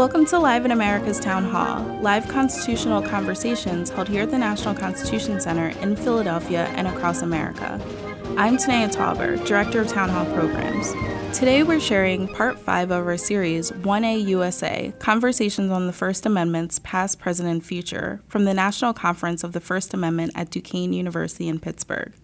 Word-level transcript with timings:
Welcome 0.00 0.24
to 0.28 0.38
Live 0.38 0.64
in 0.64 0.70
America's 0.70 1.20
Town 1.20 1.44
Hall, 1.44 1.82
live 2.00 2.26
constitutional 2.26 3.02
conversations 3.02 3.90
held 3.90 4.08
here 4.08 4.22
at 4.22 4.30
the 4.30 4.38
National 4.38 4.74
Constitution 4.74 5.38
Center 5.42 5.78
in 5.82 5.94
Philadelphia 5.94 6.68
and 6.74 6.88
across 6.88 7.20
America. 7.20 7.78
I'm 8.38 8.56
Tanaya 8.56 8.90
Tauber, 8.90 9.46
Director 9.46 9.82
of 9.82 9.88
Town 9.88 10.08
Hall 10.08 10.24
Programs. 10.32 10.94
Today 11.38 11.64
we're 11.64 11.80
sharing 11.80 12.28
part 12.28 12.58
five 12.58 12.90
of 12.90 13.06
our 13.06 13.18
series, 13.18 13.72
1A 13.72 14.26
USA 14.26 14.90
Conversations 15.00 15.70
on 15.70 15.86
the 15.86 15.92
First 15.92 16.24
Amendment's 16.24 16.78
Past, 16.78 17.18
Present, 17.18 17.50
and 17.50 17.62
Future 17.62 18.22
from 18.26 18.46
the 18.46 18.54
National 18.54 18.94
Conference 18.94 19.44
of 19.44 19.52
the 19.52 19.60
First 19.60 19.92
Amendment 19.92 20.32
at 20.34 20.48
Duquesne 20.50 20.94
University 20.94 21.46
in 21.46 21.60
Pittsburgh. 21.60 22.14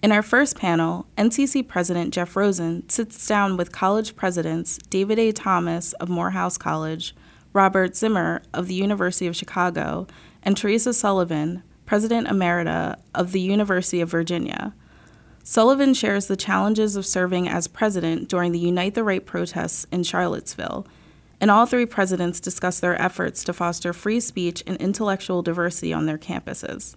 In 0.00 0.12
our 0.12 0.22
first 0.22 0.56
panel, 0.56 1.06
NCC 1.16 1.66
President 1.66 2.14
Jeff 2.14 2.36
Rosen 2.36 2.88
sits 2.88 3.26
down 3.26 3.56
with 3.56 3.72
college 3.72 4.14
presidents 4.14 4.78
David 4.90 5.18
A. 5.18 5.32
Thomas 5.32 5.92
of 5.94 6.08
Morehouse 6.08 6.56
College, 6.56 7.16
Robert 7.52 7.96
Zimmer 7.96 8.42
of 8.54 8.68
the 8.68 8.74
University 8.74 9.26
of 9.26 9.34
Chicago, 9.34 10.06
and 10.44 10.56
Teresa 10.56 10.94
Sullivan, 10.94 11.64
President 11.84 12.28
Emerita 12.28 12.96
of 13.12 13.32
the 13.32 13.40
University 13.40 14.00
of 14.00 14.08
Virginia. 14.08 14.72
Sullivan 15.42 15.94
shares 15.94 16.26
the 16.26 16.36
challenges 16.36 16.94
of 16.94 17.04
serving 17.04 17.48
as 17.48 17.66
president 17.66 18.28
during 18.28 18.52
the 18.52 18.58
Unite 18.60 18.94
the 18.94 19.02
Right 19.02 19.26
protests 19.26 19.84
in 19.90 20.04
Charlottesville, 20.04 20.86
and 21.40 21.50
all 21.50 21.66
three 21.66 21.86
presidents 21.86 22.38
discuss 22.38 22.78
their 22.78 23.00
efforts 23.02 23.42
to 23.42 23.52
foster 23.52 23.92
free 23.92 24.20
speech 24.20 24.62
and 24.64 24.76
intellectual 24.76 25.42
diversity 25.42 25.92
on 25.92 26.06
their 26.06 26.18
campuses. 26.18 26.94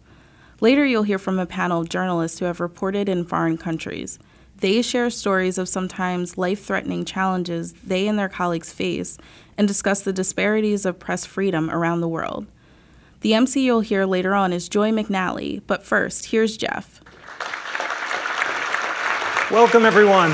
Later, 0.61 0.85
you'll 0.85 1.01
hear 1.01 1.17
from 1.17 1.39
a 1.39 1.47
panel 1.47 1.81
of 1.81 1.89
journalists 1.89 2.37
who 2.37 2.45
have 2.45 2.59
reported 2.59 3.09
in 3.09 3.25
foreign 3.25 3.57
countries. 3.57 4.19
They 4.57 4.83
share 4.83 5.09
stories 5.09 5.57
of 5.57 5.67
sometimes 5.67 6.37
life 6.37 6.63
threatening 6.63 7.03
challenges 7.03 7.73
they 7.83 8.07
and 8.07 8.17
their 8.17 8.29
colleagues 8.29 8.71
face 8.71 9.17
and 9.57 9.67
discuss 9.67 10.01
the 10.01 10.13
disparities 10.13 10.85
of 10.85 10.99
press 10.99 11.25
freedom 11.25 11.71
around 11.71 12.01
the 12.01 12.07
world. 12.07 12.45
The 13.21 13.33
MC 13.33 13.65
you'll 13.65 13.81
hear 13.81 14.05
later 14.05 14.35
on 14.35 14.53
is 14.53 14.69
Joy 14.69 14.91
McNally, 14.91 15.63
but 15.65 15.83
first, 15.83 16.27
here's 16.27 16.57
Jeff. 16.57 17.01
Welcome, 19.49 19.83
everyone. 19.83 20.31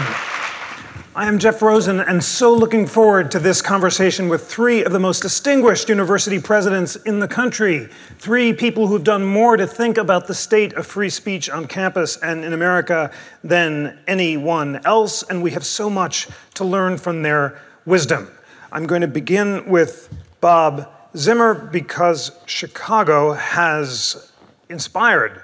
I 1.17 1.25
am 1.25 1.39
Jeff 1.39 1.63
Rosen, 1.63 1.99
and 1.99 2.23
so 2.23 2.53
looking 2.53 2.85
forward 2.85 3.31
to 3.31 3.39
this 3.39 3.59
conversation 3.59 4.29
with 4.29 4.45
three 4.45 4.83
of 4.83 4.91
the 4.91 4.99
most 4.99 5.21
distinguished 5.23 5.89
university 5.89 6.39
presidents 6.39 6.95
in 6.95 7.19
the 7.19 7.27
country. 7.27 7.89
Three 8.19 8.53
people 8.53 8.85
who've 8.85 9.03
done 9.03 9.25
more 9.25 9.57
to 9.57 9.65
think 9.65 9.97
about 9.97 10.27
the 10.27 10.35
state 10.35 10.73
of 10.73 10.85
free 10.85 11.09
speech 11.09 11.49
on 11.49 11.65
campus 11.65 12.17
and 12.17 12.45
in 12.45 12.53
America 12.53 13.09
than 13.43 13.97
anyone 14.05 14.79
else, 14.85 15.23
and 15.23 15.41
we 15.41 15.49
have 15.49 15.65
so 15.65 15.89
much 15.89 16.27
to 16.53 16.63
learn 16.63 16.99
from 16.99 17.23
their 17.23 17.59
wisdom. 17.87 18.29
I'm 18.71 18.85
going 18.85 19.01
to 19.01 19.07
begin 19.07 19.67
with 19.67 20.15
Bob 20.39 20.87
Zimmer 21.15 21.55
because 21.55 22.31
Chicago 22.45 23.33
has 23.33 24.31
inspired 24.69 25.41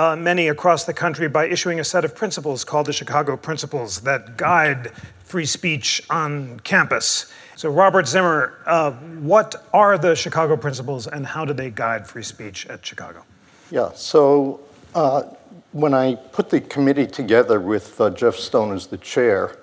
uh, 0.00 0.16
many 0.16 0.48
across 0.48 0.84
the 0.84 0.94
country 0.94 1.28
by 1.28 1.46
issuing 1.46 1.78
a 1.78 1.84
set 1.84 2.06
of 2.06 2.14
principles 2.14 2.64
called 2.64 2.86
the 2.86 2.92
Chicago 2.92 3.36
Principles 3.36 4.00
that 4.00 4.38
guide 4.38 4.92
free 5.24 5.44
speech 5.44 6.02
on 6.08 6.58
campus. 6.60 7.30
So, 7.54 7.68
Robert 7.68 8.08
Zimmer, 8.08 8.60
uh, 8.64 8.92
what 9.20 9.66
are 9.74 9.98
the 9.98 10.14
Chicago 10.14 10.56
Principles 10.56 11.06
and 11.06 11.26
how 11.26 11.44
do 11.44 11.52
they 11.52 11.68
guide 11.68 12.06
free 12.06 12.22
speech 12.22 12.66
at 12.68 12.84
Chicago? 12.84 13.26
Yeah, 13.70 13.90
so 13.94 14.60
uh, 14.94 15.24
when 15.72 15.92
I 15.92 16.14
put 16.14 16.48
the 16.48 16.62
committee 16.62 17.06
together 17.06 17.60
with 17.60 18.00
uh, 18.00 18.08
Jeff 18.08 18.36
Stone 18.36 18.74
as 18.74 18.86
the 18.86 18.96
chair, 18.96 19.58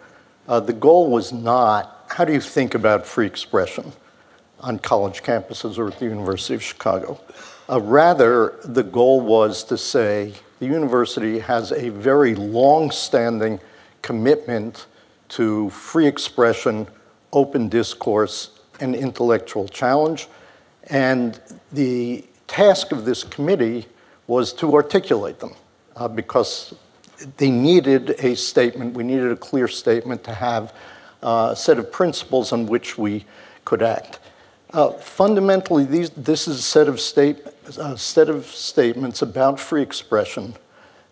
uh, 0.47 0.59
the 0.59 0.73
goal 0.73 1.09
was 1.09 1.33
not 1.33 2.05
how 2.09 2.25
do 2.25 2.31
you 2.31 2.41
think 2.41 2.75
about 2.75 3.07
free 3.07 3.25
expression 3.25 3.91
on 4.59 4.77
college 4.77 5.23
campuses 5.23 5.79
or 5.79 5.87
at 5.87 5.97
the 5.97 6.05
University 6.05 6.53
of 6.53 6.61
Chicago? 6.61 7.19
Uh, 7.69 7.81
rather, 7.81 8.55
the 8.63 8.83
goal 8.83 9.19
was 9.19 9.63
to 9.65 9.77
say 9.77 10.33
the 10.59 10.65
university 10.65 11.39
has 11.39 11.73
a 11.73 11.89
very 11.89 12.33
long 12.33 12.89
standing 12.91 13.59
commitment 14.01 14.85
to 15.27 15.69
free 15.71 16.07
expression, 16.07 16.87
open 17.33 17.67
discourse, 17.67 18.51
and 18.79 18.95
intellectual 18.95 19.67
challenge. 19.67 20.29
And 20.85 21.41
the 21.73 22.23
task 22.47 22.93
of 22.93 23.03
this 23.03 23.23
committee 23.25 23.85
was 24.27 24.53
to 24.53 24.73
articulate 24.73 25.39
them 25.39 25.53
uh, 25.97 26.07
because 26.07 26.73
they 27.35 27.51
needed 27.51 28.11
a 28.19 28.35
statement, 28.35 28.93
we 28.93 29.03
needed 29.03 29.31
a 29.31 29.35
clear 29.35 29.67
statement 29.67 30.23
to 30.23 30.33
have 30.33 30.73
uh, 31.21 31.49
a 31.51 31.55
set 31.55 31.79
of 31.79 31.91
principles 31.91 32.53
on 32.53 32.65
which 32.65 32.97
we 32.97 33.25
could 33.65 33.81
act. 33.81 34.19
Uh, 34.71 34.91
fundamentally, 34.91 35.85
these, 35.85 36.09
this 36.11 36.47
is 36.47 36.59
a 36.59 36.61
set 36.61 36.87
of, 36.87 36.99
state, 36.99 37.39
a 37.75 37.97
set 37.97 38.29
of 38.29 38.45
statements 38.45 39.21
about 39.21 39.59
free 39.59 39.81
expression 39.81 40.55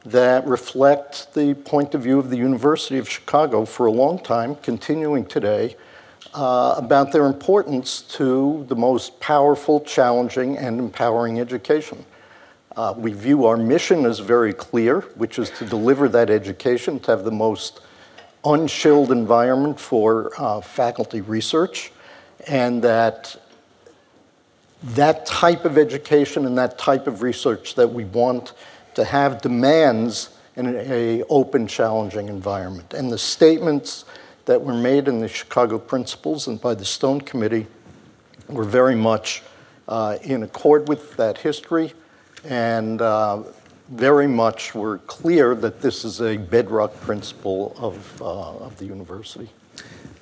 that 0.05 0.47
reflect 0.47 1.33
the 1.33 1.53
point 1.53 1.93
of 1.93 2.01
view 2.03 2.17
of 2.17 2.29
the 2.29 2.37
University 2.37 2.97
of 2.97 3.09
Chicago 3.09 3.65
for 3.65 3.87
a 3.87 3.91
long 3.91 4.19
time, 4.19 4.55
continuing 4.55 5.25
today, 5.25 5.75
uh, 6.33 6.75
about 6.77 7.11
their 7.11 7.25
importance 7.25 8.01
to 8.01 8.65
the 8.69 8.75
most 8.75 9.19
powerful, 9.19 9.81
challenging, 9.81 10.57
and 10.57 10.79
empowering 10.79 11.39
education. 11.39 12.05
Uh, 12.77 12.93
we 12.95 13.11
view 13.11 13.45
our 13.45 13.57
mission 13.57 14.05
as 14.05 14.19
very 14.19 14.53
clear, 14.53 15.01
which 15.15 15.39
is 15.39 15.49
to 15.49 15.65
deliver 15.65 16.07
that 16.07 16.29
education, 16.29 16.99
to 16.99 17.11
have 17.11 17.23
the 17.23 17.31
most 17.31 17.81
unchilled 18.45 19.11
environment 19.11 19.79
for 19.79 20.31
uh, 20.37 20.61
faculty 20.61 21.21
research, 21.21 21.91
and 22.47 22.81
that 22.81 23.35
that 24.83 25.25
type 25.25 25.65
of 25.65 25.77
education 25.77 26.45
and 26.45 26.57
that 26.57 26.77
type 26.77 27.07
of 27.07 27.21
research 27.21 27.75
that 27.75 27.87
we 27.87 28.05
want 28.05 28.53
to 28.93 29.03
have 29.03 29.41
demands 29.41 30.29
an 30.55 31.23
open, 31.29 31.67
challenging 31.67 32.29
environment. 32.29 32.93
And 32.93 33.11
the 33.11 33.17
statements 33.17 34.05
that 34.45 34.61
were 34.61 34.73
made 34.73 35.07
in 35.07 35.19
the 35.19 35.27
Chicago 35.27 35.77
Principles 35.77 36.47
and 36.47 36.61
by 36.61 36.75
the 36.75 36.85
Stone 36.85 37.21
Committee 37.21 37.67
were 38.47 38.63
very 38.63 38.95
much 38.95 39.43
uh, 39.87 40.17
in 40.23 40.43
accord 40.43 40.87
with 40.87 41.15
that 41.17 41.37
history 41.37 41.93
and 42.43 43.01
uh, 43.01 43.43
very 43.89 44.27
much 44.27 44.73
were 44.73 44.99
clear 44.99 45.55
that 45.55 45.81
this 45.81 46.05
is 46.05 46.21
a 46.21 46.37
bedrock 46.37 46.93
principle 47.01 47.75
of, 47.77 48.21
uh, 48.21 48.57
of 48.57 48.77
the 48.77 48.85
university 48.85 49.49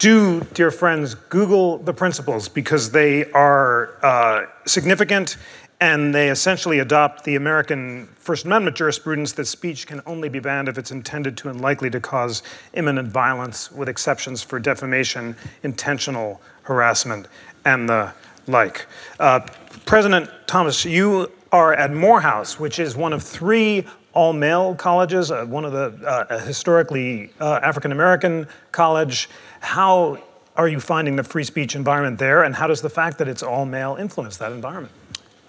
do, 0.03 0.41
dear 0.53 0.69
friends, 0.69 1.15
Google 1.15 1.77
the 1.77 1.93
principles 1.93 2.49
because 2.49 2.91
they 2.91 3.31
are 3.31 3.97
uh, 4.03 4.47
significant 4.65 5.37
and 5.79 6.13
they 6.13 6.29
essentially 6.29 6.79
adopt 6.79 7.23
the 7.23 7.37
American 7.37 8.07
First 8.17 8.43
Amendment 8.43 8.75
jurisprudence 8.75 9.31
that 9.31 9.45
speech 9.45 9.87
can 9.87 10.01
only 10.05 10.27
be 10.27 10.39
banned 10.39 10.67
if 10.67 10.77
it's 10.77 10.91
intended 10.91 11.37
to 11.37 11.49
and 11.49 11.61
likely 11.61 11.89
to 11.89 12.01
cause 12.01 12.43
imminent 12.73 13.07
violence, 13.07 13.71
with 13.71 13.87
exceptions 13.87 14.43
for 14.43 14.59
defamation, 14.59 15.37
intentional 15.63 16.41
harassment, 16.63 17.29
and 17.63 17.87
the 17.87 18.13
like. 18.47 18.87
Uh, 19.21 19.39
President 19.85 20.29
Thomas, 20.47 20.83
you 20.83 21.31
are 21.53 21.73
at 21.75 21.93
Morehouse, 21.93 22.59
which 22.59 22.77
is 22.77 22.97
one 22.97 23.13
of 23.13 23.23
three 23.23 23.85
all 24.13 24.31
male 24.31 24.75
colleges, 24.75 25.31
uh, 25.31 25.45
one 25.45 25.65
of 25.65 25.71
the 25.71 26.07
uh, 26.07 26.39
historically 26.39 27.31
uh, 27.39 27.59
African 27.63 27.91
American 27.91 28.47
college. 28.71 29.29
How 29.63 30.21
are 30.57 30.67
you 30.67 30.81
finding 30.81 31.15
the 31.15 31.23
free 31.23 31.45
speech 31.45 31.73
environment 31.73 32.19
there, 32.19 32.43
and 32.43 32.53
how 32.53 32.67
does 32.67 32.81
the 32.81 32.89
fact 32.89 33.17
that 33.19 33.29
it's 33.29 33.41
all 33.41 33.65
male 33.65 33.95
influence 33.97 34.35
that 34.37 34.51
environment? 34.51 34.93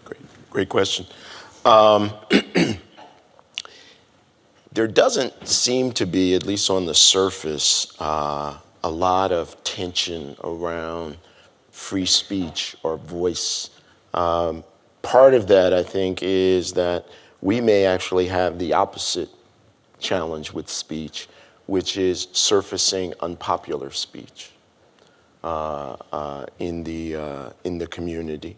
Great, 0.04 0.20
great 0.50 0.68
question. 0.68 1.04
Um, 1.64 2.12
there 4.72 4.86
doesn't 4.86 5.48
seem 5.48 5.90
to 5.92 6.06
be, 6.06 6.34
at 6.34 6.46
least 6.46 6.70
on 6.70 6.86
the 6.86 6.94
surface, 6.94 7.92
uh, 8.00 8.56
a 8.84 8.88
lot 8.90 9.32
of 9.32 9.62
tension 9.64 10.36
around 10.44 11.18
free 11.72 12.06
speech 12.06 12.76
or 12.84 12.96
voice. 12.96 13.70
Um, 14.14 14.62
part 15.02 15.34
of 15.34 15.48
that, 15.48 15.74
I 15.74 15.82
think, 15.82 16.22
is 16.22 16.72
that 16.74 17.08
we 17.42 17.60
may 17.60 17.84
actually 17.84 18.28
have 18.28 18.60
the 18.60 18.74
opposite 18.74 19.28
challenge 19.98 20.52
with 20.52 20.68
speech, 20.68 21.28
which 21.66 21.96
is 21.96 22.28
surfacing 22.32 23.14
unpopular 23.20 23.90
speech 23.90 24.50
uh, 25.42 25.96
uh, 26.12 26.46
in, 26.58 26.84
the, 26.84 27.16
uh, 27.16 27.50
in 27.64 27.78
the 27.78 27.86
community. 27.86 28.56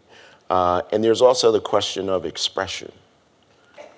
Uh, 0.50 0.82
and 0.92 1.02
there's 1.02 1.22
also 1.22 1.50
the 1.52 1.60
question 1.60 2.08
of 2.08 2.24
expression. 2.24 2.92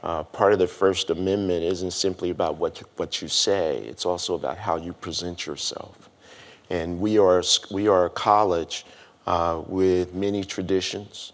Uh, 0.02 0.22
part 0.22 0.52
of 0.52 0.58
the 0.58 0.66
First 0.66 1.10
Amendment 1.10 1.62
isn't 1.64 1.90
simply 1.90 2.30
about 2.30 2.56
what, 2.56 2.78
what 2.96 3.20
you 3.20 3.28
say, 3.28 3.78
it's 3.78 4.06
also 4.06 4.34
about 4.34 4.56
how 4.56 4.76
you 4.76 4.92
present 4.92 5.44
yourself. 5.44 6.08
And 6.70 7.00
we 7.00 7.18
are, 7.18 7.42
we 7.70 7.88
are 7.88 8.06
a 8.06 8.10
college 8.10 8.86
uh, 9.26 9.62
with 9.66 10.14
many 10.14 10.44
traditions, 10.44 11.32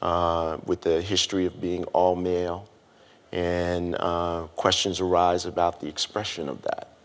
with 0.00 0.86
a 0.86 1.02
history 1.02 1.46
of 1.46 1.60
being 1.60 1.84
all 1.86 2.14
male, 2.14 2.68
and 3.32 3.96
questions 4.54 5.00
arise 5.00 5.46
about 5.46 5.80
the 5.80 5.88
expression 5.88 6.48
of 6.48 6.62
that 6.62 6.95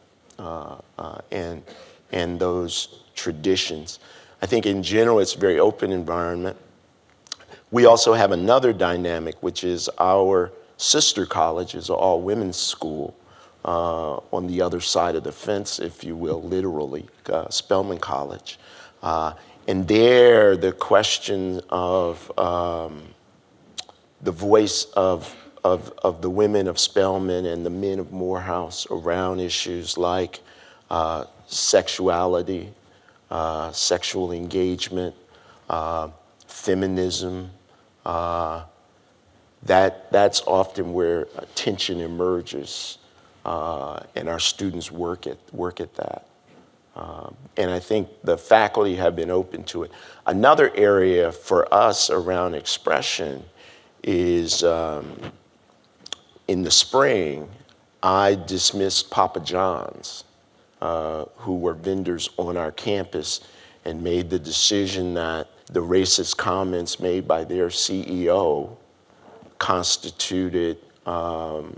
and, 1.31 1.63
and 2.11 2.39
those 2.39 3.03
traditions. 3.15 3.99
I 4.41 4.45
think 4.45 4.65
in 4.65 4.81
general 4.81 5.19
it's 5.19 5.35
a 5.35 5.39
very 5.39 5.59
open 5.59 5.91
environment. 5.91 6.57
We 7.69 7.85
also 7.85 8.13
have 8.13 8.31
another 8.31 8.73
dynamic, 8.73 9.41
which 9.41 9.63
is 9.63 9.89
our 9.99 10.51
sister 10.77 11.25
college 11.25 11.75
is 11.75 11.89
all 11.89 12.21
women's 12.21 12.57
school 12.57 13.15
uh, 13.63 14.15
on 14.31 14.47
the 14.47 14.61
other 14.61 14.81
side 14.81 15.15
of 15.15 15.23
the 15.23 15.31
fence, 15.31 15.79
if 15.79 16.03
you 16.03 16.15
will, 16.15 16.41
literally, 16.41 17.05
uh, 17.27 17.47
Spelman 17.49 17.99
College. 17.99 18.59
Uh, 19.03 19.33
and 19.67 19.87
there, 19.87 20.57
the 20.57 20.71
question 20.71 21.61
of 21.69 22.37
um, 22.37 23.03
the 24.21 24.31
voice 24.31 24.85
of, 24.95 25.35
of, 25.63 25.93
of 26.03 26.21
the 26.21 26.29
women 26.29 26.67
of 26.67 26.79
Spelman 26.79 27.45
and 27.45 27.65
the 27.65 27.69
men 27.69 27.99
of 27.99 28.11
Morehouse 28.11 28.87
around 28.89 29.39
issues 29.39 29.97
like 29.97 30.39
uh, 30.89 31.25
sexuality, 31.47 32.73
uh, 33.29 33.71
sexual 33.71 34.31
engagement, 34.31 35.15
uh, 35.69 36.09
feminism. 36.47 37.49
Uh, 38.05 38.63
that, 39.63 40.11
that's 40.11 40.41
often 40.47 40.93
where 40.93 41.25
tension 41.53 42.01
emerges, 42.01 42.97
uh, 43.45 43.99
and 44.15 44.27
our 44.27 44.39
students 44.39 44.91
work 44.91 45.27
at, 45.27 45.37
work 45.53 45.79
at 45.79 45.93
that. 45.95 46.25
Um, 46.95 47.35
and 47.55 47.71
I 47.71 47.79
think 47.79 48.09
the 48.23 48.37
faculty 48.37 48.95
have 48.95 49.15
been 49.15 49.29
open 49.29 49.63
to 49.65 49.83
it. 49.83 49.91
Another 50.25 50.75
area 50.75 51.31
for 51.31 51.71
us 51.73 52.09
around 52.09 52.53
expression 52.53 53.43
is 54.03 54.63
um, 54.63 55.05
in 56.47 56.63
the 56.63 56.71
spring, 56.71 57.49
I 58.03 58.35
dismissed 58.35 59.11
Papa 59.11 59.39
John's, 59.39 60.23
uh, 60.81 61.25
who 61.37 61.57
were 61.57 61.73
vendors 61.73 62.29
on 62.37 62.57
our 62.57 62.71
campus, 62.71 63.41
and 63.85 64.03
made 64.03 64.29
the 64.29 64.39
decision 64.39 65.13
that 65.15 65.47
the 65.67 65.79
racist 65.79 66.37
comments 66.37 66.99
made 66.99 67.27
by 67.27 67.43
their 67.43 67.67
CEO 67.67 68.75
constituted 69.57 70.77
um, 71.05 71.75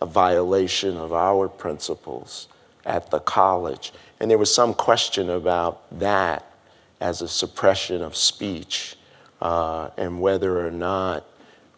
a 0.00 0.06
violation 0.06 0.96
of 0.96 1.12
our 1.12 1.48
principles 1.48 2.48
at 2.84 3.10
the 3.10 3.20
college. 3.20 3.92
And 4.20 4.30
there 4.30 4.38
was 4.38 4.54
some 4.54 4.74
question 4.74 5.30
about 5.30 5.82
that 5.98 6.44
as 7.00 7.22
a 7.22 7.28
suppression 7.28 8.02
of 8.02 8.16
speech 8.16 8.96
uh, 9.40 9.90
and 9.96 10.20
whether 10.20 10.64
or 10.64 10.70
not 10.70 11.24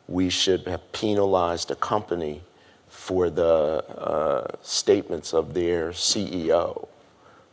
we 0.08 0.28
should 0.28 0.66
have 0.66 0.92
penalized 0.92 1.70
a 1.70 1.76
company 1.76 2.42
for 2.88 3.30
the 3.30 3.84
uh, 3.98 4.46
statements 4.62 5.34
of 5.34 5.54
their 5.54 5.90
CEO. 5.90 6.88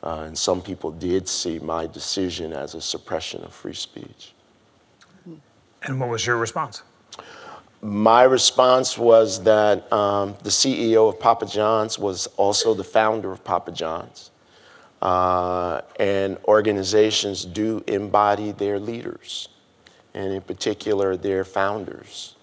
Uh, 0.04 0.24
and 0.28 0.38
some 0.38 0.62
people 0.62 0.92
did 0.92 1.28
see 1.28 1.60
my 1.60 1.88
decision 1.88 2.54
as 2.54 2.76
a 2.76 2.82
suppression 2.82 3.44
of 3.44 3.54
free 3.54 3.74
speech. 3.74 4.34
And 5.84 6.00
what 6.00 6.10
was 6.10 6.26
your 6.26 6.38
response? 6.38 6.84
My 7.82 8.24
response 8.24 8.98
was 8.98 9.44
that 9.44 9.92
um, 9.92 10.36
the 10.44 10.52
CEO 10.52 11.10
of 11.10 11.20
Papa 11.20 11.48
John's 11.48 11.98
was 11.98 12.28
also 12.38 12.76
the 12.76 12.84
founder 12.84 13.32
of 13.32 13.44
Papa 13.44 13.72
John's. 13.72 14.30
Uh, 15.02 15.82
and 16.00 16.38
organizations 16.46 17.44
do 17.44 17.84
embody 17.88 18.52
their 18.52 18.80
leaders, 18.80 19.50
and 20.14 20.32
in 20.32 20.42
particular, 20.42 21.18
their 21.18 21.44
founders. 21.44 22.36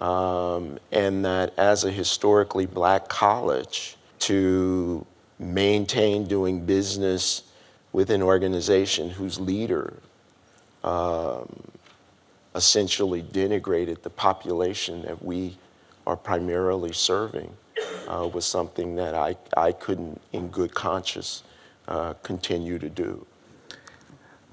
Um, 0.00 0.78
and 0.92 1.24
that 1.24 1.54
as 1.56 1.84
a 1.84 1.90
historically 1.90 2.66
black 2.66 3.08
college, 3.08 3.96
to 4.18 5.06
maintain 5.38 6.26
doing 6.26 6.64
business 6.64 7.42
with 7.92 8.10
an 8.10 8.22
organization 8.22 9.08
whose 9.10 9.38
leader 9.38 9.94
um, 10.82 11.48
essentially 12.54 13.22
denigrated 13.22 14.02
the 14.02 14.10
population 14.10 15.02
that 15.02 15.22
we 15.22 15.56
are 16.06 16.16
primarily 16.16 16.92
serving 16.92 17.54
uh, 18.08 18.28
was 18.32 18.44
something 18.44 18.96
that 18.96 19.14
I, 19.14 19.36
I 19.56 19.72
couldn't, 19.72 20.20
in 20.32 20.48
good 20.48 20.74
conscience, 20.74 21.42
uh, 21.88 22.14
continue 22.22 22.78
to 22.78 22.88
do. 22.88 23.26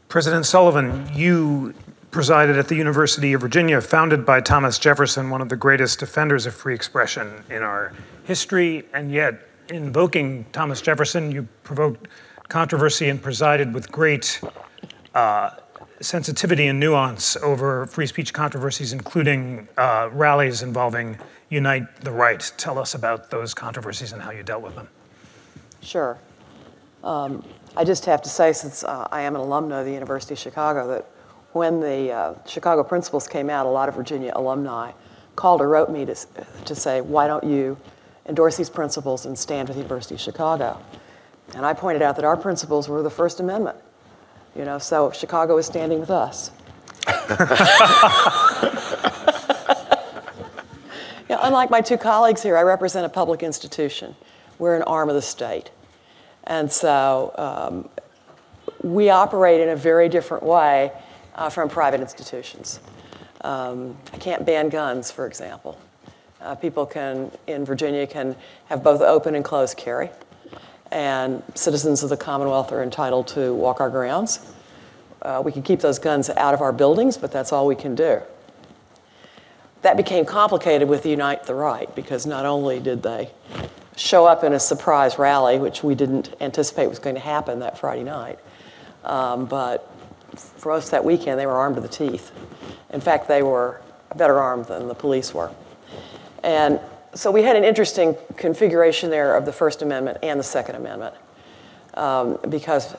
President 0.10 0.46
Sullivan, 0.46 1.10
you 1.14 1.74
presided 2.14 2.58
at 2.58 2.68
the 2.68 2.76
University 2.76 3.34
of 3.34 3.42
Virginia, 3.42 3.82
founded 3.82 4.26
by 4.26 4.40
Thomas 4.40 4.78
Jefferson, 4.78 5.32
one 5.32 5.42
of 5.42 5.50
the 5.50 5.56
greatest 5.56 6.00
defenders 6.00 6.46
of 6.46 6.54
free 6.54 6.76
expression 6.76 7.44
in 7.50 7.64
our 7.64 7.92
history, 8.24 8.86
and 8.94 9.12
yet, 9.12 9.42
invoking 9.70 10.46
Thomas 10.52 10.80
Jefferson, 10.80 11.32
you 11.32 11.48
provoked 11.64 12.08
controversy 12.50 13.10
and 13.10 13.22
presided 13.22 13.74
with 13.74 13.92
great 13.92 14.40
uh, 15.16 15.50
sensitivity 16.02 16.68
and 16.68 16.80
nuance 16.80 17.36
over 17.38 17.88
free 17.88 18.06
speech 18.06 18.32
controversies, 18.32 18.94
including 18.94 19.68
uh, 19.78 20.10
rallies 20.14 20.62
involving 20.62 21.18
Unite 21.50 22.02
the 22.02 22.12
Right. 22.12 22.52
Tell 22.58 22.78
us 22.78 22.94
about 22.94 23.32
those 23.32 23.54
controversies 23.54 24.14
and 24.14 24.22
how 24.22 24.32
you 24.32 24.44
dealt 24.44 24.62
with 24.62 24.76
them. 24.76 24.88
Sure. 25.82 26.18
Um, 27.04 27.44
I 27.76 27.84
just 27.84 28.06
have 28.06 28.22
to 28.22 28.30
say, 28.30 28.54
since 28.54 28.84
uh, 28.84 29.08
I 29.12 29.22
am 29.22 29.36
an 29.36 29.42
alumna 29.42 29.80
of 29.80 29.86
the 29.86 29.92
University 29.92 30.36
of 30.36 30.40
Chicago, 30.40 30.88
that 30.88 31.08
when 31.54 31.80
the 31.80 32.12
uh, 32.12 32.34
Chicago 32.46 32.84
principles 32.84 33.28
came 33.28 33.50
out, 33.50 33.66
a 33.66 33.70
lot 33.70 33.88
of 33.88 33.96
Virginia 33.96 34.32
alumni 34.36 34.92
called 35.36 35.62
or 35.62 35.70
wrote 35.70 35.90
me 35.90 36.06
to, 36.06 36.16
to 36.66 36.76
say, 36.76 37.02
why 37.02 37.28
don't 37.28 37.44
you 37.44 37.78
endorse 38.28 38.58
these 38.58 38.70
principles 38.70 39.26
and 39.26 39.38
stand 39.38 39.68
with 39.68 39.78
the 39.78 39.84
University 39.84 40.16
of 40.16 40.22
Chicago? 40.22 40.80
And 41.56 41.66
I 41.66 41.74
pointed 41.74 42.02
out 42.02 42.16
that 42.16 42.26
our 42.26 42.38
principles 42.38 42.90
were 42.90 43.04
the 43.04 43.10
First 43.10 43.40
Amendment. 43.40 43.78
You 44.56 44.66
know, 44.66 44.80
so 44.80 45.12
Chicago 45.12 45.58
is 45.58 45.66
standing 45.66 46.00
with 46.00 46.12
us. 46.12 46.52
you 51.30 51.36
know, 51.36 51.40
unlike 51.42 51.70
my 51.70 51.82
two 51.82 51.98
colleagues 51.98 52.42
here, 52.44 52.56
I 52.56 52.62
represent 52.64 53.06
a 53.06 53.10
public 53.10 53.44
institution. 53.44 54.16
We're 54.60 54.76
an 54.76 54.84
arm 54.84 55.10
of 55.10 55.16
the 55.16 55.22
state. 55.22 55.72
And 56.46 56.72
so 56.72 57.34
um, 57.38 57.90
we 58.84 59.10
operate 59.10 59.62
in 59.62 59.70
a 59.70 59.76
very 59.76 60.10
different 60.10 60.44
way 60.44 60.92
uh, 61.36 61.50
from 61.50 61.70
private 61.70 62.02
institutions. 62.02 62.80
Um, 63.42 63.98
I 64.14 64.18
can't 64.18 64.46
ban 64.46 64.70
guns, 64.70 65.12
for 65.12 65.28
example. 65.28 65.78
Uh, 66.42 66.56
people 66.56 66.86
can, 66.86 67.32
in 67.48 67.66
Virginia, 67.66 68.06
can 68.06 68.36
have 68.66 68.84
both 68.84 69.02
open 69.02 69.36
and 69.36 69.44
closed 69.44 69.78
carry 69.78 70.10
and 70.94 71.42
citizens 71.56 72.04
of 72.04 72.10
the 72.10 72.18
Commonwealth 72.18 72.72
are 72.72 72.84
entitled 72.84 73.28
to 73.30 73.54
walk 73.54 73.82
our 73.82 73.90
grounds. 73.90 74.54
Uh, 75.24 75.42
we 75.44 75.52
can 75.52 75.64
keep 75.64 75.80
those 75.80 75.98
guns 75.98 76.30
out 76.30 76.54
of 76.54 76.62
our 76.62 76.72
buildings, 76.72 77.18
but 77.18 77.32
that's 77.32 77.52
all 77.52 77.66
we 77.66 77.76
can 77.76 77.96
do. 77.96 78.22
That 79.82 79.98
became 79.98 80.24
complicated 80.24 80.88
with 80.88 81.06
Unite 81.06 81.46
the 81.46 81.56
Right 81.56 81.94
because 81.96 82.26
not 82.26 82.46
only 82.46 82.80
did 82.80 83.02
they 83.02 83.32
show 83.96 84.26
up 84.26 84.44
in 84.44 84.54
a 84.54 84.60
surprise 84.60 85.18
rally, 85.18 85.58
which 85.58 85.84
we 85.84 85.96
didn't 85.96 86.36
anticipate 86.40 86.88
was 86.88 87.00
going 87.00 87.16
to 87.16 87.22
happen 87.22 87.60
that 87.60 87.78
Friday 87.78 88.04
night, 88.04 88.38
um, 89.04 89.46
but 89.46 89.90
for 90.36 90.72
us 90.72 90.90
that 90.90 91.04
weekend 91.04 91.40
they 91.40 91.46
were 91.46 91.54
armed 91.54 91.76
to 91.76 91.82
the 91.82 91.88
teeth. 91.88 92.32
In 92.92 93.02
fact, 93.02 93.28
they 93.28 93.44
were 93.44 93.82
better 94.16 94.40
armed 94.40 94.66
than 94.66 94.88
the 94.88 94.96
police 94.96 95.34
were. 95.34 95.52
And 96.44 96.80
so 97.14 97.32
we 97.32 97.44
had 97.44 97.56
an 97.56 97.64
interesting 97.64 98.16
configuration 98.38 99.10
there 99.10 99.36
of 99.36 99.46
the 99.46 99.54
First 99.54 99.82
Amendment 99.82 100.18
and 100.24 100.40
the 100.40 100.44
Second 100.44 100.76
Amendment. 100.76 101.16
Um, 101.94 102.40
because 102.50 102.96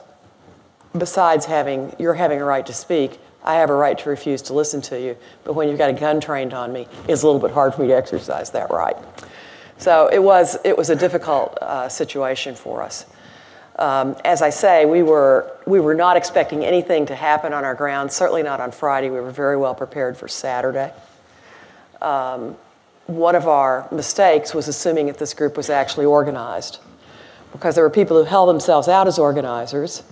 besides 0.97 1.45
having, 1.45 1.93
you're 1.99 2.13
having 2.13 2.41
a 2.41 2.45
right 2.45 2.65
to 2.65 2.73
speak, 2.73 3.19
I 3.43 3.55
have 3.55 3.69
a 3.69 3.75
right 3.75 3.97
to 3.99 4.09
refuse 4.09 4.41
to 4.43 4.53
listen 4.53 4.81
to 4.83 4.99
you. 4.99 5.17
But 5.43 5.53
when 5.53 5.69
you've 5.69 5.77
got 5.77 5.89
a 5.89 5.93
gun 5.93 6.19
trained 6.19 6.53
on 6.53 6.73
me, 6.73 6.87
it's 7.07 7.21
a 7.21 7.25
little 7.27 7.41
bit 7.41 7.51
hard 7.51 7.75
for 7.75 7.81
me 7.81 7.89
to 7.89 7.95
exercise 7.95 8.51
that 8.51 8.71
right. 8.71 8.95
So 9.77 10.09
it 10.11 10.23
was, 10.23 10.57
it 10.63 10.77
was 10.77 10.89
a 10.89 10.95
difficult 10.95 11.57
uh, 11.61 11.89
situation 11.89 12.55
for 12.55 12.81
us. 12.81 13.05
Um, 13.77 14.15
as 14.23 14.41
I 14.41 14.51
say, 14.51 14.85
we 14.85 15.03
were, 15.03 15.51
we 15.65 15.79
were 15.79 15.95
not 15.95 16.15
expecting 16.15 16.63
anything 16.63 17.05
to 17.07 17.15
happen 17.15 17.51
on 17.51 17.65
our 17.65 17.75
ground, 17.75 18.11
certainly 18.11 18.41
not 18.41 18.61
on 18.61 18.71
Friday. 18.71 19.09
We 19.09 19.19
were 19.19 19.31
very 19.31 19.57
well 19.57 19.75
prepared 19.75 20.17
for 20.17 20.27
Saturday. 20.27 20.93
Um, 22.01 22.55
one 23.07 23.35
of 23.35 23.47
our 23.47 23.87
mistakes 23.91 24.53
was 24.53 24.67
assuming 24.67 25.07
that 25.07 25.17
this 25.17 25.33
group 25.33 25.57
was 25.57 25.69
actually 25.69 26.05
organized 26.05 26.79
because 27.51 27.75
there 27.75 27.83
were 27.83 27.89
people 27.89 28.17
who 28.17 28.23
held 28.23 28.49
themselves 28.49 28.87
out 28.87 29.07
as 29.07 29.19
organizers, 29.19 30.03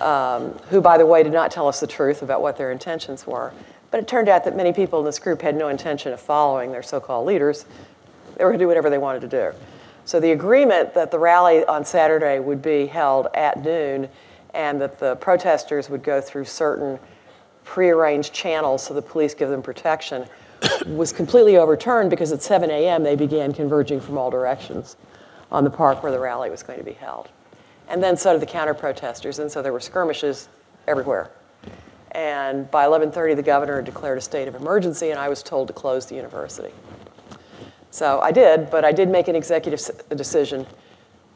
um, 0.00 0.50
who, 0.70 0.80
by 0.80 0.98
the 0.98 1.06
way, 1.06 1.22
did 1.22 1.32
not 1.32 1.50
tell 1.50 1.68
us 1.68 1.80
the 1.80 1.86
truth 1.86 2.22
about 2.22 2.42
what 2.42 2.56
their 2.56 2.70
intentions 2.70 3.26
were. 3.26 3.52
But 3.90 4.00
it 4.00 4.08
turned 4.08 4.28
out 4.28 4.44
that 4.44 4.56
many 4.56 4.72
people 4.72 4.98
in 4.98 5.04
this 5.04 5.18
group 5.18 5.42
had 5.42 5.56
no 5.56 5.68
intention 5.68 6.12
of 6.12 6.20
following 6.20 6.72
their 6.72 6.82
so 6.82 7.00
called 7.00 7.26
leaders. 7.26 7.64
They 8.36 8.44
were 8.44 8.50
going 8.50 8.58
to 8.58 8.64
do 8.64 8.68
whatever 8.68 8.90
they 8.90 8.98
wanted 8.98 9.20
to 9.22 9.28
do. 9.28 9.52
So 10.04 10.20
the 10.20 10.32
agreement 10.32 10.94
that 10.94 11.10
the 11.10 11.18
rally 11.18 11.64
on 11.64 11.84
Saturday 11.84 12.38
would 12.38 12.60
be 12.60 12.86
held 12.86 13.28
at 13.34 13.62
noon 13.62 14.08
and 14.52 14.80
that 14.80 14.98
the 14.98 15.16
protesters 15.16 15.88
would 15.88 16.02
go 16.02 16.20
through 16.20 16.44
certain 16.44 16.98
prearranged 17.64 18.32
channels 18.32 18.82
so 18.82 18.94
the 18.94 19.02
police 19.02 19.34
give 19.34 19.48
them 19.48 19.62
protection 19.62 20.26
was 20.86 21.12
completely 21.12 21.56
overturned 21.56 22.10
because 22.10 22.32
at 22.32 22.42
7 22.42 22.70
a.m. 22.70 23.02
they 23.02 23.16
began 23.16 23.52
converging 23.52 24.00
from 24.00 24.18
all 24.18 24.30
directions 24.30 24.96
on 25.50 25.64
the 25.64 25.70
park 25.70 26.02
where 26.02 26.12
the 26.12 26.18
rally 26.18 26.50
was 26.50 26.62
going 26.62 26.78
to 26.78 26.84
be 26.84 26.92
held. 26.92 27.28
And 27.88 28.02
then 28.02 28.16
so 28.16 28.32
did 28.32 28.42
the 28.42 28.46
counter 28.46 28.74
protesters, 28.74 29.38
and 29.38 29.50
so 29.50 29.60
there 29.60 29.72
were 29.72 29.80
skirmishes 29.80 30.48
everywhere. 30.86 31.30
And 32.12 32.70
by 32.70 32.86
11:30, 32.86 33.36
the 33.36 33.42
governor 33.42 33.82
declared 33.82 34.18
a 34.18 34.20
state 34.20 34.48
of 34.48 34.54
emergency, 34.54 35.10
and 35.10 35.18
I 35.18 35.28
was 35.28 35.42
told 35.42 35.68
to 35.68 35.74
close 35.74 36.06
the 36.06 36.14
university. 36.14 36.72
So 37.94 38.18
I 38.18 38.32
did, 38.32 38.70
but 38.72 38.84
I 38.84 38.90
did 38.90 39.08
make 39.08 39.28
an 39.28 39.36
executive 39.36 39.80
decision 40.16 40.66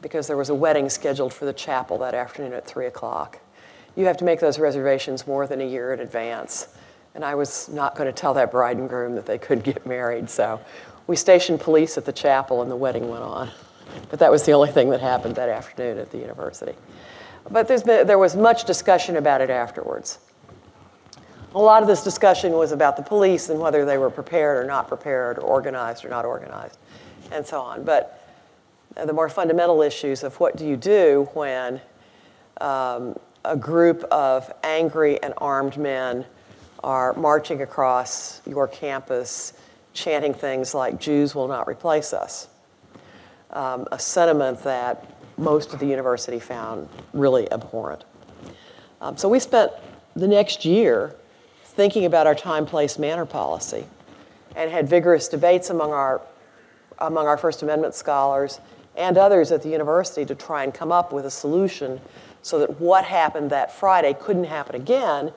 because 0.01 0.27
there 0.27 0.35
was 0.35 0.49
a 0.49 0.53
wedding 0.53 0.89
scheduled 0.89 1.33
for 1.33 1.45
the 1.45 1.53
chapel 1.53 1.97
that 1.99 2.13
afternoon 2.13 2.51
at 2.51 2.67
3 2.67 2.87
o'clock. 2.87 3.39
You 3.95 4.03
have 4.07 4.17
to 4.17 4.25
make 4.25 4.41
those 4.41 4.59
reservations 4.59 5.25
more 5.25 5.47
than 5.47 5.61
a 5.61 5.63
year 5.63 5.93
in 5.93 6.01
advance. 6.01 6.67
And 7.15 7.23
I 7.23 7.33
was 7.33 7.69
not 7.69 7.95
going 7.95 8.07
to 8.07 8.11
tell 8.11 8.33
that 8.33 8.51
bride 8.51 8.75
and 8.75 8.89
groom 8.89 9.15
that 9.15 9.25
they 9.25 9.37
couldn't 9.37 9.63
get 9.63 9.87
married. 9.87 10.29
So 10.29 10.59
we 11.07 11.15
stationed 11.15 11.61
police 11.61 11.97
at 11.97 12.03
the 12.03 12.11
chapel 12.11 12.61
and 12.61 12.69
the 12.69 12.75
wedding 12.75 13.07
went 13.07 13.23
on. 13.23 13.51
But 14.09 14.19
that 14.19 14.29
was 14.29 14.43
the 14.43 14.51
only 14.51 14.69
thing 14.69 14.89
that 14.89 14.99
happened 14.99 15.37
that 15.37 15.47
afternoon 15.47 15.97
at 15.97 16.11
the 16.11 16.17
university. 16.17 16.75
But 17.49 17.69
been, 17.69 18.05
there 18.05 18.19
was 18.19 18.35
much 18.35 18.65
discussion 18.65 19.15
about 19.15 19.39
it 19.39 19.49
afterwards. 19.49 20.19
A 21.55 21.59
lot 21.59 21.81
of 21.81 21.87
this 21.87 22.03
discussion 22.03 22.53
was 22.53 22.71
about 22.71 22.95
the 22.95 23.01
police 23.01 23.49
and 23.49 23.59
whether 23.59 23.83
they 23.83 23.97
were 23.97 24.11
prepared 24.11 24.63
or 24.63 24.67
not 24.67 24.87
prepared, 24.87 25.39
or 25.39 25.41
organized 25.41 26.05
or 26.05 26.09
not 26.09 26.23
organized, 26.23 26.77
and 27.31 27.45
so 27.45 27.59
on. 27.59 27.83
But 27.83 28.23
the 28.95 29.13
more 29.13 29.29
fundamental 29.29 29.81
issues 29.81 30.23
of 30.23 30.39
what 30.39 30.57
do 30.57 30.67
you 30.67 30.77
do 30.77 31.27
when 31.33 31.81
um, 32.61 33.17
a 33.45 33.57
group 33.57 34.03
of 34.05 34.51
angry 34.63 35.21
and 35.23 35.33
armed 35.37 35.77
men 35.77 36.25
are 36.83 37.13
marching 37.13 37.61
across 37.61 38.41
your 38.45 38.67
campus 38.67 39.53
chanting 39.93 40.33
things 40.33 40.73
like 40.73 40.99
Jews 40.99 41.33
will 41.33 41.47
not 41.47 41.67
replace 41.67 42.13
us, 42.13 42.47
um, 43.51 43.87
a 43.91 43.97
sentiment 43.97 44.63
that 44.63 45.05
most 45.37 45.73
of 45.73 45.79
the 45.79 45.85
university 45.87 46.39
found 46.39 46.87
really 47.13 47.51
abhorrent. 47.51 48.03
Um, 49.01 49.17
so 49.17 49.27
we 49.27 49.39
spent 49.39 49.71
the 50.15 50.27
next 50.27 50.63
year 50.63 51.15
thinking 51.79 52.03
about 52.03 52.27
our 52.27 52.35
time, 52.35 52.65
place, 52.65 52.99
manner 52.99 53.25
policy 53.25 53.85
and 54.53 54.69
had 54.69 54.89
vigorous 54.89 55.29
debates 55.29 55.69
among 55.69 55.93
our, 55.93 56.21
among 56.97 57.25
our 57.25 57.37
First 57.37 57.63
Amendment 57.63 57.95
scholars 57.95 58.59
and 58.97 59.17
others 59.17 59.49
at 59.53 59.63
the 59.63 59.69
university 59.69 60.25
to 60.25 60.35
try 60.35 60.65
and 60.65 60.73
come 60.73 60.91
up 60.91 61.13
with 61.13 61.25
a 61.25 61.31
solution 61.31 62.01
so 62.41 62.59
that 62.59 62.81
what 62.81 63.05
happened 63.05 63.49
that 63.51 63.71
Friday 63.71 64.13
couldn't 64.19 64.43
happen 64.43 64.75
again. 64.75 65.31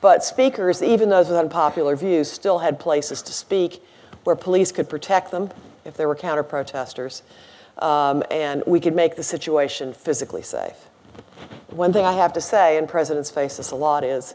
But 0.00 0.24
speakers, 0.24 0.82
even 0.82 1.10
those 1.10 1.28
with 1.28 1.36
unpopular 1.36 1.94
views, 1.94 2.28
still 2.28 2.58
had 2.58 2.80
places 2.80 3.22
to 3.22 3.32
speak 3.32 3.80
where 4.24 4.34
police 4.34 4.72
could 4.72 4.88
protect 4.88 5.30
them 5.30 5.48
if 5.84 5.96
there 5.96 6.08
were 6.08 6.16
counter 6.16 6.42
protesters, 6.42 7.22
um, 7.78 8.24
and 8.32 8.64
we 8.66 8.80
could 8.80 8.96
make 8.96 9.14
the 9.14 9.22
situation 9.22 9.92
physically 9.92 10.42
safe. 10.42 10.88
One 11.68 11.92
thing 11.92 12.04
I 12.04 12.14
have 12.14 12.32
to 12.32 12.40
say, 12.40 12.78
and 12.78 12.88
presidents 12.88 13.30
face 13.30 13.58
this 13.58 13.70
a 13.70 13.76
lot, 13.76 14.02
is 14.02 14.34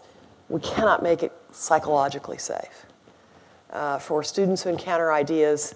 we 0.53 0.59
cannot 0.59 1.01
make 1.01 1.23
it 1.23 1.31
psychologically 1.51 2.37
safe. 2.37 2.85
Uh, 3.71 3.97
for 3.97 4.21
students 4.21 4.61
who 4.61 4.69
encounter 4.69 5.11
ideas 5.11 5.73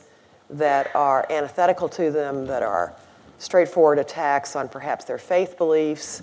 that 0.51 0.95
are 0.95 1.25
antithetical 1.31 1.89
to 1.89 2.11
them, 2.11 2.45
that 2.45 2.61
are 2.61 2.93
straightforward 3.39 3.97
attacks 3.97 4.55
on 4.55 4.69
perhaps 4.69 5.03
their 5.03 5.17
faith 5.17 5.57
beliefs, 5.57 6.21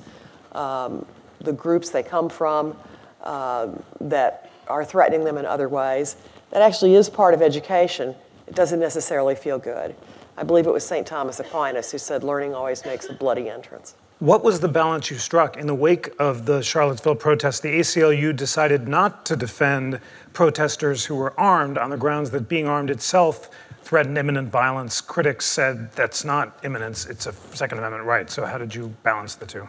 um, 0.53 1.05
the 1.41 1.53
groups 1.53 1.91
they 1.91 2.05
come 2.05 2.29
from, 2.29 2.77
um, 3.25 3.83
that 4.01 4.53
are 4.69 4.85
threatening 4.85 5.25
them 5.25 5.37
in 5.37 5.45
other 5.45 5.69
ways, 5.69 6.15
that 6.51 6.63
actually 6.63 6.95
is 6.95 7.11
part 7.11 7.35
of 7.35 7.43
education. 7.43 8.15
It 8.47 8.55
doesn't 8.55 8.79
necessarily 8.79 9.35
feel 9.35 9.59
good. 9.59 9.97
I 10.37 10.45
believe 10.45 10.69
it 10.69 10.73
was 10.73 10.87
St. 10.87 11.05
Thomas 11.05 11.41
Aquinas 11.41 11.91
who 11.91 11.99
said, 11.99 12.23
learning 12.23 12.55
always 12.55 12.85
makes 12.85 13.09
a 13.09 13.15
bloody 13.15 13.51
entrance. 13.51 13.97
What 14.25 14.43
was 14.43 14.59
the 14.59 14.69
balance 14.69 15.11
you 15.11 15.19
struck? 15.19 15.59
In 15.59 15.67
the 15.67 15.75
wake 15.75 16.11
of 16.19 16.47
the 16.47 16.63
Charlottesville 16.63 17.17
protests, 17.17 17.61
the 17.61 17.79
ACLU 17.81 18.35
decided 18.35 18.89
not 18.89 19.27
to 19.27 19.37
defend 19.37 20.01
protesters 20.33 21.05
who 21.05 21.15
were 21.15 21.39
armed 21.39 21.77
on 21.77 21.91
the 21.91 21.99
grounds 21.99 22.31
that 22.31 22.49
being 22.49 22.67
armed 22.67 22.89
itself 22.89 23.51
threatened 23.83 24.17
imminent 24.17 24.49
violence. 24.49 25.03
Critics 25.03 25.45
said 25.45 25.93
that's 25.93 26.25
not 26.25 26.59
imminence, 26.65 27.05
it's 27.05 27.27
a 27.27 27.35
Second 27.53 27.77
Amendment 27.77 28.05
right. 28.05 28.31
So, 28.31 28.47
how 28.47 28.57
did 28.57 28.75
you 28.75 28.89
balance 29.03 29.35
the 29.35 29.45
two? 29.45 29.69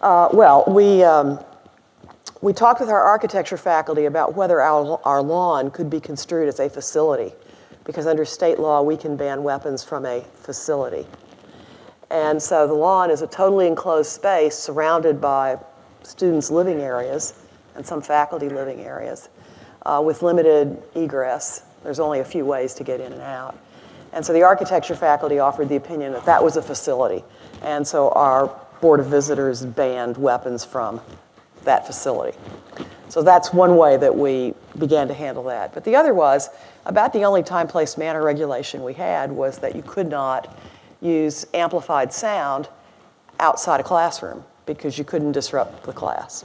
Uh, 0.00 0.28
well, 0.32 0.62
we, 0.68 1.02
um, 1.02 1.44
we 2.42 2.52
talked 2.52 2.78
with 2.78 2.88
our 2.88 3.02
architecture 3.02 3.56
faculty 3.56 4.04
about 4.04 4.36
whether 4.36 4.60
our, 4.60 5.00
our 5.04 5.20
lawn 5.20 5.72
could 5.72 5.90
be 5.90 5.98
construed 5.98 6.46
as 6.48 6.60
a 6.60 6.70
facility, 6.70 7.34
because 7.82 8.06
under 8.06 8.24
state 8.24 8.60
law, 8.60 8.80
we 8.80 8.96
can 8.96 9.16
ban 9.16 9.42
weapons 9.42 9.82
from 9.82 10.06
a 10.06 10.20
facility. 10.34 11.04
And 12.10 12.40
so 12.40 12.66
the 12.66 12.74
lawn 12.74 13.10
is 13.10 13.22
a 13.22 13.26
totally 13.26 13.66
enclosed 13.66 14.10
space 14.10 14.54
surrounded 14.54 15.20
by 15.20 15.58
students' 16.02 16.50
living 16.50 16.80
areas 16.80 17.34
and 17.74 17.84
some 17.84 18.00
faculty 18.00 18.48
living 18.48 18.80
areas 18.80 19.28
uh, 19.84 20.02
with 20.04 20.22
limited 20.22 20.82
egress. 20.94 21.64
There's 21.82 22.00
only 22.00 22.20
a 22.20 22.24
few 22.24 22.44
ways 22.44 22.74
to 22.74 22.84
get 22.84 23.00
in 23.00 23.12
and 23.12 23.22
out. 23.22 23.58
And 24.12 24.24
so 24.24 24.32
the 24.32 24.42
architecture 24.42 24.94
faculty 24.94 25.38
offered 25.38 25.68
the 25.68 25.76
opinion 25.76 26.12
that 26.12 26.24
that 26.24 26.42
was 26.42 26.56
a 26.56 26.62
facility. 26.62 27.24
And 27.62 27.86
so 27.86 28.10
our 28.10 28.54
Board 28.80 29.00
of 29.00 29.06
Visitors 29.06 29.64
banned 29.64 30.16
weapons 30.16 30.64
from 30.64 31.00
that 31.64 31.86
facility. 31.86 32.36
So 33.08 33.22
that's 33.22 33.52
one 33.52 33.76
way 33.76 33.96
that 33.96 34.14
we 34.14 34.54
began 34.78 35.08
to 35.08 35.14
handle 35.14 35.44
that. 35.44 35.74
But 35.74 35.84
the 35.84 35.96
other 35.96 36.14
was 36.14 36.50
about 36.86 37.12
the 37.12 37.24
only 37.24 37.42
time, 37.42 37.66
place, 37.68 37.96
manner 37.96 38.22
regulation 38.22 38.82
we 38.82 38.94
had 38.94 39.30
was 39.30 39.58
that 39.58 39.74
you 39.74 39.82
could 39.82 40.08
not 40.08 40.56
use 41.00 41.46
amplified 41.54 42.12
sound 42.12 42.68
outside 43.40 43.80
a 43.80 43.82
classroom 43.82 44.44
because 44.64 44.98
you 44.98 45.04
couldn't 45.04 45.32
disrupt 45.32 45.84
the 45.84 45.92
class. 45.92 46.44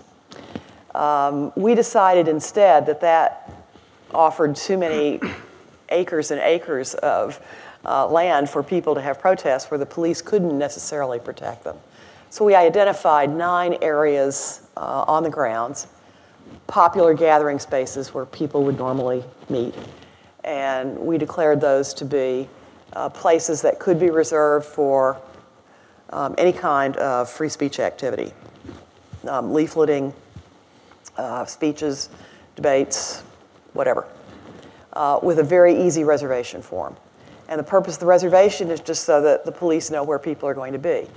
Um, 0.94 1.54
we 1.56 1.74
decided 1.74 2.28
instead 2.28 2.86
that 2.86 3.02
that 3.02 3.52
offered 4.14 4.56
too 4.56 4.78
many 4.78 5.20
acres 5.90 6.32
and 6.32 6.42
acres 6.42 6.94
of 6.96 7.40
uh, 7.86 8.08
land 8.08 8.50
for 8.50 8.62
people 8.62 8.94
to 8.96 9.02
have 9.02 9.20
protests 9.20 9.72
where 9.72 9.78
the 9.78 9.86
police 9.86 10.22
couldn't 10.22 10.58
necessarily 10.58 11.20
protect 11.20 11.64
them. 11.64 11.78
So 12.30 12.46
we 12.46 12.56
identified 12.56 13.30
nine 13.30 13.78
areas 13.82 14.68
uh, 14.78 15.04
on 15.08 15.24
the 15.24 15.30
grounds, 15.30 15.88
popular 16.68 17.14
gathering 17.14 17.60
spaces 17.60 18.14
where 18.14 18.26
people 18.26 18.64
would 18.64 18.78
normally 18.78 19.24
meet. 19.50 19.76
And 20.44 20.98
we 20.98 21.18
declared 21.18 21.60
those 21.60 21.94
to 21.96 22.06
be 22.06 22.48
uh, 22.94 23.10
places 23.10 23.62
that 23.62 23.80
could 23.80 24.00
be 24.00 24.10
reserved 24.10 24.66
for 24.66 25.20
um, 26.12 26.36
any 26.38 26.54
kind 26.54 26.98
of 26.98 27.30
free 27.30 27.50
speech 27.50 27.80
activity 27.80 28.34
um, 29.28 29.52
leafleting, 29.52 30.14
uh, 31.18 31.46
speeches, 31.46 32.10
debates, 32.56 33.22
whatever, 33.74 34.08
uh, 34.94 35.20
with 35.22 35.40
a 35.40 35.44
very 35.44 35.80
easy 35.80 36.04
reservation 36.04 36.62
form. 36.62 36.96
And 37.48 37.60
the 37.60 37.64
purpose 37.64 37.96
of 37.96 38.00
the 38.00 38.06
reservation 38.06 38.72
is 38.72 38.80
just 38.80 39.04
so 39.04 39.22
that 39.22 39.46
the 39.46 39.52
police 39.52 39.92
know 39.92 40.04
where 40.04 40.20
people 40.20 40.48
are 40.48 40.54
going 40.54 40.74
to 40.74 40.80
be. 40.80 41.08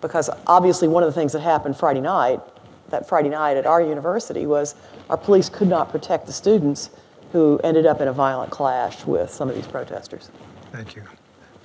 Because 0.00 0.30
obviously, 0.46 0.88
one 0.88 1.02
of 1.02 1.08
the 1.08 1.18
things 1.20 1.32
that 1.32 1.40
happened 1.40 1.76
Friday 1.76 2.00
night, 2.00 2.40
that 2.88 3.08
Friday 3.08 3.28
night 3.28 3.56
at 3.56 3.66
our 3.66 3.80
university, 3.80 4.46
was 4.46 4.74
our 5.10 5.16
police 5.16 5.48
could 5.48 5.68
not 5.68 5.90
protect 5.90 6.26
the 6.26 6.32
students 6.32 6.90
who 7.30 7.60
ended 7.62 7.86
up 7.86 8.00
in 8.00 8.08
a 8.08 8.12
violent 8.12 8.50
clash 8.50 9.04
with 9.06 9.30
some 9.30 9.48
of 9.48 9.54
these 9.54 9.66
protesters. 9.66 10.30
Thank 10.72 10.96
you. 10.96 11.04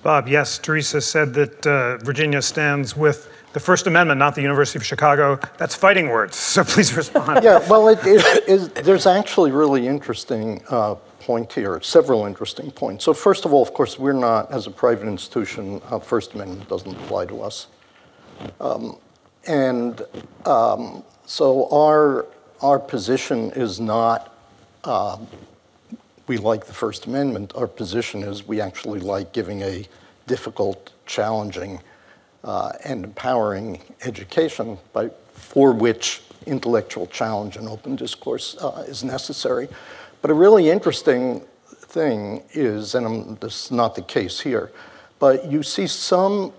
Bob, 0.08 0.30
yes, 0.30 0.58
Teresa 0.58 1.02
said 1.02 1.34
that 1.34 1.68
uh, 1.68 1.98
Virginia 1.98 2.42
stands 2.42 2.96
with 2.96 3.30
the 3.52 3.60
First 3.60 3.88
Amendment, 3.88 4.18
not 4.18 4.36
the 4.36 4.42
University 4.42 4.80
of 4.80 4.86
Chicago. 4.86 5.38
That's 5.58 5.76
fighting 5.76 6.08
words, 6.08 6.38
so 6.38 6.64
please 6.64 6.96
respond. 6.96 7.44
Yeah, 7.44 7.60
well, 7.68 7.90
it, 7.90 8.00
it 8.06 8.48
is, 8.48 8.70
there's 8.70 9.06
actually 9.06 9.52
really 9.52 9.86
interesting 9.86 10.64
uh, 10.70 10.96
point 11.20 11.52
here, 11.52 11.82
several 11.82 12.26
interesting 12.26 12.72
points. 12.72 13.04
So 13.04 13.14
first 13.14 13.44
of 13.44 13.52
all, 13.52 13.62
of 13.62 13.74
course, 13.74 14.00
we're 14.00 14.14
not, 14.14 14.50
as 14.50 14.66
a 14.66 14.72
private 14.72 15.10
institution, 15.10 15.82
uh, 15.90 16.00
First 16.00 16.36
Amendment 16.36 16.70
doesn't 16.70 16.96
apply 17.02 17.26
to 17.26 17.42
us. 17.42 17.68
Um, 18.62 19.00
and 19.46 20.04
um, 20.46 21.04
so 21.26 21.68
our, 21.70 22.28
our 22.62 22.80
position 22.80 23.52
is 23.58 23.82
not, 23.82 24.34
uh, 24.86 25.18
we 26.28 26.38
like 26.38 26.66
the 26.66 26.74
First 26.74 27.06
Amendment. 27.06 27.54
Our 27.56 27.68
position 27.68 28.24
is 28.24 28.48
we 28.48 28.60
actually 28.60 29.00
like 29.00 29.32
giving 29.32 29.62
a 29.62 29.86
difficult, 30.28 30.92
challenging, 31.06 31.80
uh, 32.44 32.74
and 32.84 33.06
empowering 33.06 33.82
education 34.04 34.78
by, 34.94 35.10
for 35.34 35.72
which 35.72 36.22
intellectual 36.46 37.08
challenge 37.08 37.58
and 37.58 37.68
open 37.68 37.96
discourse 37.96 38.58
uh, 38.60 38.86
is 38.88 39.04
necessary. 39.04 39.68
But 40.22 40.32
a 40.32 40.34
really 40.34 40.70
interesting 40.70 41.42
thing 41.68 42.44
is, 42.52 42.96
and 42.96 43.06
I'm, 43.06 43.36
this 43.36 43.66
is 43.66 43.72
not 43.72 43.96
the 43.96 44.02
case 44.02 44.40
here, 44.40 44.72
but 45.20 45.50
you 45.50 45.64
see 45.64 45.88
some 45.88 46.54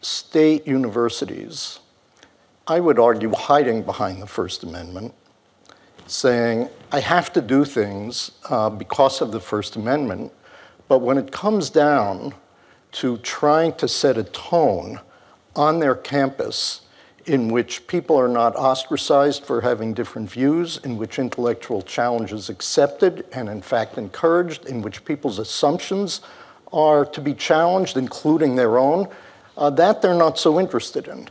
state 0.00 0.66
universities, 0.66 1.80
I 2.66 2.80
would 2.80 2.98
argue, 2.98 3.30
hiding 3.34 3.82
behind 3.82 4.20
the 4.20 4.26
First 4.26 4.62
Amendment, 4.62 5.14
saying, 6.06 6.68
I 6.92 7.00
have 7.00 7.32
to 7.32 7.40
do 7.40 7.64
things 7.64 8.32
uh, 8.48 8.70
because 8.70 9.20
of 9.20 9.32
the 9.32 9.40
First 9.40 9.76
Amendment, 9.76 10.32
but 10.88 10.98
when 10.98 11.18
it 11.18 11.32
comes 11.32 11.70
down 11.70 12.34
to 12.92 13.16
trying 13.18 13.72
to 13.74 13.88
set 13.88 14.16
a 14.16 14.24
tone 14.24 15.00
on 15.56 15.78
their 15.78 15.94
campus 15.94 16.82
in 17.26 17.50
which 17.50 17.86
people 17.86 18.16
are 18.16 18.28
not 18.28 18.54
ostracized 18.54 19.44
for 19.46 19.60
having 19.60 19.94
different 19.94 20.30
views, 20.30 20.78
in 20.84 20.96
which 20.96 21.18
intellectual 21.18 21.80
challenge 21.80 22.32
is 22.32 22.50
accepted 22.50 23.24
and, 23.32 23.48
in 23.48 23.62
fact, 23.62 23.96
encouraged, 23.96 24.66
in 24.66 24.82
which 24.82 25.04
people's 25.04 25.38
assumptions 25.38 26.20
are 26.72 27.04
to 27.04 27.20
be 27.20 27.32
challenged, 27.32 27.96
including 27.96 28.56
their 28.56 28.78
own, 28.78 29.08
uh, 29.56 29.70
that 29.70 30.02
they're 30.02 30.14
not 30.14 30.38
so 30.38 30.60
interested 30.60 31.08
in. 31.08 31.28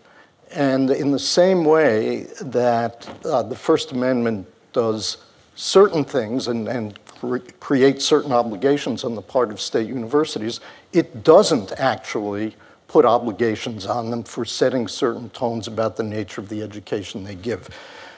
And 0.51 0.89
in 0.89 1.11
the 1.11 1.19
same 1.19 1.63
way 1.63 2.27
that 2.41 3.07
uh, 3.25 3.43
the 3.43 3.55
First 3.55 3.91
Amendment 3.91 4.47
does 4.73 5.17
certain 5.55 6.03
things 6.03 6.47
and, 6.47 6.67
and 6.67 6.99
cre- 7.05 7.37
creates 7.59 8.05
certain 8.05 8.31
obligations 8.31 9.03
on 9.03 9.15
the 9.15 9.21
part 9.21 9.51
of 9.51 9.61
state 9.61 9.87
universities, 9.87 10.59
it 10.91 11.23
doesn't 11.23 11.71
actually 11.79 12.55
put 12.87 13.05
obligations 13.05 13.85
on 13.85 14.11
them 14.11 14.23
for 14.23 14.45
setting 14.45 14.87
certain 14.87 15.29
tones 15.31 15.67
about 15.67 15.95
the 15.95 16.03
nature 16.03 16.41
of 16.41 16.49
the 16.49 16.61
education 16.61 17.23
they 17.23 17.35
give. 17.35 17.69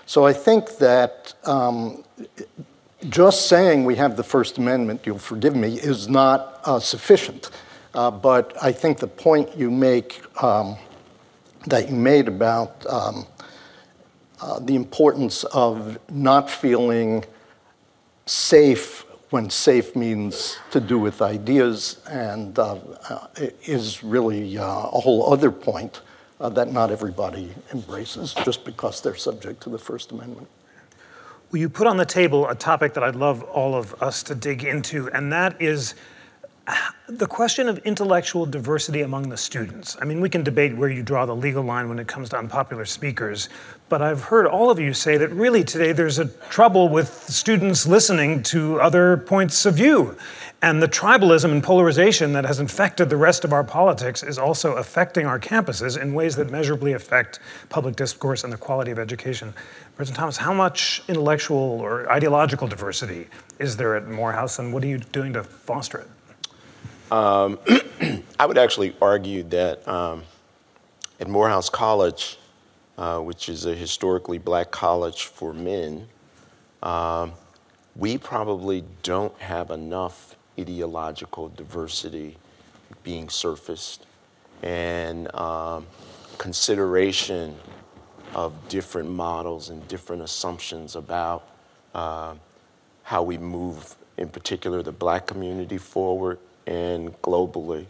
So 0.05 0.25
I 0.25 0.33
think 0.33 0.77
that 0.77 1.33
um, 1.45 2.03
just 3.09 3.47
saying 3.47 3.85
we 3.85 3.95
have 3.95 4.17
the 4.17 4.23
First 4.23 4.57
Amendment, 4.57 5.01
you'll 5.05 5.17
forgive 5.17 5.55
me, 5.55 5.75
is 5.75 6.09
not 6.09 6.59
uh, 6.65 6.79
sufficient. 6.79 7.51
Uh, 7.93 8.11
but 8.11 8.53
I 8.61 8.71
think 8.71 8.99
the 8.99 9.07
point 9.07 9.55
you 9.55 9.71
make, 9.71 10.21
um, 10.43 10.75
that 11.67 11.89
you 11.89 11.95
made 11.95 12.27
about 12.27 12.85
um, 12.87 13.25
uh, 14.41 14.59
the 14.59 14.75
importance 14.75 15.43
of 15.45 15.97
not 16.11 16.49
feeling 16.49 17.23
safe 18.25 19.05
when 19.29 19.49
safe 19.49 19.95
means 19.95 20.57
to 20.71 20.79
do 20.79 20.99
with 20.99 21.21
ideas 21.21 22.01
and 22.09 22.57
uh, 22.59 22.77
uh, 23.09 23.27
is 23.63 24.03
really 24.03 24.57
uh, 24.57 24.63
a 24.63 24.99
whole 24.99 25.31
other 25.33 25.51
point 25.51 26.01
that 26.39 26.71
not 26.71 26.91
everybody 26.91 27.49
embraces 27.73 28.33
just 28.43 28.63
because 28.65 29.01
they're 29.01 29.15
subject 29.15 29.61
to 29.63 29.69
the 29.69 29.79
First 29.79 30.11
Amendment. 30.11 30.47
Well, 31.51 31.59
you 31.59 31.69
put 31.69 31.87
on 31.87 31.97
the 31.97 32.05
table 32.05 32.47
a 32.49 32.55
topic 32.55 32.93
that 32.93 33.03
I'd 33.03 33.15
love 33.15 33.41
all 33.43 33.75
of 33.75 34.01
us 34.01 34.21
to 34.23 34.35
dig 34.35 34.63
into, 34.63 35.09
and 35.11 35.31
that 35.31 35.61
is 35.61 35.95
the 37.07 37.27
question 37.27 37.69
of 37.69 37.77
intellectual 37.79 38.47
diversity 38.47 39.01
among 39.01 39.29
the 39.29 39.37
students. 39.37 39.95
I 40.01 40.05
mean, 40.05 40.21
we 40.21 40.29
can 40.29 40.43
debate 40.43 40.75
where 40.75 40.89
you 40.89 41.03
draw 41.03 41.25
the 41.27 41.35
legal 41.35 41.63
line 41.63 41.87
when 41.87 41.99
it 41.99 42.07
comes 42.07 42.29
to 42.29 42.37
unpopular 42.39 42.85
speakers, 42.85 43.49
but 43.89 44.01
I've 44.01 44.23
heard 44.23 44.47
all 44.47 44.71
of 44.71 44.79
you 44.79 44.91
say 44.91 45.15
that 45.17 45.29
really 45.29 45.63
today 45.63 45.91
there's 45.91 46.17
a 46.17 46.25
trouble 46.49 46.89
with 46.89 47.09
students 47.29 47.85
listening 47.85 48.41
to 48.43 48.81
other 48.81 49.17
points 49.17 49.67
of 49.67 49.75
view. 49.75 50.17
And 50.63 50.81
the 50.81 50.87
tribalism 50.87 51.51
and 51.51 51.63
polarization 51.63 52.33
that 52.33 52.45
has 52.45 52.59
infected 52.59 53.11
the 53.11 53.17
rest 53.17 53.43
of 53.43 53.53
our 53.53 53.63
politics 53.63 54.23
is 54.23 54.39
also 54.39 54.77
affecting 54.77 55.27
our 55.27 55.39
campuses 55.39 56.01
in 56.01 56.15
ways 56.15 56.35
that 56.37 56.49
measurably 56.49 56.93
affect 56.93 57.39
public 57.69 57.95
discourse 57.95 58.43
and 58.43 58.51
the 58.51 58.57
quality 58.57 58.89
of 58.89 58.97
education. 58.97 59.53
President 59.95 60.17
Thomas, 60.17 60.37
how 60.37 60.53
much 60.53 61.03
intellectual 61.07 61.59
or 61.59 62.11
ideological 62.11 62.67
diversity 62.67 63.27
is 63.59 63.77
there 63.77 63.95
at 63.95 64.07
Morehouse, 64.07 64.57
and 64.57 64.73
what 64.73 64.83
are 64.83 64.87
you 64.87 64.97
doing 64.97 65.33
to 65.33 65.43
foster 65.43 65.99
it? 65.99 66.07
Um, 67.11 67.59
I 68.39 68.45
would 68.45 68.57
actually 68.57 68.95
argue 69.01 69.43
that 69.43 69.87
um, 69.87 70.23
at 71.19 71.27
Morehouse 71.27 71.69
College, 71.69 72.37
uh, 72.97 73.19
which 73.19 73.47
is 73.47 73.65
a 73.65 73.75
historically 73.75 74.37
black 74.37 74.71
college 74.71 75.25
for 75.25 75.53
men, 75.53 76.07
um, 76.81 77.33
we 77.95 78.17
probably 78.17 78.83
don't 79.03 79.37
have 79.39 79.71
enough 79.71 80.35
ideological 80.59 81.49
diversity 81.49 82.37
being 83.03 83.29
surfaced 83.29 84.05
and 84.63 85.33
um, 85.35 85.85
consideration 86.37 87.55
of 88.33 88.53
different 88.67 89.09
models 89.09 89.69
and 89.69 89.87
different 89.87 90.21
assumptions 90.21 90.95
about 90.95 91.47
uh, 91.93 92.33
how 93.03 93.21
we 93.21 93.37
move, 93.37 93.95
in 94.17 94.27
particular, 94.27 94.81
the 94.81 94.91
black 94.91 95.27
community 95.27 95.77
forward 95.77 96.39
and 96.67 97.11
globally. 97.21 97.85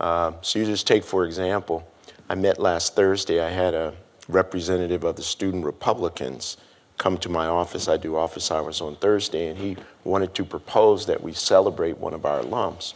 Uh, 0.00 0.32
so 0.40 0.58
you 0.58 0.64
just 0.64 0.86
take, 0.86 1.04
for 1.04 1.24
example, 1.24 1.86
I 2.28 2.34
met 2.34 2.58
last 2.58 2.96
Thursday, 2.96 3.40
I 3.40 3.50
had 3.50 3.74
a 3.74 3.94
representative 4.28 5.04
of 5.04 5.16
the 5.16 5.22
student 5.22 5.64
Republicans 5.64 6.56
come 6.98 7.18
to 7.18 7.28
my 7.28 7.46
office. 7.46 7.88
I 7.88 7.96
do 7.96 8.16
office 8.16 8.50
hours 8.50 8.80
on 8.80 8.96
Thursday, 8.96 9.48
and 9.48 9.58
he 9.58 9.76
wanted 10.04 10.34
to 10.34 10.44
propose 10.44 11.06
that 11.06 11.22
we 11.22 11.32
celebrate 11.32 11.98
one 11.98 12.14
of 12.14 12.24
our 12.24 12.40
alums, 12.40 12.94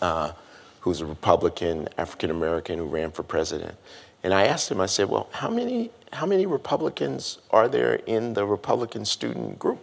uh, 0.00 0.32
who's 0.80 1.00
a 1.00 1.06
Republican, 1.06 1.88
African 1.98 2.30
American, 2.30 2.78
who 2.78 2.86
ran 2.86 3.10
for 3.10 3.22
president. 3.22 3.74
And 4.22 4.34
I 4.34 4.44
asked 4.46 4.70
him, 4.70 4.80
I 4.80 4.86
said, 4.86 5.08
well, 5.08 5.28
how 5.32 5.50
many, 5.50 5.90
how 6.12 6.26
many 6.26 6.46
Republicans 6.46 7.38
are 7.50 7.68
there 7.68 7.94
in 8.06 8.34
the 8.34 8.46
Republican 8.46 9.04
student 9.04 9.58
group? 9.58 9.80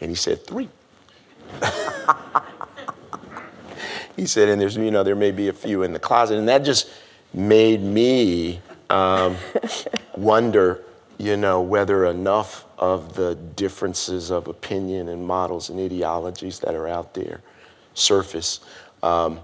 And 0.00 0.10
he 0.10 0.14
said, 0.14 0.46
three. 0.46 0.68
he 4.22 4.26
said, 4.28 4.48
and 4.48 4.60
there's, 4.60 4.76
you 4.76 4.92
know, 4.92 5.02
there 5.02 5.16
may 5.16 5.32
be 5.32 5.48
a 5.48 5.52
few 5.52 5.82
in 5.82 5.92
the 5.92 5.98
closet. 5.98 6.38
And 6.38 6.48
that 6.48 6.64
just 6.64 6.88
made 7.34 7.82
me 7.82 8.60
um, 8.88 9.36
wonder, 10.16 10.84
you 11.18 11.36
know, 11.36 11.60
whether 11.60 12.06
enough 12.06 12.64
of 12.78 13.16
the 13.16 13.34
differences 13.34 14.30
of 14.30 14.46
opinion 14.46 15.08
and 15.08 15.26
models 15.26 15.70
and 15.70 15.80
ideologies 15.80 16.60
that 16.60 16.76
are 16.76 16.86
out 16.86 17.14
there 17.14 17.40
surface. 17.94 18.60
Um, 19.02 19.40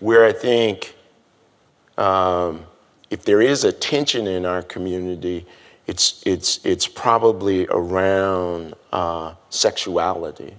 where 0.00 0.24
I 0.24 0.32
think 0.32 0.96
um, 1.98 2.64
if 3.10 3.26
there 3.26 3.42
is 3.42 3.64
a 3.64 3.72
tension 3.72 4.26
in 4.26 4.46
our 4.46 4.62
community, 4.62 5.44
it's, 5.86 6.22
it's, 6.24 6.64
it's 6.64 6.86
probably 6.86 7.66
around 7.66 8.72
uh, 8.90 9.34
sexuality, 9.50 10.54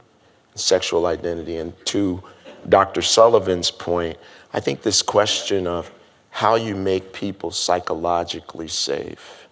sexual 0.53 1.07
identity. 1.07 1.57
And 1.57 1.73
to 1.87 2.21
Dr. 2.67 3.01
Sullivan's 3.01 3.71
point, 3.71 4.17
I 4.53 4.59
think 4.59 4.81
this 4.81 5.01
question 5.01 5.67
of 5.67 5.91
how 6.29 6.55
you 6.55 6.75
make 6.75 7.13
people 7.13 7.51
psychologically 7.51 8.67
safe 8.67 9.47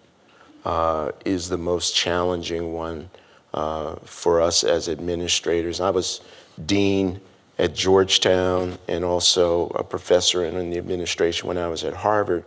uh, 0.64 1.12
is 1.24 1.48
the 1.48 1.58
most 1.58 1.94
challenging 1.94 2.72
one 2.72 3.08
uh, 3.52 3.96
for 4.04 4.40
us 4.40 4.64
as 4.64 4.88
administrators. 4.88 5.80
I 5.80 5.90
was 5.90 6.20
dean 6.66 7.20
at 7.58 7.74
Georgetown 7.74 8.78
and 8.88 9.04
also 9.04 9.68
a 9.68 9.84
professor 9.84 10.44
in 10.44 10.70
the 10.70 10.78
administration 10.78 11.48
when 11.48 11.58
I 11.58 11.68
was 11.68 11.84
at 11.84 11.94
Harvard. 11.94 12.44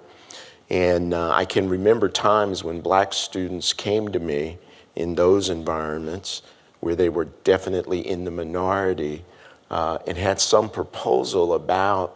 And 0.69 1.13
uh, 1.13 1.31
I 1.31 1.45
can 1.45 1.69
remember 1.69 2.09
times 2.09 2.63
when 2.63 2.81
black 2.81 3.13
students 3.13 3.71
came 3.71 4.09
to 4.09 4.19
me 4.19 4.57
in 4.95 5.15
those 5.15 5.49
environments 5.49 6.41
where 6.81 6.95
they 6.95 7.09
were 7.09 7.25
definitely 7.43 8.05
in 8.05 8.25
the 8.25 8.31
minority 8.31 9.23
uh, 9.69 9.97
and 10.07 10.17
had 10.17 10.39
some 10.39 10.69
proposal 10.69 11.53
about 11.53 12.15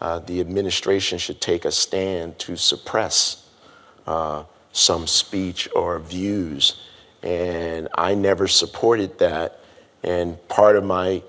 uh, 0.00 0.18
the 0.20 0.40
administration 0.40 1.18
should 1.18 1.40
take 1.40 1.64
a 1.64 1.72
stand 1.72 2.38
to 2.38 2.56
suppress 2.56 3.48
uh, 4.06 4.44
some 4.72 5.06
speech 5.06 5.68
or 5.74 5.98
views. 5.98 6.82
And 7.22 7.88
I 7.96 8.14
never 8.14 8.46
supported 8.46 9.18
that. 9.18 9.60
And 10.02 10.36
part 10.48 10.76
of 10.76 10.84
my 10.84 11.22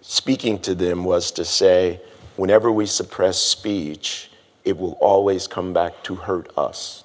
speaking 0.00 0.58
to 0.60 0.74
them 0.74 1.04
was 1.04 1.30
to 1.32 1.44
say, 1.44 2.00
whenever 2.36 2.70
we 2.70 2.86
suppress 2.86 3.38
speech, 3.38 4.30
it 4.64 4.78
will 4.78 4.92
always 5.00 5.46
come 5.46 5.72
back 5.72 6.02
to 6.04 6.14
hurt 6.14 6.56
us 6.56 7.04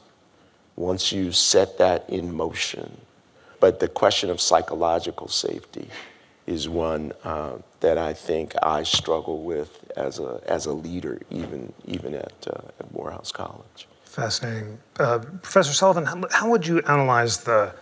once 0.75 1.12
you 1.12 1.32
set 1.32 1.78
that 1.78 2.10
in 2.10 2.34
motion. 2.34 2.95
But 3.60 3.80
the 3.80 3.88
question 3.89 4.30
of 4.30 4.39
psychological 4.39 5.28
safety 5.28 5.89
is 6.49 6.67
one 6.67 7.13
uh, 7.23 7.53
that 7.79 7.99
I 7.99 8.13
think 8.13 8.53
I 8.63 8.81
struggle 8.81 9.43
with 9.43 9.85
as 9.95 10.17
a, 10.19 10.41
as 10.47 10.65
a 10.65 10.73
leader, 10.73 11.21
even, 11.29 11.71
even 11.85 12.15
at, 12.15 12.47
uh, 12.47 12.62
at 12.79 12.91
Morehouse 12.91 13.31
College. 13.31 13.88
Fascinating. 14.05 14.79
Uh, 14.99 15.19
Professor 15.19 15.73
Sullivan, 15.73 16.05
how, 16.05 16.23
how 16.31 16.49
would 16.49 16.65
you 16.65 16.79
analyze 16.81 17.43
the 17.43 17.73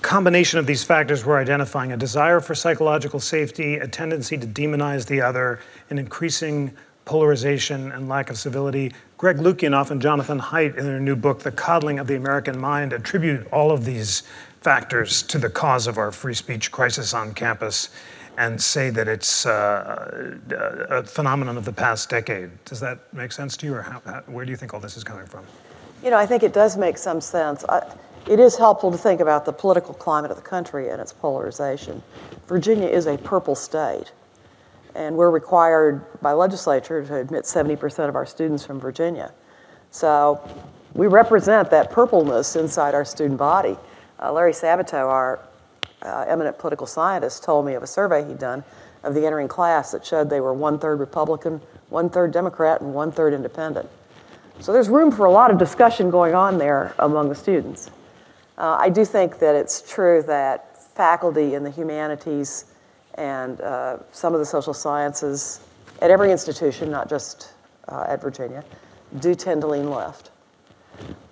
combination 0.00 0.58
of 0.58 0.66
these 0.66 0.82
factors 0.82 1.26
we're 1.26 1.38
identifying 1.38 1.92
a 1.92 1.96
desire 1.96 2.40
for 2.40 2.54
psychological 2.54 3.20
safety, 3.20 3.76
a 3.76 3.86
tendency 3.86 4.38
to 4.38 4.46
demonize 4.46 5.06
the 5.06 5.20
other, 5.20 5.60
an 5.90 5.98
increasing 5.98 6.72
polarization 7.04 7.92
and 7.92 8.08
lack 8.08 8.30
of 8.30 8.38
civility. 8.38 8.92
Greg 9.18 9.36
Lukianoff 9.36 9.90
and 9.90 10.00
Jonathan 10.00 10.40
Haidt, 10.40 10.76
in 10.76 10.84
their 10.84 11.00
new 11.00 11.16
book, 11.16 11.40
The 11.40 11.52
Coddling 11.52 11.98
of 11.98 12.06
the 12.06 12.16
American 12.16 12.58
Mind, 12.58 12.92
attribute 12.92 13.46
all 13.52 13.70
of 13.70 13.84
these 13.84 14.22
factors 14.66 15.22
to 15.22 15.38
the 15.38 15.48
cause 15.48 15.86
of 15.86 15.96
our 15.96 16.10
free 16.10 16.34
speech 16.34 16.72
crisis 16.72 17.14
on 17.14 17.32
campus 17.32 17.90
and 18.36 18.60
say 18.60 18.90
that 18.90 19.06
it's 19.06 19.46
uh, 19.46 20.36
a 20.90 21.04
phenomenon 21.04 21.56
of 21.56 21.64
the 21.64 21.72
past 21.72 22.10
decade. 22.10 22.50
Does 22.64 22.80
that 22.80 22.98
make 23.14 23.30
sense 23.30 23.56
to 23.58 23.66
you, 23.66 23.74
or 23.76 23.82
how, 23.82 24.02
how, 24.04 24.22
where 24.26 24.44
do 24.44 24.50
you 24.50 24.56
think 24.56 24.74
all 24.74 24.80
this 24.80 24.96
is 24.96 25.04
coming 25.04 25.24
from? 25.24 25.44
You 26.02 26.10
know, 26.10 26.18
I 26.18 26.26
think 26.26 26.42
it 26.42 26.52
does 26.52 26.76
make 26.76 26.98
some 26.98 27.20
sense. 27.20 27.64
I, 27.68 27.80
it 28.26 28.40
is 28.40 28.56
helpful 28.56 28.90
to 28.90 28.98
think 28.98 29.20
about 29.20 29.44
the 29.44 29.52
political 29.52 29.94
climate 29.94 30.32
of 30.32 30.36
the 30.36 30.42
country 30.42 30.88
and 30.88 31.00
its 31.00 31.12
polarization. 31.12 32.02
Virginia 32.48 32.88
is 32.88 33.06
a 33.06 33.16
purple 33.18 33.54
state, 33.54 34.10
and 34.96 35.14
we're 35.14 35.30
required 35.30 36.04
by 36.22 36.32
legislature 36.32 37.06
to 37.06 37.14
admit 37.18 37.44
70% 37.44 38.08
of 38.08 38.16
our 38.16 38.26
students 38.26 38.66
from 38.66 38.80
Virginia. 38.80 39.32
So 39.92 40.40
we 40.94 41.06
represent 41.06 41.70
that 41.70 41.92
purpleness 41.92 42.56
inside 42.56 42.96
our 42.96 43.04
student 43.04 43.38
body. 43.38 43.76
Uh, 44.20 44.32
Larry 44.32 44.52
Sabato, 44.52 45.06
our 45.06 45.40
uh, 46.02 46.24
eminent 46.28 46.58
political 46.58 46.86
scientist, 46.86 47.44
told 47.44 47.66
me 47.66 47.74
of 47.74 47.82
a 47.82 47.86
survey 47.86 48.26
he'd 48.26 48.38
done 48.38 48.64
of 49.02 49.14
the 49.14 49.24
entering 49.24 49.48
class 49.48 49.92
that 49.92 50.04
showed 50.04 50.28
they 50.28 50.40
were 50.40 50.52
one 50.52 50.78
third 50.78 50.98
Republican, 50.98 51.60
one 51.90 52.10
third 52.10 52.32
Democrat, 52.32 52.80
and 52.80 52.92
one 52.92 53.12
third 53.12 53.32
independent. 53.32 53.88
So 54.60 54.72
there's 54.72 54.88
room 54.88 55.10
for 55.10 55.26
a 55.26 55.30
lot 55.30 55.50
of 55.50 55.58
discussion 55.58 56.10
going 56.10 56.34
on 56.34 56.58
there 56.58 56.94
among 56.98 57.28
the 57.28 57.34
students. 57.34 57.90
Uh, 58.58 58.78
I 58.80 58.88
do 58.88 59.04
think 59.04 59.38
that 59.38 59.54
it's 59.54 59.82
true 59.88 60.22
that 60.22 60.82
faculty 60.94 61.54
in 61.54 61.62
the 61.62 61.70
humanities 61.70 62.64
and 63.14 63.60
uh, 63.60 63.98
some 64.12 64.32
of 64.32 64.40
the 64.40 64.46
social 64.46 64.72
sciences 64.74 65.60
at 66.00 66.10
every 66.10 66.32
institution, 66.32 66.90
not 66.90 67.08
just 67.08 67.52
uh, 67.88 68.06
at 68.08 68.20
Virginia, 68.20 68.64
do 69.20 69.34
tend 69.34 69.60
to 69.60 69.66
lean 69.66 69.90
left. 69.90 70.30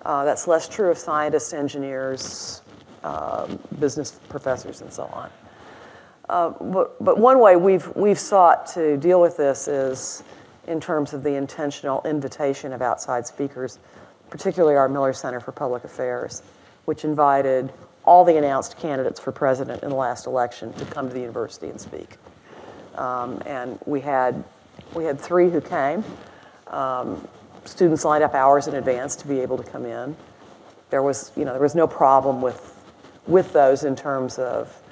Uh, 0.04 0.24
that's 0.24 0.46
less 0.46 0.68
true 0.68 0.90
of 0.90 0.98
scientists, 0.98 1.54
engineers, 1.54 2.60
um, 3.04 3.58
business 3.78 4.18
professors, 4.28 4.80
and 4.80 4.92
so 4.92 5.04
on. 5.04 5.30
Uh, 6.28 6.50
but, 6.50 7.04
but 7.04 7.18
one 7.18 7.38
way 7.38 7.54
we've, 7.54 7.86
we've 7.94 8.18
sought 8.18 8.66
to 8.66 8.96
deal 8.96 9.20
with 9.20 9.36
this 9.36 9.68
is 9.68 10.24
in 10.66 10.80
terms 10.80 11.12
of 11.12 11.22
the 11.22 11.34
intentional 11.34 12.02
invitation 12.04 12.72
of 12.72 12.80
outside 12.80 13.26
speakers, 13.26 13.78
particularly 14.30 14.74
our 14.74 14.88
Miller 14.88 15.12
Center 15.12 15.38
for 15.38 15.52
Public 15.52 15.84
Affairs, 15.84 16.42
which 16.86 17.04
invited 17.04 17.72
all 18.04 18.24
the 18.24 18.36
announced 18.36 18.78
candidates 18.78 19.20
for 19.20 19.32
president 19.32 19.82
in 19.82 19.90
the 19.90 19.94
last 19.94 20.26
election 20.26 20.72
to 20.74 20.84
come 20.86 21.08
to 21.08 21.14
the 21.14 21.20
university 21.20 21.68
and 21.68 21.80
speak. 21.80 22.16
Um, 22.96 23.42
and 23.46 23.78
we 23.86 24.00
had, 24.00 24.42
we 24.94 25.04
had 25.04 25.20
three 25.20 25.50
who 25.50 25.60
came. 25.60 26.04
Um, 26.68 27.26
students 27.64 28.04
lined 28.04 28.24
up 28.24 28.34
hours 28.34 28.66
in 28.66 28.74
advance 28.74 29.16
to 29.16 29.26
be 29.26 29.40
able 29.40 29.56
to 29.58 29.70
come 29.70 29.84
in. 29.84 30.16
There 30.90 31.02
was, 31.02 31.32
you 31.36 31.44
know, 31.44 31.52
there 31.52 31.62
was 31.62 31.74
no 31.74 31.86
problem 31.86 32.40
with, 32.40 32.73
with 33.26 33.52
those 33.52 33.84
in 33.84 33.96
terms 33.96 34.38
of 34.38 34.82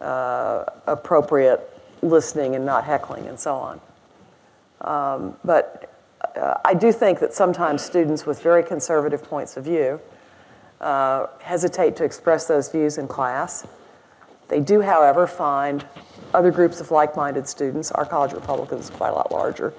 uh, 0.00 0.64
appropriate 0.86 1.60
listening 2.02 2.54
and 2.54 2.64
not 2.64 2.84
heckling 2.84 3.26
and 3.26 3.38
so 3.38 3.54
on. 3.54 3.80
Um, 4.80 5.36
but 5.44 5.92
uh, 6.36 6.54
I 6.64 6.74
do 6.74 6.92
think 6.92 7.18
that 7.20 7.32
sometimes 7.32 7.82
students 7.82 8.26
with 8.26 8.42
very 8.42 8.62
conservative 8.62 9.22
points 9.24 9.56
of 9.56 9.64
view 9.64 10.00
uh, 10.80 11.26
hesitate 11.40 11.96
to 11.96 12.04
express 12.04 12.46
those 12.46 12.70
views 12.70 12.98
in 12.98 13.08
class. 13.08 13.66
They 14.48 14.60
do, 14.60 14.80
however, 14.80 15.26
find 15.26 15.84
other 16.32 16.50
groups 16.50 16.80
of 16.80 16.90
like 16.90 17.16
minded 17.16 17.48
students. 17.48 17.90
Our 17.92 18.06
College 18.06 18.32
Republicans 18.32 18.84
is 18.84 18.90
quite 18.90 19.10
a 19.10 19.14
lot 19.14 19.32
larger 19.32 19.74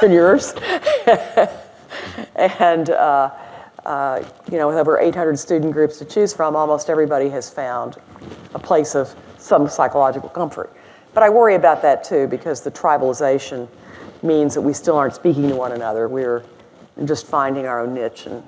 than 0.00 0.12
yours. 0.12 0.54
and, 2.36 2.90
uh, 2.90 3.30
uh, 3.86 4.22
you 4.50 4.58
know, 4.58 4.68
with 4.68 4.76
over 4.76 4.98
800 4.98 5.38
student 5.38 5.72
groups 5.72 5.98
to 5.98 6.04
choose 6.04 6.32
from, 6.32 6.56
almost 6.56 6.88
everybody 6.88 7.28
has 7.28 7.50
found 7.50 7.96
a 8.54 8.58
place 8.58 8.94
of 8.94 9.14
some 9.38 9.68
psychological 9.68 10.28
comfort. 10.28 10.72
But 11.12 11.22
I 11.22 11.30
worry 11.30 11.54
about 11.54 11.82
that 11.82 12.02
too 12.02 12.26
because 12.26 12.60
the 12.60 12.70
tribalization 12.70 13.68
means 14.22 14.54
that 14.54 14.62
we 14.62 14.72
still 14.72 14.96
aren't 14.96 15.14
speaking 15.14 15.48
to 15.48 15.54
one 15.56 15.72
another. 15.72 16.08
We're 16.08 16.42
just 17.04 17.26
finding 17.26 17.66
our 17.66 17.80
own 17.80 17.94
niche 17.94 18.26
and 18.26 18.42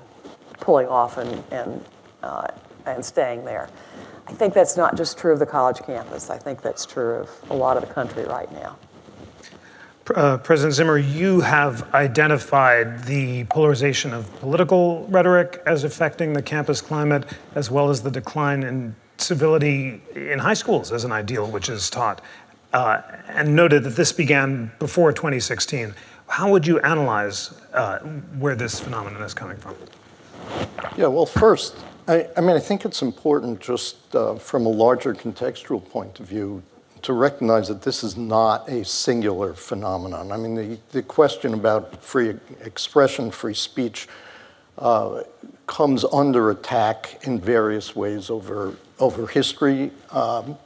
pulling 0.59 0.87
off 0.87 1.17
and, 1.17 1.43
and, 1.51 1.85
uh, 2.23 2.47
and 2.85 3.05
staying 3.05 3.45
there. 3.45 3.69
I 4.27 4.33
think 4.33 4.53
that's 4.53 4.75
not 4.75 4.97
just 4.97 5.17
true 5.17 5.31
of 5.31 5.39
the 5.39 5.45
college 5.45 5.79
campus. 5.79 6.29
I 6.29 6.37
think 6.37 6.61
that's 6.61 6.85
true 6.85 7.15
of 7.15 7.29
a 7.49 7.53
lot 7.53 7.77
of 7.77 7.87
the 7.87 7.93
country 7.93 8.25
right 8.25 8.51
now. 8.51 8.77
Uh, 10.15 10.37
President 10.37 10.73
Zimmer, 10.73 10.97
you 10.97 11.41
have 11.41 11.93
identified 11.93 13.03
the 13.03 13.43
polarization 13.45 14.13
of 14.13 14.33
political 14.39 15.05
rhetoric 15.07 15.61
as 15.65 15.83
affecting 15.83 16.31
the 16.31 16.41
campus 16.41 16.79
climate, 16.79 17.25
as 17.55 17.69
well 17.69 17.89
as 17.89 18.01
the 18.01 18.11
decline 18.11 18.63
in 18.63 18.95
civility 19.17 20.01
in 20.15 20.39
high 20.39 20.53
schools 20.53 20.91
as 20.91 21.03
an 21.03 21.11
ideal 21.11 21.49
which 21.49 21.67
is 21.67 21.89
taught, 21.89 22.21
uh, 22.73 23.01
and 23.27 23.53
noted 23.53 23.83
that 23.83 23.95
this 23.95 24.13
began 24.13 24.71
before 24.79 25.11
2016. 25.11 25.93
How 26.27 26.49
would 26.51 26.65
you 26.65 26.79
analyze 26.79 27.53
uh, 27.73 27.99
where 28.39 28.55
this 28.55 28.79
phenomenon 28.79 29.21
is 29.23 29.33
coming 29.33 29.57
from? 29.57 29.75
Yeah, 30.95 31.07
well, 31.07 31.25
first, 31.25 31.77
I, 32.07 32.27
I 32.37 32.41
mean, 32.41 32.55
I 32.55 32.59
think 32.59 32.85
it's 32.85 33.01
important 33.01 33.59
just 33.59 34.15
uh, 34.15 34.35
from 34.35 34.65
a 34.65 34.69
larger 34.69 35.13
contextual 35.13 35.83
point 35.89 36.19
of 36.21 36.27
view 36.27 36.63
to 37.01 37.13
recognize 37.13 37.67
that 37.67 37.81
this 37.81 38.03
is 38.03 38.17
not 38.17 38.67
a 38.69 38.83
singular 38.83 39.53
phenomenon. 39.53 40.31
I 40.31 40.37
mean, 40.37 40.55
the, 40.55 40.79
the 40.91 41.03
question 41.03 41.53
about 41.53 42.03
free 42.03 42.35
expression, 42.63 43.31
free 43.31 43.53
speech, 43.53 44.07
uh, 44.77 45.23
comes 45.65 46.05
under 46.05 46.51
attack 46.51 47.19
in 47.23 47.39
various 47.39 47.95
ways 47.95 48.29
over, 48.29 48.75
over 48.99 49.27
history, 49.27 49.91
um, 50.11 50.57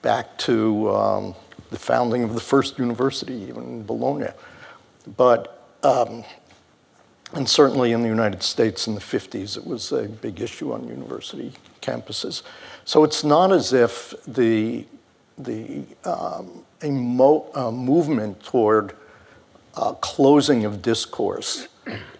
back 0.00 0.36
to 0.38 0.90
um, 0.90 1.34
the 1.70 1.78
founding 1.78 2.22
of 2.22 2.34
the 2.34 2.40
first 2.40 2.78
university, 2.78 3.34
even 3.34 3.64
in 3.64 3.82
Bologna. 3.84 4.28
But, 5.16 5.66
um, 5.82 6.24
and 7.34 7.48
certainly 7.48 7.92
in 7.92 8.02
the 8.02 8.08
United 8.08 8.42
States 8.42 8.86
in 8.86 8.94
the 8.94 9.00
50s, 9.00 9.56
it 9.56 9.66
was 9.66 9.92
a 9.92 10.04
big 10.04 10.40
issue 10.40 10.72
on 10.72 10.86
university 10.86 11.52
campuses. 11.80 12.42
So 12.84 13.04
it's 13.04 13.24
not 13.24 13.52
as 13.52 13.72
if 13.72 14.14
the, 14.26 14.86
the 15.44 15.84
um, 16.04 16.64
a, 16.82 16.90
mo- 16.90 17.70
movement 17.72 18.42
toward 18.42 18.94
uh, 19.74 19.92
closing 19.94 20.64
of 20.64 20.82
discourse 20.82 21.68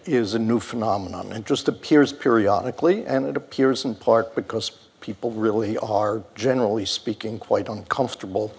is 0.05 0.33
a 0.33 0.39
new 0.39 0.59
phenomenon. 0.59 1.31
It 1.31 1.45
just 1.45 1.67
appears 1.67 2.11
periodically, 2.11 3.05
and 3.05 3.25
it 3.25 3.37
appears 3.37 3.85
in 3.85 3.95
part 3.95 4.35
because 4.35 4.71
people 5.01 5.31
really 5.31 5.77
are, 5.77 6.23
generally 6.35 6.85
speaking, 6.85 7.39
quite 7.39 7.69
uncomfortable 7.69 8.53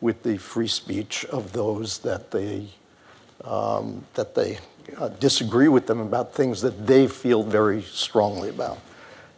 with 0.00 0.22
the 0.22 0.38
free 0.38 0.68
speech 0.68 1.24
of 1.26 1.52
those 1.52 1.98
that 1.98 2.30
they 2.30 2.68
um, 3.44 4.04
that 4.14 4.34
they 4.34 4.58
uh, 4.98 5.08
disagree 5.08 5.68
with 5.68 5.86
them 5.86 6.00
about 6.00 6.34
things 6.34 6.60
that 6.60 6.86
they 6.86 7.06
feel 7.06 7.42
very 7.42 7.82
strongly 7.82 8.50
about. 8.50 8.78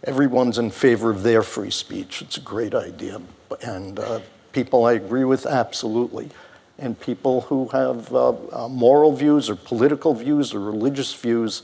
Everyone's 0.05 0.59
in 0.59 0.71
favor 0.71 1.11
of 1.11 1.23
their 1.23 1.43
free 1.43 1.71
speech. 1.71 2.23
It's 2.23 2.37
a 2.37 2.41
great 2.41 2.75
idea, 2.75 3.21
and 3.63 3.99
uh, 4.01 4.21
people 4.53 4.85
I 4.85 4.93
agree 4.93 5.25
with 5.25 5.47
absolutely 5.47 6.31
and 6.79 6.99
people 6.99 7.43
who 7.43 7.69
have 7.69 8.13
uh, 8.13 8.31
uh, 8.53 8.69
moral 8.69 9.13
views 9.13 9.49
or 9.49 9.57
political 9.57 10.15
views 10.15 10.53
or 10.55 10.61
religious 10.61 11.15
views 11.15 11.63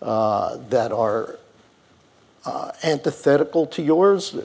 uh, 0.00 0.58
that 0.68 0.92
are 0.92 1.38
uh, 2.44 2.70
antithetical 2.82 3.66
to 3.66 3.82
yours, 3.82 4.36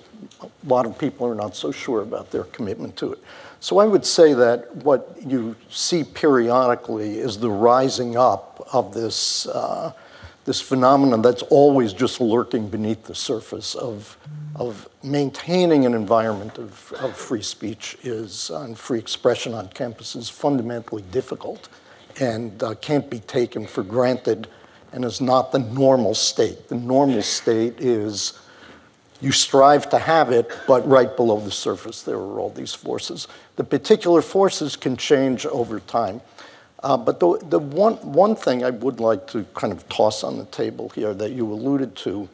a 0.42 0.50
lot 0.66 0.86
of 0.86 0.98
people 0.98 1.28
are 1.28 1.36
not 1.36 1.56
so 1.56 1.72
sure 1.72 2.02
about 2.02 2.32
their 2.32 2.46
commitment 2.46 2.96
to 2.96 3.12
it. 3.12 3.20
So 3.60 3.78
I 3.80 3.86
would 3.86 4.06
say 4.06 4.34
that 4.34 4.74
what 4.78 5.18
you 5.26 5.56
see 5.70 6.04
periodically 6.04 7.20
is 7.20 7.38
the 7.38 7.50
rising 7.50 8.16
up 8.16 8.68
of 8.72 8.94
this 8.94 9.48
uh, 9.48 9.92
this 10.50 10.60
phenomenon 10.60 11.22
that's 11.22 11.44
always 11.44 11.94
just 11.94 12.20
lurking 12.20 12.68
beneath 12.68 13.04
the 13.04 13.14
surface 13.14 13.76
of, 13.76 14.18
of 14.56 14.90
maintaining 15.04 15.86
an 15.86 15.94
environment 15.94 16.58
of, 16.58 16.92
of 16.94 17.16
free 17.16 17.44
speech 17.44 17.96
is 18.02 18.50
and 18.50 18.76
free 18.76 18.98
expression 18.98 19.54
on 19.54 19.68
campus 19.68 20.16
is 20.16 20.28
fundamentally 20.28 21.04
difficult 21.12 21.70
and 22.20 22.64
uh, 22.64 22.74
can't 22.82 23.12
be 23.12 23.20
taken 23.20 23.68
for 23.68 23.84
granted 23.84 24.48
and 24.92 25.06
is 25.06 25.22
not 25.22 25.52
the 25.52 25.60
normal 25.60 26.16
state. 26.16 26.68
The 26.68 26.74
normal 26.74 27.22
state 27.22 27.80
is 27.80 28.40
you 29.22 29.32
strive 29.32 29.88
to 29.90 30.00
have 30.00 30.32
it, 30.32 30.52
but 30.66 30.82
right 30.90 31.16
below 31.16 31.40
the 31.40 31.52
surface 31.52 32.02
there 32.02 32.18
are 32.18 32.40
all 32.40 32.50
these 32.50 32.74
forces. 32.74 33.28
The 33.56 33.64
particular 33.64 34.24
forces 34.24 34.76
can 34.76 34.98
change 34.98 35.46
over 35.46 35.80
time. 35.80 36.22
Uh, 36.82 36.96
but 36.96 37.20
the, 37.20 37.38
the 37.50 37.60
one, 37.60 37.96
one 37.96 38.36
thing 38.36 38.64
I 38.64 38.70
would 38.70 39.00
like 39.00 39.28
to 39.28 39.44
kind 39.54 39.74
of 39.74 39.88
toss 39.90 40.24
on 40.24 40.38
the 40.38 40.46
table 40.46 40.90
here 40.90 41.14
that 41.14 41.32
you 41.32 41.52
alluded 41.52 41.96
to 41.98 42.30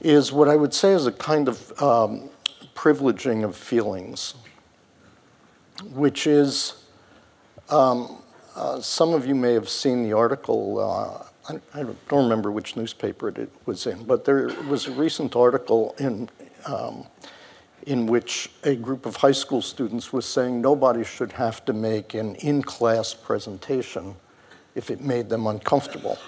is 0.00 0.32
what 0.32 0.48
I 0.48 0.56
would 0.56 0.74
say 0.74 0.92
is 0.92 1.06
a 1.06 1.12
kind 1.12 1.46
of 1.46 1.82
um, 1.82 2.28
privileging 2.74 3.44
of 3.44 3.56
feelings, 3.56 4.34
which 5.92 6.26
is 6.26 6.84
um, 7.68 8.22
uh, 8.56 8.80
some 8.80 9.14
of 9.14 9.24
you 9.24 9.34
may 9.34 9.52
have 9.54 9.68
seen 9.68 10.02
the 10.02 10.12
article. 10.12 10.78
Uh, 10.80 11.52
I, 11.74 11.80
I, 11.80 11.84
don't 12.08 12.24
remember 12.24 12.50
which 12.50 12.76
newspaper 12.76 13.28
it 13.28 13.50
was 13.66 13.86
in, 13.86 14.04
but 14.04 14.24
there 14.24 14.48
was 14.68 14.88
a 14.88 14.92
recent 14.92 15.36
article 15.36 15.94
in 15.98 16.28
um, 16.66 17.06
in 17.86 18.06
which 18.06 18.50
a 18.64 18.74
group 18.74 19.06
of 19.06 19.16
high 19.16 19.32
school 19.32 19.62
students 19.62 20.12
was 20.12 20.24
saying 20.24 20.60
nobody 20.60 21.04
should 21.04 21.32
have 21.32 21.64
to 21.64 21.72
make 21.72 22.14
an 22.14 22.34
in 22.36 22.62
class 22.62 23.14
presentation 23.14 24.14
if 24.74 24.90
it 24.90 25.00
made 25.00 25.28
them 25.28 25.46
uncomfortable. 25.46 26.18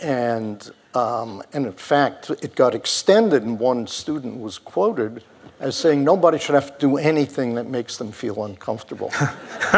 And 0.00 0.70
Um, 0.94 1.42
and 1.52 1.66
in 1.66 1.72
fact, 1.72 2.30
it 2.30 2.54
got 2.54 2.74
extended, 2.74 3.42
and 3.42 3.58
one 3.58 3.86
student 3.86 4.40
was 4.40 4.58
quoted 4.58 5.24
as 5.58 5.76
saying 5.76 6.04
nobody 6.04 6.38
should 6.38 6.54
have 6.54 6.78
to 6.78 6.86
do 6.86 6.98
anything 6.98 7.54
that 7.56 7.66
makes 7.66 7.96
them 7.96 8.12
feel 8.12 8.44
uncomfortable. 8.44 9.10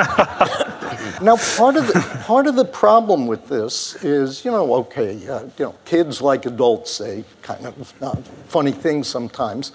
now, 1.23 1.37
part 1.57 1.77
of, 1.77 1.87
the, 1.87 2.21
part 2.25 2.47
of 2.47 2.55
the 2.55 2.65
problem 2.65 3.27
with 3.27 3.49
this 3.49 3.95
is, 4.05 4.45
you 4.45 4.51
know, 4.51 4.75
okay, 4.75 5.27
uh, 5.29 5.45
you 5.59 5.65
know, 5.65 5.75
kids 5.87 6.21
like 6.21 6.45
adults 6.45 6.91
say 6.93 7.25
kind 7.41 7.65
of 7.65 7.95
uh, 8.03 8.15
funny 8.49 8.73
things 8.73 9.07
sometimes, 9.09 9.73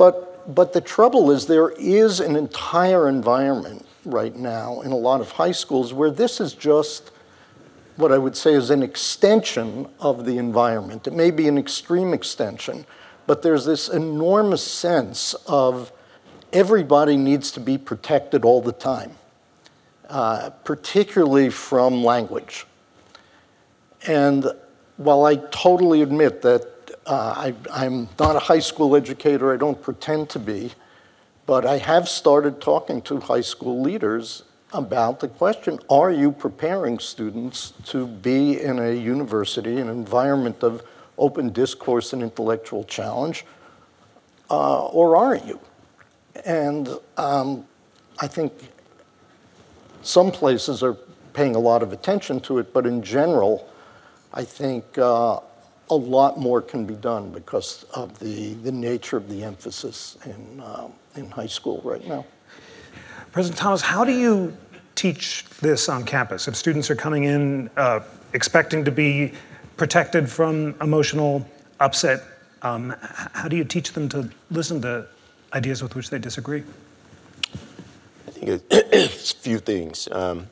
but, 0.00 0.54
but 0.54 0.72
the 0.72 0.80
trouble 0.80 1.30
is 1.30 1.46
there 1.46 1.74
is 1.76 2.20
an 2.20 2.34
entire 2.34 3.06
environment 3.06 3.84
right 4.06 4.34
now 4.34 4.80
in 4.80 4.92
a 4.92 4.96
lot 4.96 5.20
of 5.20 5.30
high 5.32 5.52
schools 5.52 5.92
where 5.92 6.10
this 6.10 6.40
is 6.40 6.54
just 6.54 7.10
what 7.96 8.10
I 8.10 8.16
would 8.16 8.34
say 8.34 8.54
is 8.54 8.70
an 8.70 8.82
extension 8.82 9.86
of 10.00 10.24
the 10.24 10.38
environment. 10.38 11.06
It 11.06 11.12
may 11.12 11.30
be 11.30 11.48
an 11.48 11.58
extreme 11.58 12.14
extension, 12.14 12.86
but 13.26 13.42
there's 13.42 13.66
this 13.66 13.90
enormous 13.90 14.64
sense 14.64 15.34
of 15.46 15.92
everybody 16.50 17.18
needs 17.18 17.50
to 17.50 17.60
be 17.60 17.76
protected 17.76 18.42
all 18.42 18.62
the 18.62 18.72
time, 18.72 19.12
uh, 20.08 20.48
particularly 20.64 21.50
from 21.50 22.02
language. 22.02 22.66
And 24.06 24.46
while 24.96 25.26
I 25.26 25.36
totally 25.36 26.00
admit 26.00 26.40
that 26.40 26.79
uh, 27.10 27.52
I, 27.72 27.84
am 27.84 28.08
not 28.20 28.36
a 28.36 28.38
high 28.38 28.60
school 28.60 28.94
educator, 28.94 29.52
I 29.52 29.56
don't 29.56 29.80
pretend 29.82 30.30
to 30.30 30.38
be, 30.38 30.70
but 31.44 31.66
I 31.66 31.78
have 31.78 32.08
started 32.08 32.60
talking 32.60 33.02
to 33.02 33.18
high 33.18 33.40
school 33.40 33.82
leaders 33.82 34.44
about 34.72 35.18
the 35.18 35.26
question 35.26 35.80
are 35.90 36.12
you 36.12 36.30
preparing 36.30 37.00
students 37.00 37.72
to 37.86 38.06
be 38.06 38.60
in 38.60 38.78
a 38.78 38.92
university, 38.92 39.80
an 39.80 39.88
environment 39.88 40.62
of 40.62 40.84
open 41.18 41.50
discourse 41.50 42.12
and 42.12 42.22
intellectual 42.22 42.84
challenge, 42.84 43.44
uh, 44.48 44.86
or 44.86 45.16
aren't 45.16 45.44
you? 45.44 45.58
And 46.44 46.88
um, 47.16 47.66
I 48.20 48.28
think 48.28 48.52
some 50.02 50.30
places 50.30 50.84
are 50.84 50.94
paying 51.32 51.56
a 51.56 51.58
lot 51.58 51.82
of 51.82 51.92
attention 51.92 52.38
to 52.42 52.58
it, 52.58 52.72
but 52.72 52.86
in 52.86 53.02
general, 53.02 53.68
I 54.32 54.44
think 54.44 54.96
uh, 54.96 55.40
a 55.90 55.94
lot 55.94 56.38
more 56.38 56.62
can 56.62 56.86
be 56.86 56.94
done 56.94 57.30
because 57.30 57.84
of 57.94 58.18
the, 58.18 58.54
the 58.54 58.72
nature 58.72 59.16
of 59.16 59.28
the 59.28 59.42
emphasis 59.42 60.16
in, 60.24 60.60
uh, 60.60 60.88
in 61.16 61.28
high 61.30 61.46
school 61.46 61.80
right 61.84 62.06
now. 62.06 62.24
President 63.32 63.58
Thomas, 63.58 63.80
how 63.80 64.04
do 64.04 64.12
you 64.12 64.56
teach 64.94 65.44
this 65.60 65.88
on 65.88 66.04
campus? 66.04 66.48
If 66.48 66.56
students 66.56 66.90
are 66.90 66.96
coming 66.96 67.24
in 67.24 67.70
uh, 67.76 68.00
expecting 68.32 68.84
to 68.84 68.90
be 68.90 69.32
protected 69.76 70.30
from 70.30 70.74
emotional 70.80 71.46
upset, 71.80 72.22
um, 72.62 72.94
how 73.00 73.48
do 73.48 73.56
you 73.56 73.64
teach 73.64 73.92
them 73.92 74.08
to 74.10 74.28
listen 74.50 74.80
to 74.82 75.06
ideas 75.52 75.82
with 75.82 75.94
which 75.94 76.10
they 76.10 76.18
disagree? 76.18 76.62
I 78.28 78.30
think 78.30 78.62
it's 78.70 79.32
a 79.32 79.36
few 79.36 79.58
things. 79.58 80.08
Um, 80.12 80.48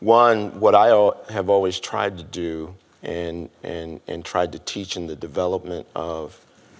one, 0.00 0.58
what 0.58 0.74
I 0.74 0.88
have 1.30 1.50
always 1.50 1.78
tried 1.78 2.18
to 2.18 2.24
do 2.24 2.74
and, 3.02 3.48
and, 3.62 4.00
and 4.06 4.24
tried 4.24 4.52
to 4.52 4.58
teach 4.60 4.96
in 4.96 5.06
the 5.06 5.16
development 5.16 5.86
of 5.94 6.38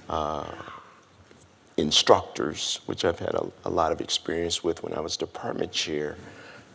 uh, 0.09 0.45
instructors, 1.77 2.81
which 2.87 3.05
I've 3.05 3.19
had 3.19 3.35
a, 3.35 3.47
a, 3.65 3.71
lot 3.71 3.93
of 3.93 4.01
experience 4.01 4.63
with 4.63 4.83
when 4.83 4.93
I 4.93 5.01
was 5.01 5.17
department 5.17 5.73
chair, 5.73 6.17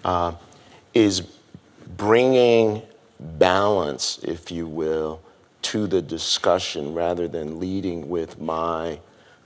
uh, 0.03 0.33
is 0.93 1.21
bringing 1.97 2.81
balance, 3.19 4.19
if 4.23 4.51
you 4.51 4.67
will, 4.67 5.21
to 5.63 5.87
the 5.87 6.01
discussion 6.01 6.93
rather 6.93 7.27
than 7.27 7.59
leading 7.59 8.09
with 8.09 8.39
my 8.39 8.99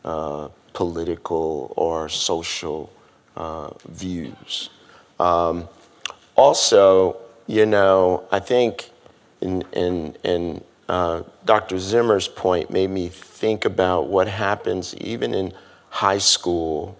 uh, 0.05 0.49
political 0.73 1.73
or 1.75 2.09
social 2.09 2.91
uh, 3.35 3.69
views. 3.87 4.69
Um, 5.19 5.67
also, 6.35 7.17
you 7.47 7.65
know, 7.65 8.23
I 8.31 8.39
think 8.39 8.91
in, 9.41 9.63
in, 9.73 10.15
in 10.23 10.63
uh, 10.87 11.23
Dr. 11.45 11.79
Zimmer's 11.79 12.27
point 12.27 12.71
made 12.71 12.89
me 12.89 13.09
think 13.09 13.65
about 13.65 14.07
what 14.07 14.27
happens 14.27 14.95
even 14.95 15.33
in 15.33 15.53
high 15.89 16.17
school, 16.17 16.97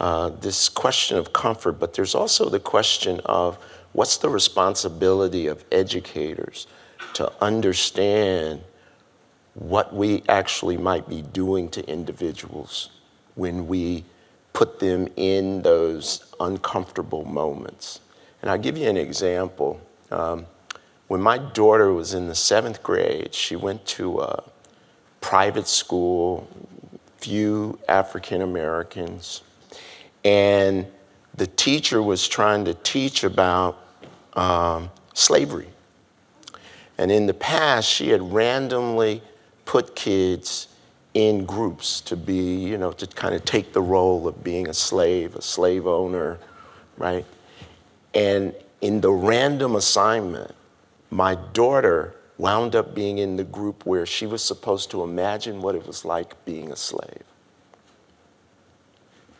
uh, 0.00 0.30
this 0.40 0.68
question 0.68 1.18
of 1.18 1.32
comfort, 1.32 1.72
but 1.72 1.94
there's 1.94 2.14
also 2.14 2.48
the 2.48 2.60
question 2.60 3.20
of 3.24 3.56
what's 3.92 4.18
the 4.18 4.28
responsibility 4.28 5.46
of 5.46 5.64
educators 5.72 6.66
to 7.14 7.32
understand 7.40 8.62
what 9.54 9.94
we 9.94 10.22
actually 10.28 10.76
might 10.76 11.08
be 11.08 11.22
doing 11.22 11.68
to 11.70 11.86
individuals 11.88 12.90
when 13.36 13.66
we 13.66 14.04
put 14.52 14.78
them 14.78 15.08
in 15.16 15.62
those 15.62 16.32
uncomfortable 16.40 17.24
moments. 17.24 18.00
And 18.42 18.50
I'll 18.50 18.58
give 18.58 18.76
you 18.76 18.88
an 18.88 18.96
example. 18.96 19.80
Um, 20.10 20.46
when 21.08 21.20
my 21.20 21.38
daughter 21.38 21.92
was 21.92 22.14
in 22.14 22.26
the 22.26 22.34
seventh 22.34 22.82
grade, 22.82 23.34
she 23.34 23.56
went 23.56 23.84
to 23.86 24.20
a 24.20 24.42
private 25.20 25.68
school, 25.68 26.48
few 27.18 27.78
African 27.88 28.42
Americans, 28.42 29.42
and 30.24 30.86
the 31.34 31.46
teacher 31.46 32.02
was 32.02 32.26
trying 32.26 32.64
to 32.64 32.74
teach 32.74 33.22
about 33.22 33.78
um, 34.34 34.90
slavery. 35.14 35.68
And 36.98 37.12
in 37.12 37.26
the 37.26 37.34
past, 37.34 37.88
she 37.88 38.08
had 38.08 38.32
randomly 38.32 39.22
put 39.64 39.94
kids 39.94 40.68
in 41.14 41.44
groups 41.44 42.00
to 42.02 42.16
be, 42.16 42.54
you 42.56 42.78
know, 42.78 42.92
to 42.92 43.06
kind 43.06 43.34
of 43.34 43.44
take 43.44 43.72
the 43.72 43.80
role 43.80 44.26
of 44.26 44.42
being 44.42 44.68
a 44.68 44.74
slave, 44.74 45.36
a 45.36 45.42
slave 45.42 45.86
owner, 45.86 46.38
right? 46.96 47.24
And 48.14 48.54
in 48.80 49.00
the 49.00 49.10
random 49.10 49.76
assignment, 49.76 50.54
my 51.10 51.34
daughter 51.52 52.14
wound 52.38 52.74
up 52.74 52.94
being 52.94 53.18
in 53.18 53.36
the 53.36 53.44
group 53.44 53.86
where 53.86 54.04
she 54.06 54.26
was 54.26 54.42
supposed 54.42 54.90
to 54.90 55.02
imagine 55.02 55.62
what 55.62 55.74
it 55.74 55.86
was 55.86 56.04
like 56.04 56.44
being 56.44 56.70
a 56.70 56.76
slave. 56.76 57.22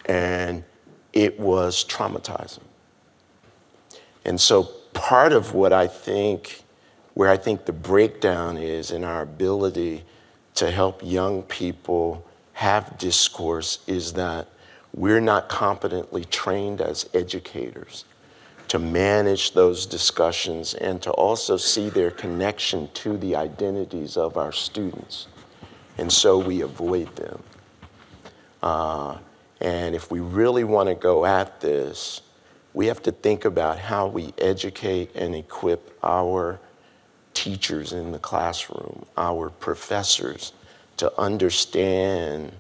And 0.07 0.65
it 1.13 1.39
was 1.39 1.85
traumatizing. 1.85 2.63
And 4.25 4.41
so 4.41 4.65
part 4.93 5.33
of 5.33 5.55
what 5.55 5.73
I 5.73 5.87
think, 5.87 6.63
where 7.15 7.31
I 7.31 7.37
think 7.37 7.65
the 7.65 7.73
breakdown 7.73 8.57
is 8.57 8.91
in 8.91 9.05
our 9.05 9.23
ability 9.23 10.05
to 10.55 10.71
help 10.71 11.01
young 11.05 11.43
people 11.43 12.25
have 12.55 12.97
discourse 12.97 13.81
is 13.87 14.15
that 14.15 14.49
we're 14.95 15.21
not 15.21 15.49
competently 15.49 16.25
trained 16.25 16.81
as 16.81 17.09
educators 17.13 18.05
to 18.69 18.79
manage 18.79 19.53
those 19.53 19.87
discussions 19.87 20.75
and 20.75 21.01
to 21.03 21.11
also 21.13 21.57
see 21.57 21.89
their 21.89 22.11
connection 22.11 22.89
to 22.95 23.17
the 23.19 23.37
identities 23.37 24.17
of 24.17 24.37
our 24.37 24.53
students. 24.53 25.29
And 25.99 26.13
so 26.13 26.39
we 26.39 26.63
avoid 26.63 27.15
them. 27.17 27.43
Uh, 28.63 29.19
and 29.61 29.95
if 29.95 30.11
we 30.11 30.21
really 30.21 30.65
want 30.65 30.89
to 30.89 30.95
go 30.95 31.25
at 31.25 31.61
this, 31.61 32.23
we 32.75 32.87
have 32.87 33.03
to 33.05 33.13
think 33.13 33.45
about 33.45 33.79
how 33.79 34.09
we 34.09 34.35
educate 34.39 35.15
and 35.15 35.35
equip 35.35 35.97
our 36.03 36.59
teachers 37.33 37.93
in 37.93 38.13
the 38.13 38.19
classroom, 38.19 39.07
our 39.17 39.49
professors, 39.49 40.53
to 40.97 41.13
understand 41.19 42.53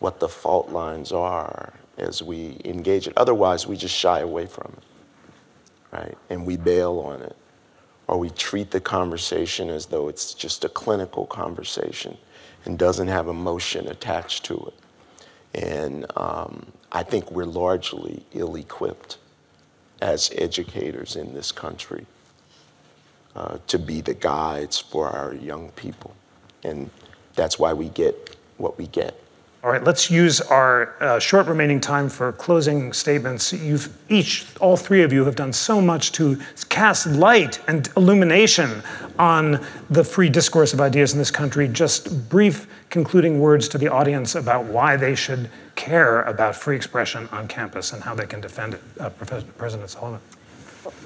what 0.00 0.20
the 0.20 0.28
fault 0.28 0.68
lines 0.68 1.12
are 1.12 1.72
as 1.96 2.22
we 2.22 2.60
engage 2.64 3.08
it. 3.08 3.14
Otherwise, 3.16 3.66
we 3.66 3.76
just 3.76 3.94
shy 3.94 4.20
away 4.20 4.46
from 4.46 4.72
it 4.76 4.85
right? 5.96 6.16
And 6.30 6.46
we 6.46 6.56
bail 6.56 6.98
on 7.00 7.22
it. 7.22 7.36
Or 8.08 8.18
we 8.18 8.30
treat 8.30 8.70
the 8.70 8.80
conversation 8.80 9.68
as 9.68 9.86
though 9.86 10.08
it's 10.08 10.32
just 10.32 10.64
a 10.64 10.68
clinical 10.68 11.26
conversation 11.26 12.16
and 12.64 12.78
doesn't 12.78 13.08
have 13.08 13.26
emotion 13.26 13.88
attached 13.88 14.44
to 14.44 14.72
it. 14.72 15.60
And 15.60 16.06
um, 16.16 16.66
I 16.92 17.02
think 17.02 17.30
we're 17.32 17.44
largely 17.46 18.24
ill 18.32 18.56
equipped 18.56 19.18
as 20.02 20.30
educators 20.36 21.16
in 21.16 21.34
this 21.34 21.50
country 21.50 22.06
uh, 23.34 23.58
to 23.66 23.78
be 23.78 24.00
the 24.00 24.14
guides 24.14 24.78
for 24.78 25.08
our 25.08 25.34
young 25.34 25.70
people. 25.70 26.14
And 26.62 26.90
that's 27.34 27.58
why 27.58 27.72
we 27.72 27.88
get 27.88 28.36
what 28.58 28.78
we 28.78 28.86
get. 28.88 29.20
All 29.66 29.72
right, 29.72 29.82
let's 29.82 30.12
use 30.12 30.40
our 30.40 30.94
uh, 31.02 31.18
short 31.18 31.48
remaining 31.48 31.80
time 31.80 32.08
for 32.08 32.30
closing 32.30 32.92
statements. 32.92 33.52
You've 33.52 33.92
each, 34.08 34.46
all 34.60 34.76
three 34.76 35.02
of 35.02 35.12
you, 35.12 35.24
have 35.24 35.34
done 35.34 35.52
so 35.52 35.80
much 35.80 36.12
to 36.12 36.38
cast 36.68 37.08
light 37.08 37.58
and 37.66 37.88
illumination 37.96 38.80
on 39.18 39.66
the 39.90 40.04
free 40.04 40.28
discourse 40.28 40.72
of 40.72 40.80
ideas 40.80 41.14
in 41.14 41.18
this 41.18 41.32
country. 41.32 41.66
Just 41.66 42.28
brief 42.28 42.68
concluding 42.90 43.40
words 43.40 43.66
to 43.70 43.76
the 43.76 43.88
audience 43.88 44.36
about 44.36 44.66
why 44.66 44.96
they 44.96 45.16
should 45.16 45.50
care 45.74 46.22
about 46.22 46.54
free 46.54 46.76
expression 46.76 47.28
on 47.32 47.48
campus 47.48 47.92
and 47.92 48.00
how 48.00 48.14
they 48.14 48.26
can 48.26 48.40
defend 48.40 48.74
it. 48.74 48.82
Uh, 49.00 49.10
President 49.10 49.90
Sullivan. 49.90 50.20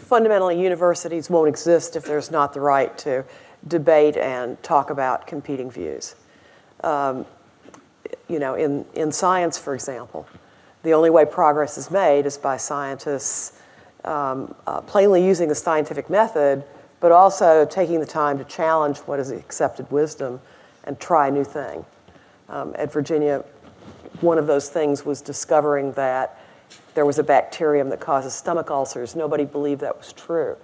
Fundamentally, 0.05 0.61
universities 0.63 1.31
won't 1.31 1.49
exist 1.49 1.97
if 1.97 2.05
there's 2.05 2.31
not 2.31 2.53
the 2.53 2.61
right 2.61 2.99
to 2.99 3.25
debate 3.69 4.19
and 4.19 4.63
talk 4.63 4.91
about 4.91 5.27
competing 5.27 5.71
views. 5.71 6.15
Um, 6.85 7.25
you 8.31 8.39
know, 8.39 8.55
in, 8.55 8.85
in 8.95 9.11
science, 9.11 9.59
for 9.59 9.75
example, 9.75 10.27
the 10.83 10.95
only 10.95 11.11
way 11.11 11.25
progress 11.25 11.77
is 11.77 11.91
made 11.91 12.27
is 12.27 12.39
by 12.39 12.57
scientists 12.57 13.61
um, 14.05 14.55
uh, 14.67 14.81
plainly 14.81 15.25
using 15.25 15.49
the 15.49 15.55
scientific 15.55 16.09
method, 16.09 16.65
but 17.01 17.13
also 17.13 17.67
taking 17.67 18.01
the 18.01 18.07
time 18.07 18.39
to 18.39 18.45
challenge 18.45 18.99
what 18.99 19.19
is 19.19 19.31
accepted 19.31 19.91
wisdom 19.91 20.41
and 20.85 20.99
try 21.01 21.29
a 21.29 21.31
new 21.31 21.45
thing. 21.45 21.85
Um, 22.49 22.75
at 22.79 22.93
Virginia, 22.93 23.45
one 24.21 24.39
of 24.39 24.47
those 24.47 24.69
things 24.69 25.05
was 25.05 25.21
discovering 25.21 25.93
that 25.93 26.39
there 26.95 27.05
was 27.05 27.19
a 27.19 27.23
bacterium 27.23 27.89
that 27.91 28.01
causes 28.01 28.33
stomach 28.33 28.71
ulcers. 28.71 29.17
Nobody 29.17 29.45
believed 29.45 29.81
that 29.81 29.97
was 29.97 30.13
true. 30.13 30.57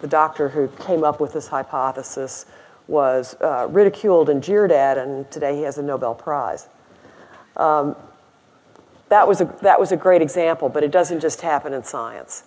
The 0.00 0.08
doctor 0.08 0.48
who 0.48 0.68
came 0.84 1.04
up 1.04 1.20
with 1.20 1.32
this 1.32 1.48
hypothesis 1.48 2.46
was 2.88 3.36
uh, 3.40 3.68
ridiculed 3.70 4.28
and 4.28 4.42
jeered 4.42 4.72
at, 4.72 4.98
and 4.98 5.30
today 5.30 5.56
he 5.56 5.62
has 5.62 5.78
a 5.78 5.82
Nobel 5.82 6.14
Prize. 6.14 6.68
Um, 7.56 7.96
that, 9.08 9.26
was 9.28 9.40
a, 9.40 9.54
that 9.62 9.78
was 9.78 9.92
a 9.92 9.96
great 9.96 10.22
example, 10.22 10.68
but 10.68 10.82
it 10.82 10.90
doesn't 10.90 11.20
just 11.20 11.40
happen 11.40 11.72
in 11.72 11.82
science. 11.84 12.44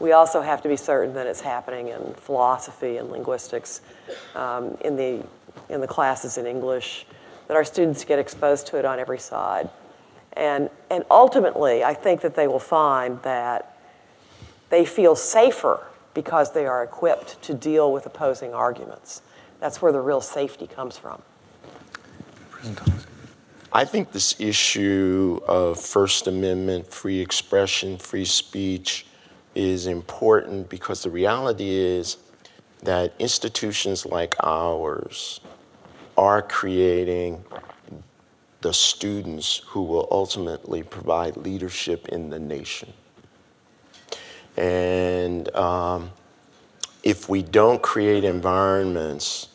We 0.00 0.12
also 0.12 0.40
have 0.40 0.62
to 0.62 0.68
be 0.68 0.76
certain 0.76 1.14
that 1.14 1.26
it's 1.26 1.40
happening 1.40 1.88
in 1.88 2.14
philosophy 2.14 2.98
and 2.98 3.10
linguistics, 3.10 3.80
um, 4.34 4.76
in, 4.80 4.96
the, 4.96 5.24
in 5.68 5.80
the 5.80 5.88
classes 5.88 6.38
in 6.38 6.46
English, 6.46 7.06
that 7.48 7.56
our 7.56 7.64
students 7.64 8.04
get 8.04 8.18
exposed 8.18 8.66
to 8.68 8.78
it 8.78 8.84
on 8.84 8.98
every 8.98 9.18
side. 9.18 9.68
And, 10.34 10.70
and 10.90 11.04
ultimately, 11.10 11.82
I 11.82 11.94
think 11.94 12.20
that 12.20 12.36
they 12.36 12.46
will 12.46 12.60
find 12.60 13.20
that 13.22 13.76
they 14.70 14.84
feel 14.84 15.16
safer 15.16 15.84
because 16.14 16.52
they 16.52 16.66
are 16.66 16.84
equipped 16.84 17.40
to 17.42 17.54
deal 17.54 17.92
with 17.92 18.06
opposing 18.06 18.54
arguments. 18.54 19.22
That's 19.60 19.82
where 19.82 19.92
the 19.92 20.00
real 20.00 20.20
safety 20.20 20.66
comes 20.66 20.96
from. 20.96 21.22
I 23.72 23.84
think 23.84 24.12
this 24.12 24.40
issue 24.40 25.40
of 25.46 25.78
First 25.78 26.26
Amendment, 26.26 26.90
free 26.90 27.20
expression, 27.20 27.98
free 27.98 28.24
speech 28.24 29.06
is 29.54 29.86
important 29.86 30.70
because 30.70 31.02
the 31.02 31.10
reality 31.10 31.70
is 31.70 32.16
that 32.82 33.12
institutions 33.18 34.06
like 34.06 34.34
ours 34.42 35.40
are 36.16 36.40
creating 36.40 37.44
the 38.62 38.72
students 38.72 39.58
who 39.66 39.82
will 39.82 40.08
ultimately 40.10 40.82
provide 40.82 41.36
leadership 41.36 42.08
in 42.08 42.30
the 42.30 42.38
nation. 42.38 42.92
And 44.56 45.54
um, 45.54 46.10
if 47.02 47.28
we 47.28 47.42
don't 47.42 47.82
create 47.82 48.24
environments 48.24 49.48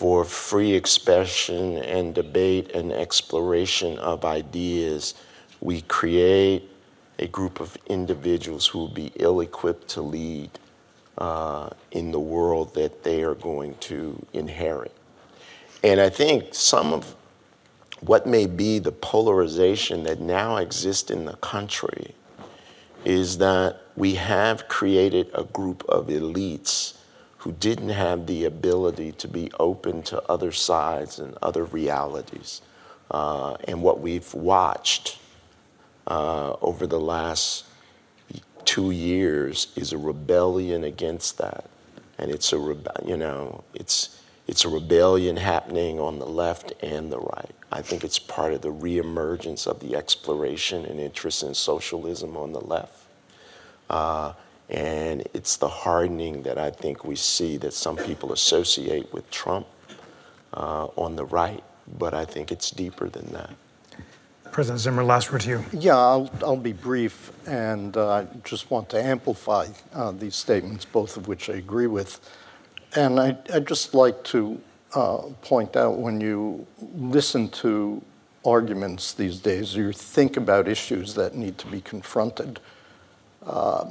for 0.00 0.24
free 0.24 0.72
expression 0.72 1.76
and 1.76 2.14
debate 2.14 2.70
and 2.74 2.90
exploration 2.90 3.98
of 3.98 4.24
ideas, 4.24 5.12
we 5.60 5.82
create 5.82 6.66
a 7.18 7.26
group 7.26 7.60
of 7.60 7.76
individuals 7.86 8.66
who 8.66 8.78
will 8.78 8.94
be 8.94 9.12
ill 9.16 9.42
equipped 9.42 9.88
to 9.88 10.00
lead 10.00 10.48
uh, 11.18 11.68
in 11.90 12.12
the 12.12 12.18
world 12.18 12.72
that 12.72 13.04
they 13.04 13.22
are 13.22 13.34
going 13.34 13.74
to 13.74 14.18
inherit. 14.32 14.96
And 15.84 16.00
I 16.00 16.08
think 16.08 16.54
some 16.54 16.94
of 16.94 17.14
what 18.00 18.26
may 18.26 18.46
be 18.46 18.78
the 18.78 18.92
polarization 18.92 20.04
that 20.04 20.18
now 20.18 20.56
exists 20.56 21.10
in 21.10 21.26
the 21.26 21.36
country 21.36 22.14
is 23.04 23.36
that 23.36 23.82
we 23.96 24.14
have 24.14 24.66
created 24.66 25.30
a 25.34 25.44
group 25.44 25.84
of 25.90 26.06
elites 26.06 26.94
who 27.40 27.52
didn't 27.52 27.88
have 27.88 28.26
the 28.26 28.44
ability 28.44 29.12
to 29.12 29.26
be 29.26 29.50
open 29.58 30.02
to 30.02 30.22
other 30.30 30.52
sides 30.52 31.18
and 31.18 31.34
other 31.40 31.64
realities. 31.64 32.60
Uh, 33.10 33.54
and 33.64 33.82
what 33.82 33.98
we've 33.98 34.34
watched 34.34 35.18
uh, 36.06 36.52
over 36.60 36.86
the 36.86 37.00
last 37.00 37.64
two 38.66 38.90
years 38.90 39.68
is 39.74 39.94
a 39.94 39.98
rebellion 39.98 40.84
against 40.84 41.38
that. 41.38 41.64
And 42.18 42.30
it's 42.30 42.52
a, 42.52 42.56
rebe- 42.56 43.08
you 43.08 43.16
know, 43.16 43.64
it's, 43.72 44.20
it's 44.46 44.66
a 44.66 44.68
rebellion 44.68 45.38
happening 45.38 45.98
on 45.98 46.18
the 46.18 46.26
left 46.26 46.74
and 46.82 47.10
the 47.10 47.20
right. 47.20 47.54
I 47.72 47.80
think 47.80 48.04
it's 48.04 48.18
part 48.18 48.52
of 48.52 48.60
the 48.60 48.72
reemergence 48.72 49.66
of 49.66 49.80
the 49.80 49.96
exploration 49.96 50.84
and 50.84 51.00
interest 51.00 51.42
in 51.42 51.54
socialism 51.54 52.36
on 52.36 52.52
the 52.52 52.60
left. 52.60 53.06
Uh, 53.88 54.34
and 54.70 55.26
it's 55.34 55.56
the 55.56 55.68
hardening 55.68 56.42
that 56.44 56.56
I 56.56 56.70
think 56.70 57.04
we 57.04 57.16
see 57.16 57.56
that 57.58 57.74
some 57.74 57.96
people 57.96 58.32
associate 58.32 59.12
with 59.12 59.28
Trump 59.30 59.66
uh, 60.54 60.86
on 60.96 61.16
the 61.16 61.24
right, 61.24 61.62
but 61.98 62.14
I 62.14 62.24
think 62.24 62.52
it's 62.52 62.70
deeper 62.70 63.08
than 63.08 63.26
that. 63.32 63.50
President 64.52 64.80
Zimmer, 64.80 65.04
last 65.04 65.30
word 65.30 65.42
to 65.42 65.50
you. 65.50 65.64
Yeah, 65.72 65.96
I'll, 65.96 66.30
I'll 66.42 66.56
be 66.56 66.72
brief, 66.72 67.32
and 67.46 67.96
uh, 67.96 68.10
I 68.10 68.26
just 68.44 68.70
want 68.70 68.88
to 68.90 69.02
amplify 69.02 69.68
uh, 69.92 70.12
these 70.12 70.34
statements, 70.34 70.84
both 70.84 71.16
of 71.16 71.28
which 71.28 71.48
I 71.50 71.54
agree 71.54 71.86
with. 71.86 72.20
And 72.96 73.20
I, 73.20 73.36
I'd 73.52 73.66
just 73.66 73.94
like 73.94 74.22
to 74.24 74.60
uh, 74.94 75.18
point 75.42 75.76
out 75.76 75.98
when 75.98 76.20
you 76.20 76.66
listen 76.94 77.48
to 77.50 78.02
arguments 78.44 79.12
these 79.12 79.38
days, 79.38 79.76
or 79.76 79.82
you 79.82 79.92
think 79.92 80.36
about 80.36 80.66
issues 80.66 81.14
that 81.14 81.34
need 81.34 81.58
to 81.58 81.68
be 81.68 81.80
confronted, 81.80 82.58
uh, 83.44 83.84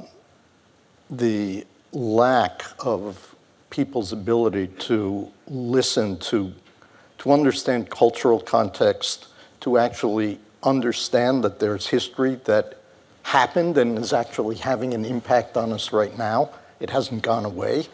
the 1.10 1.66
lack 1.92 2.62
of 2.78 3.34
people's 3.70 4.12
ability 4.12 4.68
to 4.78 5.30
listen 5.48 6.16
to, 6.18 6.52
to 7.18 7.32
understand 7.32 7.90
cultural 7.90 8.40
context, 8.40 9.28
to 9.60 9.78
actually 9.78 10.38
understand 10.62 11.42
that 11.44 11.58
there's 11.58 11.86
history 11.86 12.36
that 12.44 12.80
happened 13.22 13.78
and 13.78 13.98
is 13.98 14.12
actually 14.12 14.56
having 14.56 14.94
an 14.94 15.04
impact 15.04 15.56
on 15.56 15.72
us 15.72 15.92
right 15.92 16.16
now. 16.16 16.50
It 16.80 16.90
hasn't 16.90 17.22
gone 17.22 17.44
away. 17.44 17.86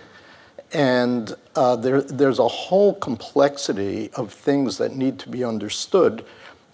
And 0.73 1.35
uh, 1.55 1.77
there, 1.77 2.03
there's 2.03 2.39
a 2.39 2.49
whole 2.49 2.95
complexity 2.95 4.11
of 4.15 4.33
things 4.33 4.79
that 4.79 4.97
need 4.97 5.19
to 5.21 5.29
be 5.29 5.45
understood 5.45 6.25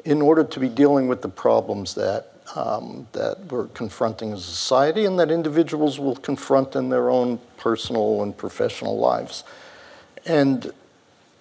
in 0.04 0.20
order 0.20 0.44
to 0.44 0.60
be 0.60 0.68
dealing 0.68 1.08
with 1.08 1.22
the 1.22 1.28
problems 1.28 1.94
that 1.94 2.31
um, 2.54 3.06
that 3.12 3.38
we're 3.50 3.68
confronting 3.68 4.32
as 4.32 4.40
a 4.40 4.50
society 4.50 5.04
and 5.04 5.18
that 5.18 5.30
individuals 5.30 5.98
will 5.98 6.16
confront 6.16 6.76
in 6.76 6.88
their 6.88 7.10
own 7.10 7.38
personal 7.56 8.22
and 8.22 8.36
professional 8.36 8.98
lives. 8.98 9.44
And 10.26 10.72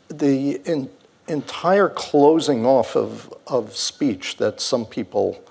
the 0.10 0.62
in, 0.66 0.90
entire 1.28 1.90
closing 1.90 2.66
off 2.66 2.96
of, 2.96 3.34
of 3.48 3.76
speech 3.76 4.38
that 4.38 4.60
some 4.60 4.86
people 4.86 5.44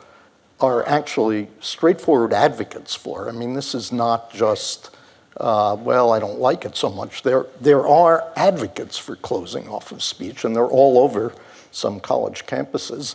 are 0.61 0.87
actually 0.87 1.49
straightforward 1.61 2.33
advocates 2.33 2.95
for. 2.95 3.29
I 3.29 3.33
mean, 3.33 3.55
this 3.55 3.75
is 3.75 3.93
not 3.93 4.31
just, 4.31 4.91
uh, 5.39 5.77
well, 5.79 6.13
I 6.13 6.19
don't 6.19 6.39
like 6.39 6.65
it 6.67 6.77
so 6.77 6.91
much. 6.91 7.23
There, 7.23 7.47
there 7.61 7.87
are 7.87 8.31
advocates 8.37 8.99
for 8.99 9.17
closing 9.17 9.69
off 9.69 9.91
of 9.91 10.03
speech, 10.03 10.45
and 10.45 10.55
they're 10.55 10.67
all 10.67 10.99
over 10.99 11.33
some 11.73 12.01
college 12.01 12.45
campuses 12.47 13.15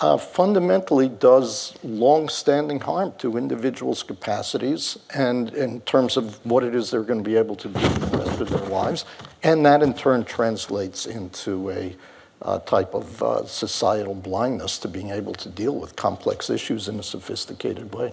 uh, 0.00 0.16
fundamentally 0.16 1.08
does 1.08 1.74
long-standing 1.82 2.80
harm 2.80 3.12
to 3.18 3.36
individuals' 3.36 4.02
capacities 4.02 4.98
and 5.14 5.54
in 5.54 5.80
terms 5.82 6.16
of 6.16 6.44
what 6.44 6.62
it 6.62 6.74
is 6.74 6.90
they're 6.90 7.02
going 7.02 7.22
to 7.22 7.28
be 7.28 7.36
able 7.36 7.56
to 7.56 7.68
do 7.68 7.80
for 7.80 8.06
the 8.06 8.18
rest 8.18 8.40
of 8.40 8.50
their 8.50 8.68
lives. 8.68 9.04
And 9.42 9.64
that 9.64 9.82
in 9.82 9.94
turn 9.94 10.24
translates 10.24 11.06
into 11.06 11.70
a 11.70 11.96
uh, 12.42 12.58
type 12.60 12.94
of 12.94 13.22
uh, 13.22 13.46
societal 13.46 14.14
blindness 14.14 14.78
to 14.78 14.88
being 14.88 15.10
able 15.10 15.32
to 15.34 15.48
deal 15.48 15.74
with 15.74 15.96
complex 15.96 16.50
issues 16.50 16.88
in 16.88 16.98
a 16.98 17.02
sophisticated 17.02 17.94
way. 17.94 18.12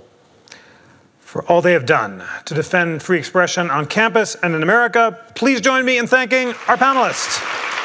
For 1.19 1.43
all 1.45 1.61
they 1.61 1.73
have 1.73 1.85
done 1.85 2.23
to 2.45 2.53
defend 2.53 3.03
free 3.03 3.17
expression 3.17 3.69
on 3.69 3.87
campus 3.87 4.35
and 4.35 4.55
in 4.55 4.63
America, 4.63 5.19
please 5.35 5.59
join 5.59 5.83
me 5.83 5.97
in 5.97 6.07
thanking 6.07 6.49
our 6.67 6.77
panelists. 6.77 7.82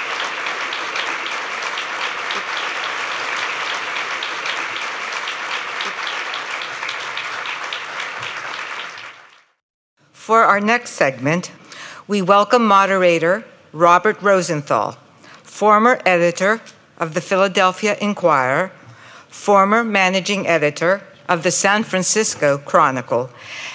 For 10.28 10.44
our 10.44 10.60
next 10.60 10.90
segment, 10.90 11.52
we 12.06 12.20
welcome 12.20 12.66
moderator 12.66 13.46
Robert 13.72 14.20
Rosenthal, 14.20 14.98
former 15.42 16.02
editor 16.04 16.60
of 16.98 17.14
the 17.14 17.22
Philadelphia 17.22 17.96
Inquirer, 17.98 18.70
former 19.30 19.82
managing 19.82 20.46
editor 20.46 21.02
of 21.30 21.44
the 21.44 21.50
San 21.50 21.82
Francisco 21.82 22.58
Chronicle, 22.58 23.30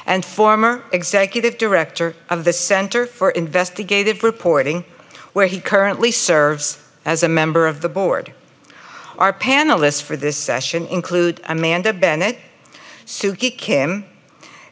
and 0.06 0.24
former 0.24 0.84
executive 0.92 1.58
director 1.58 2.16
of 2.30 2.44
the 2.44 2.54
Center 2.54 3.08
for 3.08 3.32
Investigative 3.32 4.22
Reporting, 4.22 4.86
where 5.34 5.48
he 5.48 5.60
currently 5.60 6.12
serves 6.12 6.88
as 7.04 7.24
a 7.24 7.28
member 7.28 7.66
of 7.66 7.82
the 7.82 7.90
board. 7.90 8.32
Our 9.18 9.34
panelists 9.34 10.04
for 10.04 10.16
this 10.16 10.38
session 10.38 10.86
include 10.86 11.42
Amanda 11.46 11.94
Bennett, 11.94 12.38
Suki 13.08 13.58
Kim, 13.58 14.06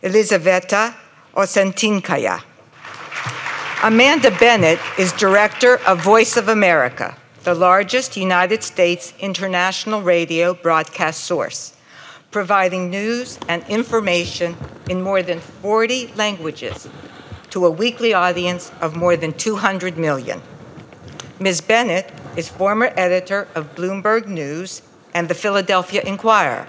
Elizaveta 0.04 0.94
Osetinskaya. 1.34 2.44
Amanda 3.84 4.32
Bennett 4.38 4.80
is 5.00 5.14
director 5.14 5.78
of 5.88 6.04
Voice 6.04 6.36
of 6.36 6.50
America, 6.50 7.18
the 7.44 7.56
largest 7.56 8.18
United 8.18 8.64
States 8.64 9.14
international 9.20 10.02
radio 10.02 10.54
broadcast 10.54 11.24
source, 11.24 11.74
providing 12.32 12.90
news 12.90 13.40
and 13.48 13.64
information 13.70 14.58
in 14.90 15.02
more 15.02 15.24
than 15.24 15.40
40 15.40 16.08
languages 16.16 16.90
to 17.50 17.66
a 17.66 17.72
weekly 17.72 18.14
audience 18.14 18.72
of 18.82 18.98
more 18.98 19.16
than 19.16 19.32
200 19.32 19.98
million. 19.98 20.42
Ms. 21.40 21.62
Bennett 21.62 22.12
is 22.36 22.50
former 22.50 22.92
editor 22.98 23.48
of 23.56 23.74
Bloomberg 23.76 24.28
News 24.28 24.82
and 25.14 25.30
the 25.30 25.34
Philadelphia 25.34 26.02
Inquirer, 26.06 26.68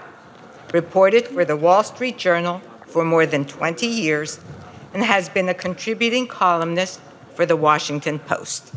reported 0.73 1.27
for 1.27 1.43
the 1.43 1.57
Wall 1.57 1.83
Street 1.83 2.17
Journal 2.17 2.61
for 2.93 3.03
more 3.03 3.25
than 3.25 3.43
20 3.43 3.87
years, 3.87 4.39
and 4.93 5.03
has 5.03 5.27
been 5.27 5.49
a 5.49 5.53
contributing 5.53 6.27
columnist 6.27 7.01
for 7.33 7.43
the 7.43 7.55
Washington 7.55 8.19
Post. 8.19 8.71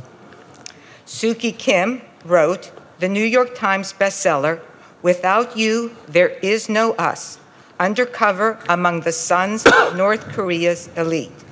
Suki 1.04 1.56
Kim 1.56 2.00
wrote 2.24 2.72
the 2.98 3.08
New 3.10 3.24
York 3.24 3.54
Times 3.54 3.92
bestseller, 3.92 4.60
Without 5.02 5.54
You, 5.54 5.94
There 6.08 6.30
Is 6.40 6.70
No 6.70 6.92
Us, 6.92 7.38
Undercover 7.78 8.58
Among 8.70 9.00
the 9.00 9.12
Sons 9.12 9.66
of 9.66 9.96
North 10.04 10.26
Korea's 10.28 10.88
Elite. 10.96 11.44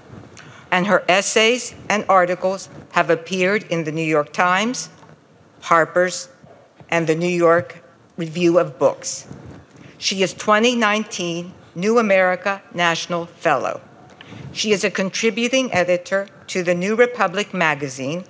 And 0.71 0.87
her 0.87 1.05
essays 1.07 1.75
and 1.91 2.07
articles 2.09 2.71
have 2.93 3.11
appeared 3.11 3.65
in 3.65 3.85
the 3.85 3.93
New 3.93 4.09
York 4.17 4.33
Times, 4.33 4.89
Harper's, 5.61 6.31
and 6.89 7.07
the 7.07 7.15
New 7.15 7.29
York 7.29 7.85
Review 8.17 8.59
of 8.59 8.79
Books. 8.79 9.27
She 9.99 10.23
is 10.23 10.33
2019 10.33 11.53
New 11.75 11.99
America 11.99 12.63
National 12.73 13.27
Fellow. 13.27 13.81
She 14.53 14.73
is 14.73 14.85
a 14.85 14.91
contributing 14.91 15.73
editor 15.73 16.29
to 16.47 16.63
the 16.63 16.75
New 16.75 16.95
Republic 16.95 17.53
magazine, 17.53 18.25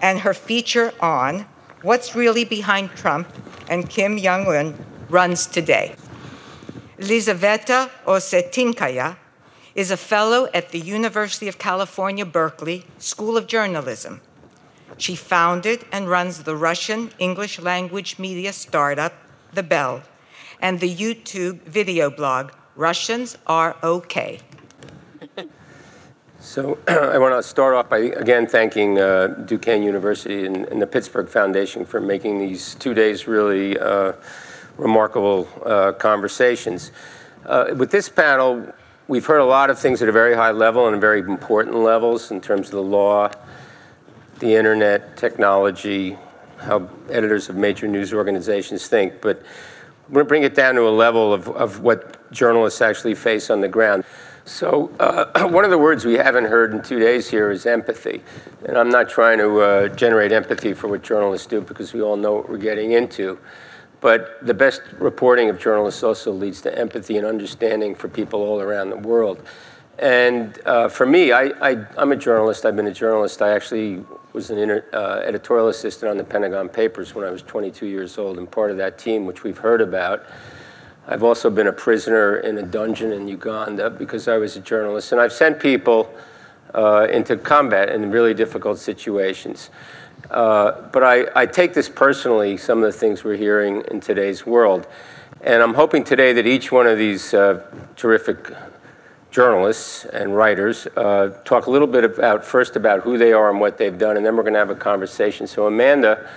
and 0.00 0.20
her 0.20 0.32
feature 0.32 0.92
on 1.00 1.46
What's 1.82 2.14
Really 2.14 2.44
Behind 2.44 2.90
Trump 2.90 3.28
and 3.68 3.90
Kim 3.90 4.16
Jong 4.18 4.46
un 4.46 4.86
runs 5.08 5.46
today. 5.46 5.96
Elizaveta 6.98 7.90
Osetinskaya 8.06 9.16
is 9.74 9.90
a 9.90 9.96
fellow 9.96 10.48
at 10.54 10.70
the 10.70 10.80
University 10.80 11.48
of 11.48 11.58
California, 11.58 12.24
Berkeley 12.24 12.84
School 12.98 13.36
of 13.36 13.46
Journalism. 13.46 14.20
She 14.96 15.14
founded 15.14 15.84
and 15.92 16.08
runs 16.08 16.42
the 16.42 16.56
Russian 16.56 17.10
English 17.18 17.58
language 17.58 18.18
media 18.18 18.52
startup, 18.52 19.14
The 19.52 19.62
Bell, 19.62 20.02
and 20.60 20.80
the 20.80 20.92
YouTube 20.92 21.62
video 21.62 22.10
blog, 22.10 22.50
Russians 22.78 23.36
Are 23.48 23.76
OK. 23.82 24.38
So 26.38 26.78
I 26.88 27.18
want 27.18 27.34
to 27.34 27.42
start 27.42 27.74
off 27.74 27.90
by 27.90 27.98
again 27.98 28.46
thanking 28.46 29.00
uh, 29.00 29.26
Duquesne 29.26 29.82
University 29.82 30.46
and, 30.46 30.64
and, 30.66 30.80
the 30.80 30.86
Pittsburgh 30.86 31.28
Foundation 31.28 31.84
for 31.84 32.00
making 32.00 32.38
these 32.38 32.76
two 32.76 32.94
days 32.94 33.26
really 33.26 33.76
uh, 33.76 34.12
remarkable 34.76 35.48
uh, 35.66 35.90
conversations. 35.92 36.92
Uh, 37.44 37.74
with 37.76 37.90
this 37.90 38.08
panel, 38.08 38.72
we've 39.08 39.26
heard 39.26 39.40
a 39.40 39.44
lot 39.44 39.70
of 39.70 39.78
things 39.78 40.00
at 40.00 40.08
a 40.08 40.12
very 40.12 40.36
high 40.36 40.52
level 40.52 40.86
and 40.86 41.00
very 41.00 41.18
important 41.18 41.74
levels 41.74 42.30
in 42.30 42.40
terms 42.40 42.68
of 42.68 42.74
the 42.74 42.82
law, 42.82 43.28
the 44.38 44.54
internet, 44.54 45.16
technology, 45.16 46.16
how 46.58 46.88
editors 47.10 47.48
of 47.48 47.56
major 47.56 47.88
news 47.88 48.14
organizations 48.14 48.86
think. 48.86 49.20
But 49.20 49.42
bring 50.08 50.42
it 50.42 50.54
down 50.54 50.74
to 50.74 50.88
a 50.88 50.90
level 50.90 51.32
of, 51.32 51.48
of 51.48 51.80
what 51.80 52.30
journalists 52.32 52.80
actually 52.80 53.14
face 53.14 53.50
on 53.50 53.60
the 53.60 53.68
ground. 53.68 54.04
So, 54.44 54.90
uh, 54.98 55.48
one 55.48 55.64
of 55.64 55.70
the 55.70 55.78
words 55.78 56.04
we 56.04 56.14
haven't 56.14 56.46
heard 56.46 56.72
in 56.72 56.82
two 56.82 56.98
days 56.98 57.28
here 57.28 57.50
is 57.50 57.66
empathy. 57.66 58.22
And 58.64 58.78
I'm 58.78 58.88
not 58.88 59.10
trying 59.10 59.38
to 59.38 59.60
uh, 59.60 59.88
generate 59.88 60.32
empathy 60.32 60.72
for 60.72 60.88
what 60.88 61.02
journalists 61.02 61.46
do 61.46 61.60
because 61.60 61.92
we 61.92 62.00
all 62.00 62.16
know 62.16 62.34
what 62.34 62.48
we're 62.48 62.56
getting 62.58 62.92
into. 62.92 63.38
But 64.00 64.38
the 64.46 64.54
best 64.54 64.80
reporting 64.98 65.50
of 65.50 65.58
journalists 65.58 66.02
also 66.02 66.32
leads 66.32 66.60
to 66.62 66.78
empathy 66.78 67.18
and 67.18 67.26
understanding 67.26 67.94
for 67.94 68.08
people 68.08 68.40
all 68.40 68.60
around 68.60 68.90
the 68.90 68.96
world. 68.96 69.42
And 69.98 70.60
uh, 70.64 70.88
for 70.88 71.06
me, 71.06 71.32
I, 71.32 71.86
am 71.96 72.12
a 72.12 72.16
journalist. 72.16 72.64
I've 72.64 72.76
been 72.76 72.86
a 72.86 72.94
journalist. 72.94 73.42
I 73.42 73.50
actually 73.50 74.04
was 74.32 74.50
an 74.50 74.58
inter, 74.58 74.84
uh, 74.92 75.22
editorial 75.24 75.68
assistant 75.68 76.10
on 76.10 76.16
the 76.16 76.24
Pentagon 76.24 76.68
Papers 76.68 77.14
when 77.14 77.24
I 77.24 77.30
was 77.30 77.42
22 77.42 77.86
years 77.86 78.16
old 78.16 78.38
and 78.38 78.48
part 78.48 78.70
of 78.70 78.76
that 78.76 78.96
team, 78.96 79.26
which 79.26 79.42
we've 79.42 79.58
heard 79.58 79.80
about. 79.80 80.24
I've 81.08 81.24
also 81.24 81.50
been 81.50 81.66
a 81.66 81.72
prisoner 81.72 82.36
in 82.36 82.58
a 82.58 82.62
dungeon 82.62 83.12
in 83.12 83.26
Uganda 83.26 83.90
because 83.90 84.28
I 84.28 84.36
was 84.36 84.56
a 84.56 84.60
journalist. 84.60 85.10
And 85.10 85.20
I've 85.20 85.32
sent 85.32 85.58
people 85.58 86.14
uh, 86.74 87.08
into 87.10 87.36
combat 87.36 87.88
in 87.88 88.10
really 88.10 88.34
difficult 88.34 88.78
situations. 88.78 89.70
Uh, 90.30 90.82
but 90.92 91.02
I, 91.02 91.26
I, 91.34 91.46
take 91.46 91.72
this 91.72 91.88
personally, 91.88 92.56
some 92.56 92.78
of 92.78 92.92
the 92.92 92.98
things 92.98 93.24
we're 93.24 93.36
hearing 93.36 93.82
in 93.90 94.00
today's 94.00 94.44
world. 94.44 94.86
And 95.40 95.62
I'm 95.62 95.74
hoping 95.74 96.04
today 96.04 96.32
that 96.34 96.46
each 96.46 96.70
one 96.70 96.86
of 96.86 96.98
these 96.98 97.32
uh, 97.32 97.64
terrific 97.96 98.52
journalists 99.30 100.04
and 100.06 100.34
writers 100.34 100.86
uh, 100.96 101.28
talk 101.44 101.66
a 101.66 101.70
little 101.70 101.86
bit 101.86 102.04
about, 102.04 102.44
first 102.44 102.76
about 102.76 103.00
who 103.00 103.18
they 103.18 103.32
are 103.32 103.50
and 103.50 103.60
what 103.60 103.78
they've 103.78 103.98
done, 103.98 104.16
and 104.16 104.24
then 104.24 104.36
we're 104.36 104.42
going 104.42 104.54
to 104.54 104.58
have 104.58 104.70
a 104.70 104.74
conversation. 104.74 105.46
So, 105.46 105.66
Amanda, 105.66 106.28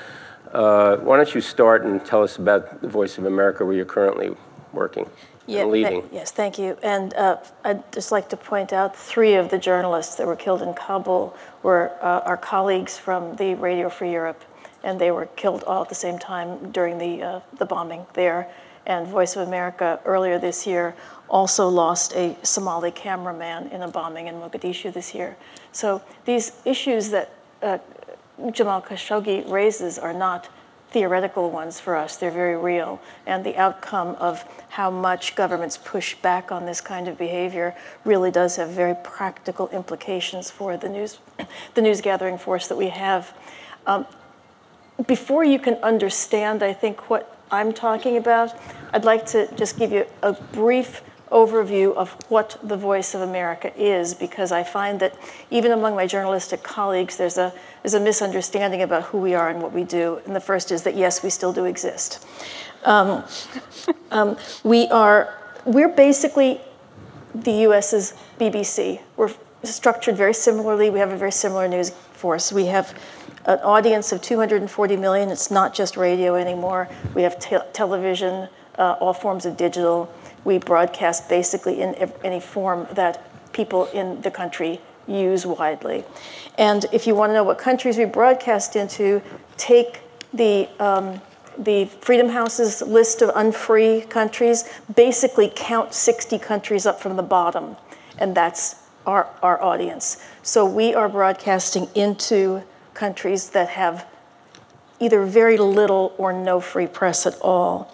uh, 0.52 0.98
why 0.98 1.18
don't 1.18 1.34
you 1.34 1.42
start 1.42 1.86
and 1.86 2.06
tell 2.06 2.24
us 2.24 2.38
about 2.38 2.82
the 2.82 2.88
Voice 2.88 3.18
of 3.18 3.26
America 3.26 3.66
where 3.66 3.76
you're 3.76 3.86
currently 3.86 4.36
working 4.74 5.10
yeah, 5.48 5.62
and 5.62 5.72
leading. 5.72 6.02
Th- 6.02 6.14
yes, 6.14 6.32
thank 6.32 6.58
you. 6.58 6.78
And 6.84 7.14
uh, 7.14 7.38
I'd 7.64 7.90
just 7.92 8.12
like 8.12 8.30
to 8.30 8.38
point 8.38 8.74
out 8.74 8.96
three 8.96 9.36
of 9.36 9.50
the 9.50 9.58
journalists 9.58 10.16
that 10.16 10.28
were 10.28 10.36
killed 10.36 10.62
in 10.62 10.74
Kabul 10.74 11.36
were 11.64 11.92
uh, 12.02 12.22
our 12.26 12.38
colleagues 12.38 12.98
from 12.98 13.36
the 13.36 13.56
Radio 13.56 13.90
Free 13.90 14.12
Europe, 14.12 14.44
and 14.84 15.00
they 15.00 15.12
were 15.12 15.26
killed 15.26 15.64
all 15.64 15.82
at 15.82 15.90
the 15.90 15.96
same 15.96 16.20
time 16.20 16.72
during 16.72 16.98
the, 16.98 17.22
uh, 17.22 17.40
the 17.58 17.66
bombing 17.66 18.06
there. 18.14 18.50
And 18.86 19.08
Voice 19.08 19.36
of 19.36 19.48
America 19.48 20.00
earlier 20.06 20.40
this 20.40 20.66
year 20.66 20.96
also 21.32 21.68
lost 21.70 22.14
a 22.14 22.36
Somali 22.44 22.92
cameraman 22.92 23.68
in 23.70 23.82
a 23.82 23.88
bombing 23.88 24.28
in 24.28 24.36
Mogadishu 24.36 24.94
this 24.94 25.16
year. 25.16 25.38
So 25.72 26.02
these 26.26 26.52
issues 26.66 27.10
that 27.10 27.34
uh, 27.64 27.80
Jamal 28.52 28.82
Khashoggi 28.82 29.50
raises 29.50 29.98
are 29.98 30.14
not 30.14 30.50
theoretical 30.90 31.50
ones 31.50 31.80
for 31.80 31.96
us. 31.96 32.18
They're 32.18 32.32
very 32.32 32.58
real. 32.58 33.00
And 33.26 33.46
the 33.46 33.56
outcome 33.56 34.10
of 34.20 34.44
how 34.68 34.92
much 34.92 35.36
governments 35.38 35.78
push 35.78 36.16
back 36.16 36.52
on 36.52 36.66
this 36.66 36.82
kind 36.82 37.08
of 37.08 37.18
behavior 37.18 37.74
really 38.04 38.30
does 38.30 38.58
have 38.58 38.70
very 38.70 38.96
practical 39.02 39.70
implications 39.70 40.52
for 40.52 40.76
the 40.76 40.90
news, 40.90 41.20
the 41.76 41.82
news 41.82 42.02
gathering 42.02 42.38
force 42.38 42.68
that 42.68 42.78
we 42.78 42.90
have. 42.90 43.34
Um, 43.88 44.06
before 45.08 45.46
you 45.46 45.60
can 45.60 45.76
understand, 45.76 46.62
I 46.62 46.74
think, 46.74 47.10
what 47.10 47.38
I'm 47.50 47.72
talking 47.72 48.18
about, 48.18 48.54
I'd 48.94 49.06
like 49.06 49.26
to 49.28 49.54
just 49.56 49.80
give 49.80 49.94
you 49.94 50.06
a 50.22 50.34
brief 50.34 51.02
overview 51.32 51.96
of 51.96 52.12
what 52.30 52.58
the 52.62 52.78
Voice 52.78 53.16
of 53.16 53.22
America 53.22 53.72
is, 53.82 54.14
because 54.14 54.52
I 54.52 54.64
find 54.64 55.00
that 55.00 55.16
even 55.50 55.72
among 55.72 55.96
my 55.96 56.06
journalistic 56.06 56.62
colleagues, 56.62 57.18
there's 57.18 57.38
a, 57.38 57.54
there's 57.82 57.94
a 57.94 58.00
misunderstanding 58.00 58.82
about 58.82 59.04
who 59.04 59.18
we 59.18 59.34
are 59.34 59.50
and 59.50 59.62
what 59.62 59.72
we 59.72 59.84
do. 59.84 60.22
And 60.26 60.36
the 60.36 60.42
first 60.42 60.72
is 60.72 60.84
that, 60.84 60.96
yes, 60.96 61.24
we 61.24 61.30
still 61.30 61.54
do 61.54 61.66
exist. 61.66 62.26
Um, 62.84 63.24
um, 64.12 64.38
we 64.64 64.88
are, 64.90 65.34
we're 65.66 65.90
basically 65.90 66.62
the 67.34 67.64
US's 67.64 68.14
BBC. 68.40 69.02
We're 69.16 69.32
structured 69.64 70.18
very 70.18 70.34
similarly. 70.34 70.90
We 70.90 71.00
have 71.00 71.12
a 71.12 71.18
very 71.18 71.32
similar 71.32 71.68
news 71.68 71.92
force. 71.92 72.52
We 72.52 72.66
have 72.66 72.98
an 73.46 73.60
audience 73.60 74.12
of 74.12 74.22
240 74.22 74.98
million. 74.98 75.30
It's 75.30 75.50
not 75.50 75.74
just 75.74 75.98
radio 75.98 76.36
anymore. 76.36 76.90
We 77.16 77.24
have 77.24 77.40
te- 77.40 77.58
television, 77.74 78.50
uh, 78.78 78.98
all 79.00 79.14
forms 79.14 79.46
of 79.46 79.58
digital 79.58 80.14
we 80.44 80.58
broadcast 80.58 81.30
basically 81.30 81.82
in 81.82 81.96
any 82.24 82.40
form 82.40 82.88
that 82.94 83.24
people 83.54 83.86
in 83.88 84.22
the 84.22 84.32
country 84.32 84.80
use 85.08 85.46
widely. 85.46 86.04
And 86.58 86.86
if 86.92 87.08
you 87.08 87.16
want 87.16 87.32
to 87.32 87.34
know 87.34 87.44
what 87.44 87.58
countries 87.58 87.98
we 87.98 88.06
broadcast 88.06 88.76
into, 88.76 89.22
take 89.58 90.02
the 90.34 90.70
um, 90.80 91.22
the 91.58 91.86
Freedom 91.86 92.30
House's 92.30 92.82
list 92.82 93.22
of 93.22 93.30
unfree 93.36 94.02
countries, 94.02 94.64
basically 94.96 95.52
count 95.54 95.94
60 95.94 96.40
countries 96.40 96.86
up 96.86 97.00
from 97.00 97.18
the 97.18 97.24
bottom, 97.24 97.76
and 98.18 98.34
that's 98.36 98.76
our, 99.06 99.30
our 99.42 99.62
audience. 99.62 100.24
So 100.44 100.66
we 100.66 100.94
are 100.94 101.10
broadcasting 101.10 101.90
into 101.94 102.64
countries 102.94 103.50
that 103.52 103.70
have 103.70 104.08
either 105.00 105.26
very 105.26 105.58
little 105.58 106.14
or 106.18 106.32
no 106.32 106.60
free 106.60 106.88
press 106.88 107.26
at 107.26 107.40
all. 107.42 107.94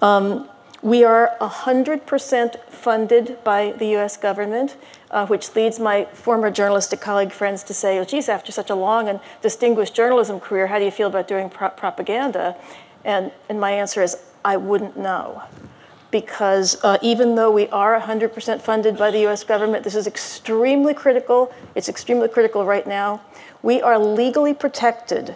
Um, 0.00 0.48
we 0.84 1.02
are 1.02 1.34
100% 1.40 2.60
funded 2.68 3.42
by 3.42 3.72
the 3.72 3.96
US 3.96 4.18
government, 4.18 4.76
uh, 5.10 5.26
which 5.26 5.56
leads 5.56 5.80
my 5.80 6.04
former 6.12 6.50
journalistic 6.50 7.00
colleague 7.00 7.32
friends 7.32 7.62
to 7.64 7.72
say, 7.74 7.98
oh, 7.98 8.04
geez, 8.04 8.28
after 8.28 8.52
such 8.52 8.68
a 8.68 8.74
long 8.74 9.08
and 9.08 9.18
distinguished 9.40 9.94
journalism 9.94 10.38
career, 10.38 10.66
how 10.66 10.78
do 10.78 10.84
you 10.84 10.90
feel 10.90 11.08
about 11.08 11.26
doing 11.26 11.48
pro- 11.48 11.70
propaganda? 11.70 12.54
And, 13.02 13.32
and 13.48 13.58
my 13.58 13.70
answer 13.70 14.02
is, 14.02 14.18
I 14.44 14.58
wouldn't 14.58 14.96
know. 14.96 15.42
because 16.10 16.78
uh, 16.84 16.96
even 17.02 17.34
though 17.34 17.50
we 17.50 17.66
are 17.70 17.98
100% 17.98 18.60
funded 18.60 18.96
by 18.96 19.10
the 19.10 19.26
US 19.26 19.42
government, 19.42 19.82
this 19.82 19.96
is 19.96 20.06
extremely 20.06 20.94
critical. 20.94 21.52
It's 21.74 21.88
extremely 21.88 22.28
critical 22.28 22.64
right 22.64 22.86
now. 22.86 23.20
We 23.62 23.82
are 23.82 23.98
legally 23.98 24.54
protected 24.54 25.34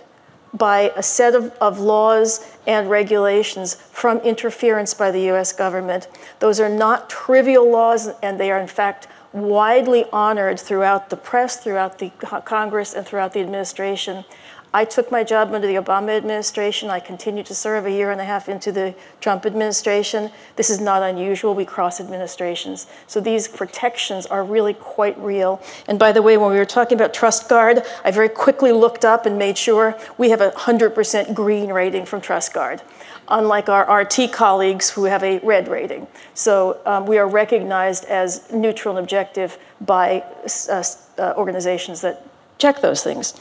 by 0.55 0.93
a 0.97 1.03
set 1.03 1.35
of, 1.35 1.53
of 1.61 1.79
laws 1.79 2.57
and 2.67 2.89
regulations 2.91 3.75
from 3.75 4.19
interference 4.19 4.95
by 4.95 5.11
the 5.11 5.31
US 5.31 5.53
government. 5.53 6.09
Those 6.39 6.61
are 6.61 6.69
not 6.69 7.11
trivial 7.11 7.71
laws, 7.71 8.09
and 8.23 8.41
they 8.41 8.51
are, 8.51 8.61
in 8.61 8.69
fact, 8.69 9.09
widely 9.33 10.05
honored 10.13 10.59
throughout 10.59 11.11
the 11.11 11.17
press, 11.17 11.57
throughout 11.59 11.99
the 11.99 12.11
Congress, 12.45 12.95
and 12.95 13.07
throughout 13.07 13.33
the 13.33 13.41
administration. 13.41 14.25
I 14.73 14.85
took 14.85 15.11
my 15.11 15.25
job 15.25 15.53
under 15.53 15.67
the 15.67 15.75
Obama 15.75 16.17
administration. 16.17 16.91
I 16.91 17.01
continued 17.01 17.47
to 17.47 17.55
serve 17.55 17.87
a 17.87 17.91
year 17.91 18.11
and 18.11 18.21
a 18.21 18.25
half 18.25 18.49
into 18.49 18.71
the 18.71 18.95
Trump 19.21 19.47
administration. 19.47 20.31
This 20.57 20.69
is 20.69 20.81
not 20.81 21.03
unusual. 21.03 21.55
We 21.55 21.65
cross 21.65 22.01
administrations. 22.01 22.87
So 23.07 23.21
these 23.21 23.49
protections 23.49 24.27
are 24.27 24.45
really 24.45 24.75
quite 24.75 25.19
real. 25.19 25.63
And 25.87 25.99
by 25.99 26.13
the 26.13 26.21
way, 26.21 26.37
when 26.37 26.51
we 26.51 26.59
were 26.59 26.67
talking 26.67 26.97
about 26.99 27.15
Trust 27.15 27.49
Guard, 27.49 27.83
I 28.05 28.11
very 28.11 28.29
quickly 28.29 28.73
looked 28.73 29.05
up 29.05 29.25
and 29.25 29.39
made 29.39 29.57
sure 29.57 29.97
we 30.19 30.31
have 30.31 30.43
a 30.43 30.51
100% 30.51 31.35
green 31.35 31.73
rating 31.73 32.05
from 32.05 32.21
Trust 32.21 32.53
Guard 32.53 32.83
unlike 33.31 33.69
our 33.69 34.01
RT 34.01 34.33
colleagues 34.33 34.91
who 34.91 35.05
have 35.05 35.23
a 35.23 35.39
red 35.41 35.69
rating. 35.69 36.07
So 36.35 36.81
um, 36.87 37.07
we 37.07 37.19
are 37.19 37.29
recognized 37.29 38.07
as 38.07 38.51
neutral 38.51 38.97
and 38.97 39.05
objective 39.05 39.59
by 39.81 40.25
uh, 40.71 40.83
uh, 41.19 41.35
organizations 41.37 42.01
that 42.01 42.27
check 42.59 42.81
those 42.81 43.03
things. 43.05 43.35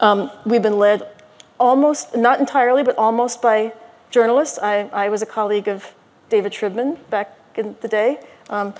Um, 0.00 0.30
we've 0.44 0.62
been 0.62 0.78
led 0.78 1.06
almost, 1.58 2.16
not 2.16 2.40
entirely, 2.40 2.82
but 2.82 2.96
almost 2.96 3.42
by 3.42 3.72
journalists. 4.10 4.58
I, 4.58 4.88
I 4.92 5.08
was 5.08 5.22
a 5.22 5.26
colleague 5.26 5.68
of 5.68 5.94
David 6.30 6.52
Shribman 6.52 6.98
back 7.10 7.36
in 7.54 7.76
the 7.80 7.88
day. 7.88 8.20
Um, 8.48 8.74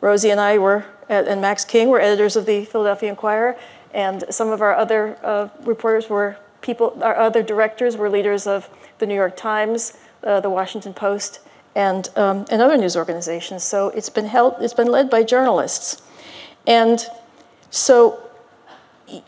Rosie 0.00 0.30
and 0.30 0.40
I 0.40 0.58
were, 0.58 0.84
and 1.08 1.40
Max 1.40 1.64
King 1.64 1.88
were 1.88 2.00
editors 2.00 2.36
of 2.36 2.46
the 2.46 2.64
Philadelphia 2.64 3.08
Inquirer, 3.08 3.56
and 3.92 4.24
some 4.28 4.50
of 4.50 4.60
our 4.60 4.74
other 4.74 5.16
uh, 5.22 5.48
reporters 5.62 6.10
were 6.10 6.36
people, 6.60 6.98
our 7.02 7.16
other 7.16 7.42
directors 7.42 7.96
were 7.96 8.10
leaders 8.10 8.46
of 8.46 8.68
the 8.98 9.06
New 9.06 9.14
York 9.14 9.36
Times, 9.36 9.96
uh, 10.24 10.40
the 10.40 10.50
Washington 10.50 10.92
Post, 10.92 11.40
and, 11.76 12.08
um, 12.16 12.44
and 12.50 12.60
other 12.60 12.76
news 12.76 12.96
organizations. 12.96 13.62
So 13.62 13.88
it's 13.90 14.10
been 14.10 14.26
held, 14.26 14.56
it's 14.60 14.74
been 14.74 14.88
led 14.88 15.10
by 15.10 15.22
journalists. 15.22 16.02
And 16.66 17.04
so 17.70 18.23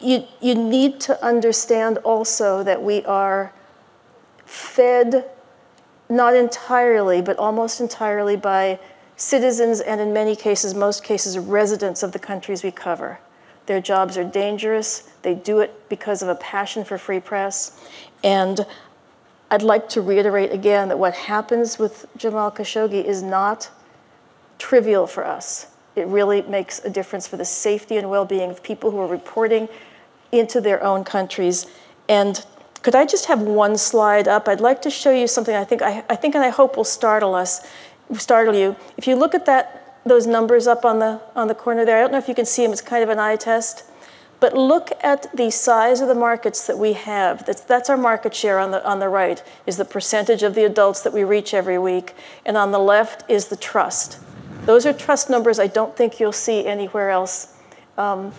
you, 0.01 0.25
you 0.41 0.55
need 0.55 1.01
to 1.01 1.25
understand 1.25 1.99
also 1.99 2.63
that 2.63 2.83
we 2.83 3.05
are 3.05 3.53
fed 4.45 5.29
not 6.09 6.35
entirely, 6.37 7.21
but 7.21 7.37
almost 7.37 7.81
entirely 7.81 8.37
by 8.37 8.79
citizens 9.17 9.81
and 9.81 10.01
in 10.01 10.13
many 10.13 10.37
cases, 10.37 10.75
most 10.75 11.03
cases, 11.03 11.39
residents 11.39 12.03
of 12.03 12.13
the 12.13 12.19
countries 12.19 12.63
we 12.63 12.71
cover. 12.71 13.19
Their 13.67 13.81
jobs 13.81 14.17
are 14.17 14.25
dangerous. 14.25 15.11
They 15.23 15.35
do 15.35 15.61
it 15.61 15.89
because 15.89 16.23
of 16.23 16.29
a 16.29 16.37
passion 16.37 16.85
for 16.85 16.99
free 16.99 17.21
press. 17.21 17.81
And 18.23 18.65
I'd 19.51 19.63
like 19.63 19.89
to 19.91 20.01
reiterate 20.01 20.53
again 20.53 20.89
that 20.89 20.99
what 20.99 21.15
happens 21.15 21.79
with 21.79 22.07
Jamal 22.17 22.51
Khashoggi 22.51 23.05
is 23.05 23.23
not 23.23 23.71
trivial 24.59 25.07
for 25.07 25.27
us. 25.27 25.67
It 25.97 26.07
really 26.07 26.43
makes 26.43 26.85
a 26.85 26.91
difference 26.91 27.27
for 27.27 27.39
the 27.39 27.45
safety 27.45 27.97
and 27.97 28.11
well 28.11 28.27
being 28.27 28.51
of 28.51 28.63
people 28.63 28.91
who 28.91 28.99
are 28.99 29.07
reporting 29.07 29.69
into 30.31 30.61
their 30.61 30.83
own 30.85 31.05
countries. 31.05 31.67
And 32.09 32.45
could 32.83 32.95
I 32.95 33.07
just 33.07 33.27
have 33.27 33.43
one 33.43 33.77
slide 33.79 34.29
up? 34.29 34.47
I'd 34.47 34.61
like 34.61 34.83
to 34.83 34.91
show 34.91 35.11
you 35.11 35.27
something 35.27 35.55
I 35.55 35.65
think, 35.65 35.83
I, 35.83 36.05
I 36.09 36.17
think 36.17 36.35
and 36.35 36.45
I 36.45 36.51
hope 36.51 36.77
will 36.77 36.85
startle 36.85 37.35
us, 37.35 37.67
startle 38.15 38.55
you. 38.55 38.77
If 38.97 39.07
you 39.07 39.17
look 39.17 39.35
at 39.35 39.47
that, 39.47 39.99
those 40.05 40.27
numbers 40.27 40.67
up 40.67 40.85
on 40.85 40.99
the, 41.01 41.21
on 41.35 41.49
the 41.49 41.55
corner 41.55 41.85
there, 41.85 41.97
I 41.97 42.01
don't 42.03 42.13
know 42.13 42.19
if 42.19 42.29
you 42.29 42.35
can 42.35 42.47
see 42.47 42.63
them, 42.63 42.73
it's 42.73 42.81
kind 42.81 43.03
of 43.03 43.09
an 43.09 43.19
eye 43.19 43.37
test. 43.37 43.85
But 44.39 44.53
look 44.53 44.91
at 45.03 45.35
the 45.35 45.51
size 45.51 46.03
of 46.03 46.09
the 46.09 46.15
markets 46.15 46.67
that 46.67 46.77
we 46.77 46.93
have. 46.93 47.47
That's, 47.47 47.63
that's 47.63 47.89
our 47.89 47.97
market 47.97 48.35
share 48.35 48.59
on 48.59 48.71
the, 48.71 48.87
on 48.87 49.01
the 49.01 49.09
right, 49.09 49.43
is 49.67 49.79
the 49.79 49.85
percentage 49.87 50.43
of 50.43 50.55
the 50.55 50.65
adults 50.65 51.01
that 51.01 51.13
we 51.15 51.25
reach 51.25 51.55
every 51.55 51.79
week. 51.79 52.15
And 52.45 52.57
on 52.57 52.71
the 52.71 52.79
left 52.79 53.29
is 53.31 53.47
the 53.47 53.57
trust. 53.57 54.21
Those 54.67 54.85
are 54.85 54.93
trust 54.93 55.31
numbers 55.31 55.59
I 55.59 55.69
don't 55.69 55.97
think 55.97 56.21
you'll 56.21 56.33
see 56.33 56.67
anywhere 56.67 57.11
else 57.11 57.55
um, 57.97 58.33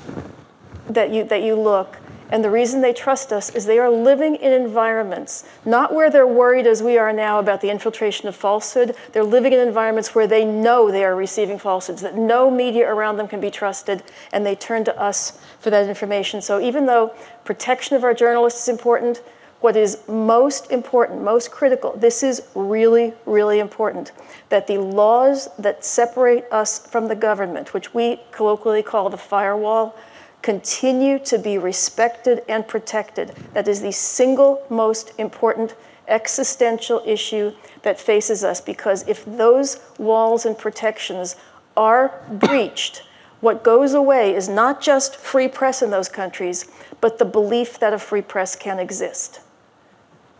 that, 0.90 1.12
you, 1.12 1.24
that 1.24 1.42
you 1.42 1.56
look. 1.56 1.98
And 2.30 2.44
the 2.44 2.50
reason 2.50 2.82
they 2.82 2.92
trust 2.92 3.32
us 3.32 3.50
is 3.56 3.66
they 3.66 3.80
are 3.80 3.90
living 3.90 4.36
in 4.36 4.52
environments, 4.52 5.46
not 5.64 5.94
where 5.94 6.10
they're 6.10 6.28
worried 6.28 6.68
as 6.68 6.84
we 6.84 6.98
are 6.98 7.14
now 7.14 7.40
about 7.40 7.62
the 7.62 7.70
infiltration 7.70 8.28
of 8.28 8.36
falsehood. 8.36 8.96
They're 9.14 9.24
living 9.24 9.54
in 9.54 9.60
environments 9.60 10.14
where 10.14 10.28
they 10.28 10.44
know 10.44 10.92
they 10.92 11.06
are 11.06 11.16
receiving 11.16 11.58
falsehoods, 11.58 12.02
that 12.02 12.18
no 12.18 12.52
media 12.52 12.94
around 12.94 13.16
them 13.16 13.30
can 13.30 13.40
be 13.40 13.50
trusted, 13.50 14.04
and 14.34 14.46
they 14.46 14.56
turn 14.56 14.84
to 14.84 15.00
us 15.00 15.40
for 15.60 15.70
that 15.70 15.88
information. 15.88 16.42
So 16.42 16.60
even 16.60 16.86
though 16.86 17.16
protection 17.46 17.96
of 17.96 18.04
our 18.04 18.14
journalists 18.14 18.64
is 18.64 18.68
important, 18.68 19.22
what 19.68 19.76
is 19.76 19.98
most 20.08 20.72
important, 20.72 21.22
most 21.22 21.52
critical, 21.52 21.92
this 21.98 22.24
is 22.24 22.42
really, 22.56 23.14
really 23.26 23.60
important, 23.60 24.14
that 24.48 24.66
the 24.66 24.78
laws 24.78 25.50
that 25.60 25.84
separate 25.84 26.46
us 26.54 26.88
from 26.88 27.10
the 27.10 27.16
government, 27.16 27.74
which 27.74 27.94
we 27.94 28.18
colloquially 28.32 28.82
call 28.82 29.10
the 29.10 29.18
firewall, 29.18 29.94
continue 30.42 31.20
to 31.20 31.38
be 31.38 31.58
respected 31.58 32.46
and 32.48 32.66
protected. 32.66 33.36
That 33.52 33.68
is 33.68 33.82
the 33.82 33.92
single 33.92 34.64
most 34.70 35.12
important 35.18 35.76
existential 36.08 37.02
issue 37.06 37.52
that 37.82 38.00
faces 38.00 38.46
us 38.46 38.62
because 38.62 39.06
if 39.06 39.26
those 39.26 39.82
walls 39.98 40.46
and 40.46 40.58
protections 40.58 41.36
are 41.76 42.22
breached, 42.32 43.04
what 43.42 43.66
goes 43.66 43.96
away 43.96 44.34
is 44.34 44.48
not 44.48 44.80
just 44.80 45.18
free 45.18 45.50
press 45.50 45.82
in 45.82 45.90
those 45.90 46.08
countries, 46.08 46.72
but 47.02 47.20
the 47.20 47.26
belief 47.26 47.80
that 47.80 47.92
a 47.92 48.00
free 48.00 48.22
press 48.22 48.56
can 48.56 48.80
exist. 48.80 49.42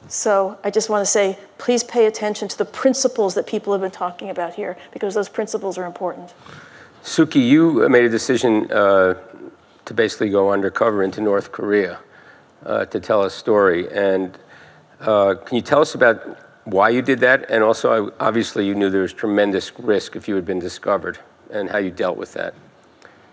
So 0.10 0.58
I 0.64 0.70
just 0.70 0.90
want 0.90 1.02
to 1.02 1.12
say, 1.12 1.38
please 1.58 1.84
pay 1.84 2.06
attention 2.06 2.48
to 2.48 2.58
the 2.58 2.66
principles 2.66 3.36
that 3.36 3.46
people 3.46 3.74
have 3.74 3.82
been 3.82 3.92
talking 3.92 4.30
about 4.30 4.54
here, 4.54 4.78
because 4.92 5.14
those 5.14 5.30
principles 5.30 5.78
are 5.78 5.86
important. 5.86 6.34
Suki, 7.04 7.46
you 7.48 7.88
made 7.90 8.06
a 8.06 8.10
decision 8.10 8.72
uh, 8.72 9.16
to 9.86 9.94
basically 9.94 10.30
go 10.30 10.52
undercover 10.52 11.04
into 11.04 11.22
North 11.22 11.52
Korea 11.52 12.00
uh, 12.66 12.86
to 12.86 13.00
tell 13.00 13.24
a 13.24 13.30
story. 13.30 13.90
And 13.92 14.38
uh, 15.02 15.36
can 15.46 15.56
you 15.56 15.62
tell 15.62 15.82
us 15.82 15.96
about 15.96 16.38
why 16.66 16.90
you 16.90 17.02
did 17.02 17.20
that? 17.20 17.50
And 17.50 17.64
also, 17.64 18.12
obviously, 18.20 18.66
you 18.66 18.76
knew 18.76 18.90
there 18.90 19.02
was 19.02 19.14
tremendous 19.14 19.72
risk 19.80 20.16
if 20.16 20.28
you 20.28 20.36
had 20.36 20.46
been 20.46 20.60
discovered 20.60 21.18
and 21.52 21.70
how 21.70 21.78
you 21.78 21.92
dealt 21.92 22.18
with 22.18 22.34
that. 22.34 22.54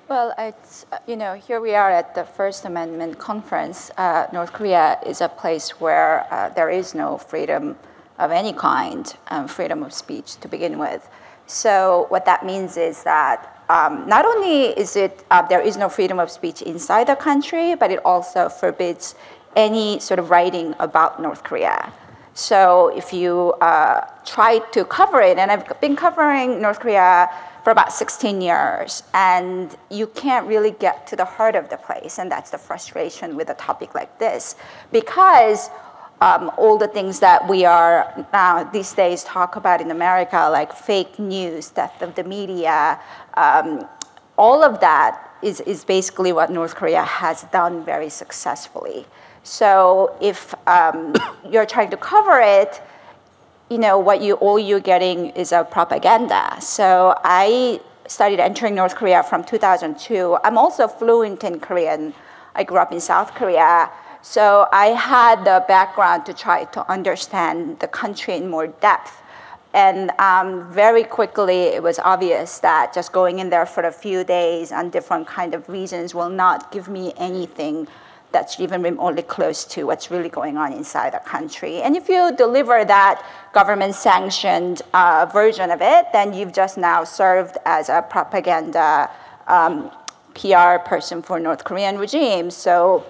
Well, 0.08 0.34
it's, 0.38 0.73
uh, 0.73 0.73
you 1.06 1.16
know, 1.16 1.34
here 1.34 1.60
we 1.60 1.74
are 1.74 1.90
at 1.90 2.14
the 2.14 2.24
First 2.24 2.64
Amendment 2.64 3.18
conference. 3.18 3.90
Uh, 3.96 4.26
North 4.32 4.52
Korea 4.52 4.98
is 5.06 5.20
a 5.20 5.28
place 5.28 5.80
where 5.80 6.26
uh, 6.30 6.48
there 6.50 6.70
is 6.70 6.94
no 6.94 7.18
freedom 7.18 7.76
of 8.18 8.30
any 8.30 8.52
kind, 8.52 9.14
um, 9.28 9.48
freedom 9.48 9.82
of 9.82 9.92
speech 9.92 10.36
to 10.40 10.48
begin 10.48 10.78
with. 10.78 11.08
So 11.46 12.06
what 12.08 12.24
that 12.24 12.44
means 12.44 12.76
is 12.76 13.02
that 13.04 13.62
um, 13.68 14.08
not 14.08 14.24
only 14.24 14.66
is 14.78 14.96
it 14.96 15.24
uh, 15.30 15.42
there 15.42 15.60
is 15.60 15.76
no 15.76 15.88
freedom 15.88 16.18
of 16.18 16.30
speech 16.30 16.62
inside 16.62 17.08
the 17.08 17.16
country, 17.16 17.74
but 17.74 17.90
it 17.90 18.00
also 18.04 18.48
forbids 18.48 19.14
any 19.56 20.00
sort 20.00 20.18
of 20.18 20.30
writing 20.30 20.74
about 20.78 21.20
North 21.20 21.42
Korea. 21.42 21.92
So 22.34 22.88
if 22.96 23.12
you 23.12 23.52
uh, 23.60 24.06
try 24.24 24.58
to 24.72 24.84
cover 24.84 25.20
it, 25.20 25.38
and 25.38 25.50
I've 25.50 25.80
been 25.80 25.96
covering 25.96 26.60
North 26.60 26.80
Korea 26.80 27.30
for 27.64 27.70
about 27.70 27.92
16 27.92 28.42
years, 28.42 29.02
and 29.14 29.74
you 29.90 30.06
can't 30.08 30.46
really 30.46 30.72
get 30.72 31.06
to 31.06 31.16
the 31.16 31.24
heart 31.24 31.56
of 31.56 31.70
the 31.70 31.78
place, 31.78 32.18
and 32.18 32.30
that's 32.30 32.50
the 32.50 32.58
frustration 32.58 33.34
with 33.36 33.48
a 33.48 33.54
topic 33.54 33.94
like 33.94 34.18
this, 34.18 34.54
because 34.92 35.70
um, 36.20 36.50
all 36.58 36.76
the 36.76 36.86
things 36.88 37.20
that 37.20 37.48
we 37.48 37.64
are 37.64 38.26
now 38.32 38.64
these 38.64 38.92
days 38.92 39.24
talk 39.24 39.56
about 39.56 39.80
in 39.80 39.90
America, 39.90 40.48
like 40.50 40.74
fake 40.74 41.18
news, 41.18 41.70
death 41.70 42.02
of 42.02 42.14
the 42.14 42.22
media, 42.24 43.00
um, 43.34 43.88
all 44.36 44.62
of 44.62 44.80
that 44.80 45.30
is, 45.42 45.60
is 45.62 45.84
basically 45.84 46.32
what 46.32 46.50
North 46.50 46.74
Korea 46.74 47.02
has 47.02 47.44
done 47.44 47.84
very 47.84 48.10
successfully. 48.10 49.06
So 49.42 50.16
if 50.20 50.54
um, 50.68 51.14
you're 51.50 51.66
trying 51.66 51.90
to 51.90 51.96
cover 51.96 52.40
it, 52.40 52.82
you 53.74 53.80
know 53.80 53.98
what 53.98 54.22
you 54.22 54.34
all 54.34 54.56
you're 54.56 54.86
getting 54.94 55.30
is 55.30 55.50
a 55.50 55.64
propaganda. 55.64 56.56
So 56.60 57.12
I 57.24 57.80
started 58.06 58.38
entering 58.38 58.76
North 58.76 58.94
Korea 58.94 59.24
from 59.24 59.42
2002. 59.42 60.38
I'm 60.44 60.56
also 60.56 60.86
fluent 60.86 61.42
in 61.42 61.58
Korean. 61.58 62.14
I 62.54 62.62
grew 62.62 62.78
up 62.78 62.92
in 62.92 63.00
South 63.00 63.34
Korea. 63.34 63.90
So 64.22 64.68
I 64.70 64.86
had 65.14 65.44
the 65.44 65.64
background 65.66 66.24
to 66.26 66.32
try 66.32 66.66
to 66.66 66.88
understand 66.88 67.80
the 67.80 67.88
country 67.88 68.34
in 68.36 68.48
more 68.48 68.68
depth. 68.68 69.12
And 69.72 70.12
um, 70.20 70.70
very 70.72 71.02
quickly, 71.02 71.62
it 71.76 71.82
was 71.82 71.98
obvious 71.98 72.60
that 72.60 72.94
just 72.94 73.10
going 73.10 73.40
in 73.40 73.50
there 73.50 73.66
for 73.66 73.82
a 73.82 73.90
few 73.90 74.22
days 74.22 74.70
on 74.70 74.90
different 74.90 75.26
kind 75.26 75.52
of 75.52 75.68
reasons 75.68 76.14
will 76.14 76.30
not 76.44 76.70
give 76.70 76.86
me 76.88 77.12
anything 77.16 77.88
that's 78.34 78.60
even 78.60 78.82
remotely 78.82 79.22
close 79.22 79.64
to 79.64 79.84
what's 79.84 80.10
really 80.10 80.28
going 80.28 80.58
on 80.58 80.72
inside 80.74 81.14
the 81.14 81.20
country. 81.20 81.80
And 81.80 81.96
if 81.96 82.08
you 82.10 82.36
deliver 82.36 82.84
that 82.84 83.24
government 83.54 83.94
sanctioned 83.94 84.82
uh, 84.92 85.24
version 85.32 85.70
of 85.70 85.80
it, 85.80 86.06
then 86.12 86.34
you've 86.34 86.52
just 86.52 86.76
now 86.76 87.04
served 87.04 87.56
as 87.64 87.88
a 87.88 88.02
propaganda 88.02 89.10
um, 89.46 89.90
PR 90.34 90.78
person 90.84 91.22
for 91.22 91.40
North 91.40 91.64
Korean 91.64 91.96
regime. 91.96 92.50
So 92.50 93.06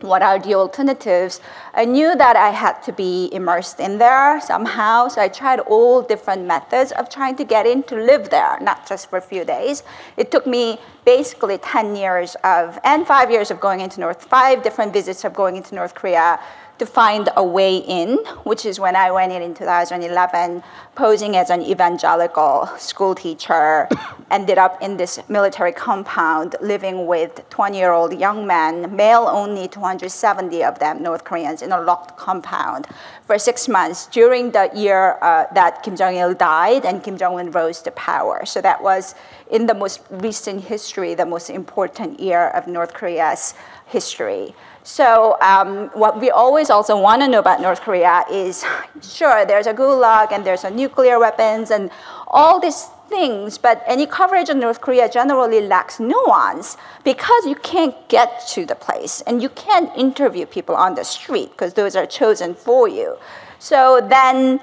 what 0.00 0.22
are 0.22 0.38
the 0.38 0.54
alternatives? 0.54 1.40
I 1.72 1.86
knew 1.86 2.14
that 2.16 2.36
I 2.36 2.50
had 2.50 2.82
to 2.82 2.92
be 2.92 3.30
immersed 3.32 3.80
in 3.80 3.96
there 3.96 4.40
somehow, 4.42 5.08
so 5.08 5.22
I 5.22 5.28
tried 5.28 5.60
all 5.60 6.02
different 6.02 6.44
methods 6.44 6.92
of 6.92 7.08
trying 7.08 7.36
to 7.36 7.44
get 7.44 7.66
in 7.66 7.82
to 7.84 7.96
live 7.96 8.28
there, 8.28 8.58
not 8.60 8.86
just 8.86 9.08
for 9.08 9.16
a 9.16 9.22
few 9.22 9.44
days. 9.44 9.82
It 10.18 10.30
took 10.30 10.46
me 10.46 10.78
basically 11.06 11.56
10 11.58 11.96
years 11.96 12.36
of, 12.44 12.78
and 12.84 13.06
five 13.06 13.30
years 13.30 13.50
of 13.50 13.58
going 13.58 13.80
into 13.80 14.00
North, 14.00 14.24
five 14.24 14.62
different 14.62 14.92
visits 14.92 15.24
of 15.24 15.32
going 15.32 15.56
into 15.56 15.74
North 15.74 15.94
Korea 15.94 16.40
to 16.78 16.86
find 16.86 17.28
a 17.36 17.44
way 17.44 17.78
in, 17.78 18.18
which 18.44 18.66
is 18.66 18.78
when 18.78 18.96
I 18.96 19.10
went 19.10 19.32
in 19.32 19.42
in 19.42 19.54
2011, 19.54 20.62
posing 20.94 21.36
as 21.36 21.50
an 21.50 21.62
evangelical 21.62 22.68
school 22.78 23.14
teacher, 23.14 23.88
ended 24.30 24.58
up 24.58 24.82
in 24.82 24.96
this 24.96 25.20
military 25.28 25.72
compound 25.72 26.56
living 26.60 27.06
with 27.06 27.48
20 27.50 27.76
year 27.76 27.92
old 27.92 28.18
young 28.18 28.46
men, 28.46 28.94
male 28.94 29.28
only 29.30 29.68
270 29.68 30.64
of 30.64 30.78
them, 30.78 31.02
North 31.02 31.24
Koreans, 31.24 31.62
in 31.62 31.72
a 31.72 31.80
locked 31.80 32.16
compound 32.16 32.86
for 33.26 33.38
six 33.38 33.68
months 33.68 34.06
during 34.06 34.50
the 34.50 34.70
year 34.74 35.18
uh, 35.22 35.46
that 35.54 35.82
Kim 35.82 35.96
Jong 35.96 36.16
il 36.16 36.34
died 36.34 36.84
and 36.84 37.02
Kim 37.02 37.16
Jong 37.16 37.38
un 37.38 37.50
rose 37.50 37.82
to 37.82 37.90
power. 37.92 38.44
So 38.44 38.60
that 38.60 38.82
was 38.82 39.14
in 39.50 39.66
the 39.66 39.74
most 39.74 40.00
recent 40.10 40.64
history, 40.64 41.14
the 41.14 41.26
most 41.26 41.50
important 41.50 42.20
year 42.20 42.48
of 42.48 42.66
North 42.66 42.92
Korea's 42.94 43.54
history. 43.86 44.54
So 44.86 45.36
um, 45.40 45.88
what 45.94 46.20
we 46.20 46.30
always 46.30 46.70
also 46.70 46.96
want 46.96 47.20
to 47.22 47.26
know 47.26 47.40
about 47.40 47.60
North 47.60 47.80
Korea 47.80 48.24
is, 48.30 48.64
sure, 49.02 49.44
there's 49.44 49.66
a 49.66 49.74
gulag 49.74 50.30
and 50.30 50.46
there's 50.46 50.62
a 50.62 50.70
nuclear 50.70 51.18
weapons 51.18 51.72
and 51.72 51.90
all 52.28 52.60
these 52.60 52.86
things, 53.08 53.58
but 53.58 53.82
any 53.88 54.06
coverage 54.06 54.48
of 54.48 54.56
North 54.56 54.80
Korea 54.80 55.08
generally 55.08 55.60
lacks 55.60 55.98
nuance 55.98 56.76
because 57.02 57.46
you 57.46 57.56
can't 57.56 57.96
get 58.08 58.46
to 58.50 58.64
the 58.64 58.76
place 58.76 59.22
and 59.22 59.42
you 59.42 59.48
can't 59.48 59.90
interview 59.96 60.46
people 60.46 60.76
on 60.76 60.94
the 60.94 61.04
street 61.04 61.50
because 61.50 61.74
those 61.74 61.96
are 61.96 62.06
chosen 62.06 62.54
for 62.54 62.86
you. 62.86 63.16
So 63.58 64.00
then 64.08 64.60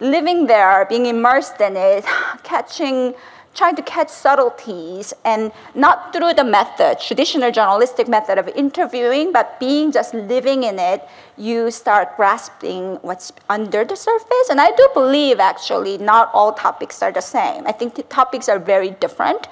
living 0.00 0.46
there, 0.46 0.86
being 0.88 1.04
immersed 1.04 1.60
in 1.60 1.76
it, 1.76 2.06
catching 2.42 3.12
trying 3.58 3.74
to 3.74 3.82
catch 3.82 4.08
subtleties 4.08 5.12
and 5.24 5.50
not 5.74 6.12
through 6.12 6.32
the 6.32 6.44
method, 6.44 7.00
traditional 7.00 7.50
journalistic 7.50 8.06
method 8.06 8.38
of 8.38 8.46
interviewing, 8.48 9.32
but 9.32 9.58
being 9.58 9.90
just 9.90 10.14
living 10.14 10.62
in 10.62 10.78
it, 10.78 11.06
you 11.36 11.68
start 11.70 12.16
grasping 12.16 12.94
what's 13.02 13.32
under 13.48 13.84
the 13.84 13.96
surface. 13.96 14.48
And 14.48 14.60
I 14.60 14.70
do 14.70 14.88
believe 14.94 15.40
actually 15.40 15.98
not 15.98 16.30
all 16.32 16.52
topics 16.52 17.02
are 17.02 17.10
the 17.10 17.20
same. 17.20 17.66
I 17.66 17.72
think 17.72 17.96
the 17.96 18.04
topics 18.04 18.48
are 18.48 18.60
very 18.60 18.90
different. 18.90 19.48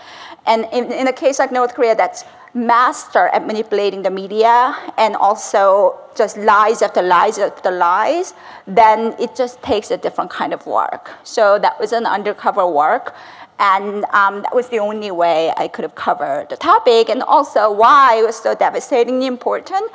And 0.46 0.68
in, 0.72 0.92
in 0.92 1.08
a 1.08 1.12
case 1.12 1.40
like 1.40 1.50
North 1.50 1.74
Korea, 1.74 1.96
that's 1.96 2.24
master 2.54 3.28
at 3.28 3.46
manipulating 3.46 4.02
the 4.02 4.10
media 4.10 4.74
and 4.96 5.14
also 5.16 5.98
just 6.16 6.38
lies 6.38 6.80
after 6.80 7.02
lies 7.02 7.38
after 7.38 7.70
lies, 7.70 8.34
then 8.66 9.14
it 9.20 9.36
just 9.36 9.60
takes 9.62 9.90
a 9.90 9.98
different 9.98 10.30
kind 10.30 10.54
of 10.54 10.64
work. 10.66 11.10
So 11.24 11.58
that 11.58 11.78
was 11.78 11.92
an 11.92 12.06
undercover 12.06 12.66
work. 12.66 13.14
And 13.58 14.04
um, 14.12 14.42
that 14.42 14.54
was 14.54 14.68
the 14.68 14.78
only 14.78 15.10
way 15.10 15.52
I 15.56 15.68
could 15.68 15.82
have 15.82 15.94
covered 15.94 16.48
the 16.50 16.56
topic, 16.56 17.08
and 17.08 17.22
also 17.22 17.70
why 17.70 18.16
it 18.20 18.26
was 18.26 18.36
so 18.36 18.54
devastatingly 18.54 19.26
important. 19.26 19.90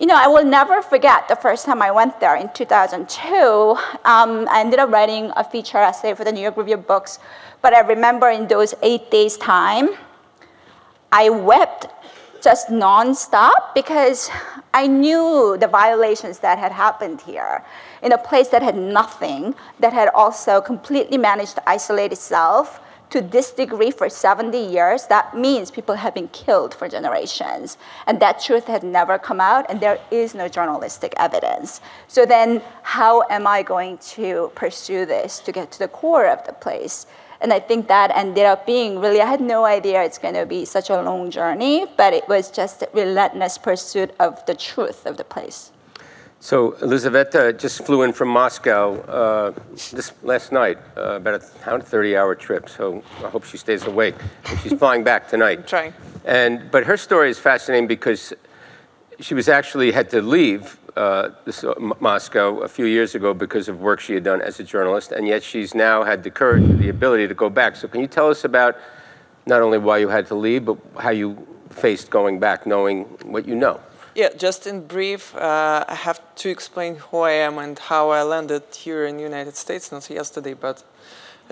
You 0.00 0.06
know, 0.06 0.16
I 0.16 0.26
will 0.26 0.44
never 0.44 0.80
forget 0.82 1.28
the 1.28 1.36
first 1.36 1.66
time 1.66 1.82
I 1.82 1.90
went 1.90 2.18
there 2.18 2.36
in 2.36 2.50
2002. 2.54 3.28
Um, 3.34 4.48
I 4.50 4.60
ended 4.60 4.80
up 4.80 4.90
writing 4.90 5.30
a 5.36 5.44
feature 5.44 5.78
essay 5.78 6.14
for 6.14 6.24
the 6.24 6.32
New 6.32 6.40
York 6.40 6.56
Review 6.56 6.74
of 6.74 6.86
Books, 6.86 7.18
but 7.60 7.74
I 7.74 7.80
remember 7.80 8.30
in 8.30 8.48
those 8.48 8.74
eight 8.82 9.10
days' 9.10 9.36
time, 9.36 9.90
I 11.12 11.28
wept 11.28 11.86
just 12.42 12.68
nonstop 12.68 13.74
because 13.74 14.30
I 14.74 14.86
knew 14.86 15.56
the 15.60 15.68
violations 15.68 16.40
that 16.40 16.58
had 16.58 16.72
happened 16.72 17.20
here 17.20 17.62
in 18.02 18.12
a 18.12 18.18
place 18.18 18.48
that 18.48 18.62
had 18.62 18.76
nothing, 18.76 19.54
that 19.78 19.92
had 19.92 20.08
also 20.14 20.60
completely 20.60 21.18
managed 21.18 21.54
to 21.56 21.68
isolate 21.68 22.10
itself 22.10 22.80
to 23.12 23.20
this 23.20 23.50
degree 23.50 23.90
for 23.90 24.08
70 24.08 24.58
years, 24.58 25.06
that 25.06 25.36
means 25.36 25.70
people 25.70 25.94
have 25.94 26.14
been 26.14 26.28
killed 26.28 26.74
for 26.74 26.88
generations. 26.88 27.76
And 28.06 28.18
that 28.20 28.40
truth 28.40 28.66
had 28.66 28.82
never 28.82 29.18
come 29.18 29.40
out, 29.40 29.66
and 29.68 29.80
there 29.80 30.00
is 30.10 30.34
no 30.34 30.48
journalistic 30.48 31.12
evidence. 31.18 31.80
So 32.08 32.24
then, 32.24 32.62
how 32.82 33.22
am 33.28 33.46
I 33.46 33.62
going 33.62 33.98
to 34.16 34.50
pursue 34.54 35.04
this 35.04 35.40
to 35.40 35.52
get 35.52 35.70
to 35.72 35.78
the 35.78 35.88
core 35.88 36.26
of 36.26 36.44
the 36.46 36.54
place? 36.54 37.06
And 37.42 37.52
I 37.52 37.58
think 37.58 37.88
that 37.88 38.16
ended 38.16 38.46
up 38.46 38.64
being 38.66 39.00
really, 39.00 39.20
I 39.20 39.26
had 39.26 39.40
no 39.40 39.64
idea 39.64 40.02
it's 40.02 40.18
going 40.18 40.34
to 40.34 40.46
be 40.46 40.64
such 40.64 40.90
a 40.90 41.02
long 41.02 41.30
journey, 41.30 41.86
but 41.96 42.14
it 42.14 42.28
was 42.28 42.50
just 42.50 42.82
a 42.82 42.88
relentless 42.94 43.58
pursuit 43.58 44.14
of 44.20 44.46
the 44.46 44.54
truth 44.54 45.06
of 45.06 45.16
the 45.16 45.24
place. 45.24 45.71
So 46.42 46.72
Elizaveta 46.82 47.52
just 47.52 47.86
flew 47.86 48.02
in 48.02 48.12
from 48.12 48.26
Moscow 48.26 49.00
uh, 49.02 49.52
this 49.92 50.10
last 50.24 50.50
night, 50.50 50.76
uh, 50.96 51.14
about 51.14 51.34
a 51.34 51.38
30-hour 51.38 52.34
trip. 52.34 52.68
So 52.68 53.00
I 53.18 53.28
hope 53.28 53.44
she 53.44 53.56
stays 53.56 53.86
awake. 53.86 54.16
And 54.46 54.58
she's 54.58 54.72
flying 54.72 55.04
back 55.04 55.28
tonight. 55.28 55.58
I'm 55.58 55.64
trying. 55.64 55.94
And 56.24 56.68
but 56.72 56.84
her 56.84 56.96
story 56.96 57.30
is 57.30 57.38
fascinating 57.38 57.86
because 57.86 58.32
she 59.20 59.34
was 59.34 59.48
actually 59.48 59.92
had 59.92 60.10
to 60.10 60.20
leave 60.20 60.80
uh, 60.96 61.28
this, 61.44 61.62
uh, 61.62 61.74
Moscow 62.00 62.58
a 62.58 62.68
few 62.68 62.86
years 62.86 63.14
ago 63.14 63.32
because 63.32 63.68
of 63.68 63.78
work 63.78 64.00
she 64.00 64.14
had 64.14 64.24
done 64.24 64.42
as 64.42 64.58
a 64.58 64.64
journalist, 64.64 65.12
and 65.12 65.28
yet 65.28 65.44
she's 65.44 65.76
now 65.76 66.02
had 66.02 66.24
the 66.24 66.30
courage, 66.30 66.66
the 66.80 66.88
ability 66.88 67.28
to 67.28 67.34
go 67.34 67.50
back. 67.50 67.76
So 67.76 67.86
can 67.86 68.00
you 68.00 68.08
tell 68.08 68.28
us 68.28 68.42
about 68.42 68.76
not 69.46 69.62
only 69.62 69.78
why 69.78 69.98
you 69.98 70.08
had 70.08 70.26
to 70.26 70.34
leave, 70.34 70.64
but 70.64 70.78
how 70.98 71.10
you 71.10 71.46
faced 71.70 72.10
going 72.10 72.40
back, 72.40 72.66
knowing 72.66 73.04
what 73.30 73.46
you 73.46 73.54
know? 73.54 73.80
Yeah, 74.14 74.28
just 74.36 74.66
in 74.66 74.86
brief, 74.86 75.34
uh, 75.34 75.86
I 75.88 75.94
have 75.94 76.20
to 76.36 76.50
explain 76.50 76.96
who 76.96 77.20
I 77.20 77.30
am 77.30 77.56
and 77.56 77.78
how 77.78 78.10
I 78.10 78.22
landed 78.22 78.62
here 78.74 79.06
in 79.06 79.16
the 79.16 79.22
United 79.22 79.56
States, 79.56 79.90
not 79.90 80.10
yesterday, 80.10 80.52
but 80.52 80.84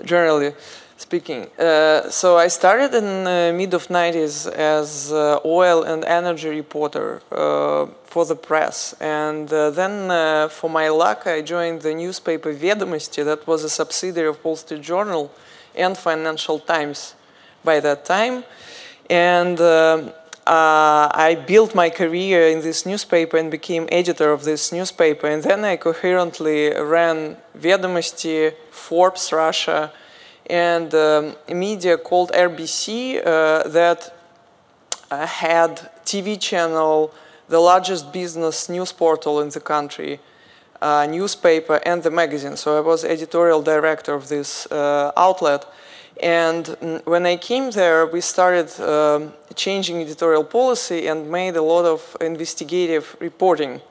generally 0.05 0.53
speaking. 0.95 1.47
Uh, 1.57 2.07
so 2.11 2.37
I 2.37 2.49
started 2.49 2.93
in 2.93 3.23
the 3.23 3.51
mid 3.55 3.73
of 3.73 3.87
90s 3.87 4.47
as 4.51 5.11
uh, 5.11 5.39
oil 5.43 5.81
and 5.81 6.05
energy 6.05 6.49
reporter 6.49 7.23
uh, 7.31 7.87
for 8.03 8.25
the 8.25 8.35
press. 8.35 8.93
And 9.01 9.51
uh, 9.51 9.71
then 9.71 10.11
uh, 10.11 10.47
for 10.49 10.69
my 10.69 10.89
luck, 10.89 11.25
I 11.25 11.41
joined 11.41 11.81
the 11.81 11.95
newspaper 11.95 12.53
Vedomosti, 12.53 13.25
that 13.25 13.47
was 13.47 13.63
a 13.63 13.69
subsidiary 13.69 14.29
of 14.29 14.43
Wall 14.45 14.55
Street 14.55 14.81
Journal 14.81 15.31
and 15.75 15.97
Financial 15.97 16.59
Times 16.59 17.15
by 17.63 17.79
that 17.79 18.05
time. 18.05 18.43
And 19.09 19.59
um, 19.59 20.13
uh, 20.47 21.07
I 21.13 21.35
built 21.35 21.75
my 21.75 21.89
career 21.89 22.47
in 22.47 22.61
this 22.61 22.85
newspaper 22.85 23.37
and 23.37 23.51
became 23.51 23.87
editor 23.91 24.31
of 24.31 24.43
this 24.43 24.71
newspaper. 24.71 25.27
And 25.27 25.43
then 25.43 25.63
I 25.63 25.77
coherently 25.77 26.73
ran 26.73 27.37
Vedomosti, 27.57 28.53
Forbes 28.71 29.31
Russia, 29.31 29.93
and 30.49 30.93
um, 30.95 31.35
media 31.47 31.97
called 31.97 32.31
RBC 32.31 33.19
uh, 33.19 33.67
that 33.69 34.13
uh, 35.11 35.27
had 35.27 35.91
TV 36.05 36.39
channel, 36.39 37.13
the 37.47 37.59
largest 37.59 38.11
business 38.11 38.67
news 38.67 38.91
portal 38.91 39.41
in 39.41 39.49
the 39.49 39.59
country, 39.59 40.19
uh, 40.81 41.05
newspaper, 41.07 41.79
and 41.85 42.01
the 42.01 42.09
magazine. 42.09 42.57
So 42.57 42.77
I 42.77 42.81
was 42.81 43.05
editorial 43.05 43.61
director 43.61 44.13
of 44.15 44.27
this 44.27 44.65
uh, 44.71 45.11
outlet. 45.15 45.65
And 46.21 47.01
when 47.05 47.25
I 47.25 47.35
came 47.37 47.71
there, 47.71 48.05
we 48.05 48.21
started 48.21 48.69
um, 48.79 49.33
changing 49.55 50.01
editorial 50.01 50.43
policy 50.43 51.07
and 51.07 51.29
made 51.31 51.55
a 51.55 51.63
lot 51.63 51.85
of 51.85 52.15
investigative 52.21 53.15
reporting. 53.19 53.81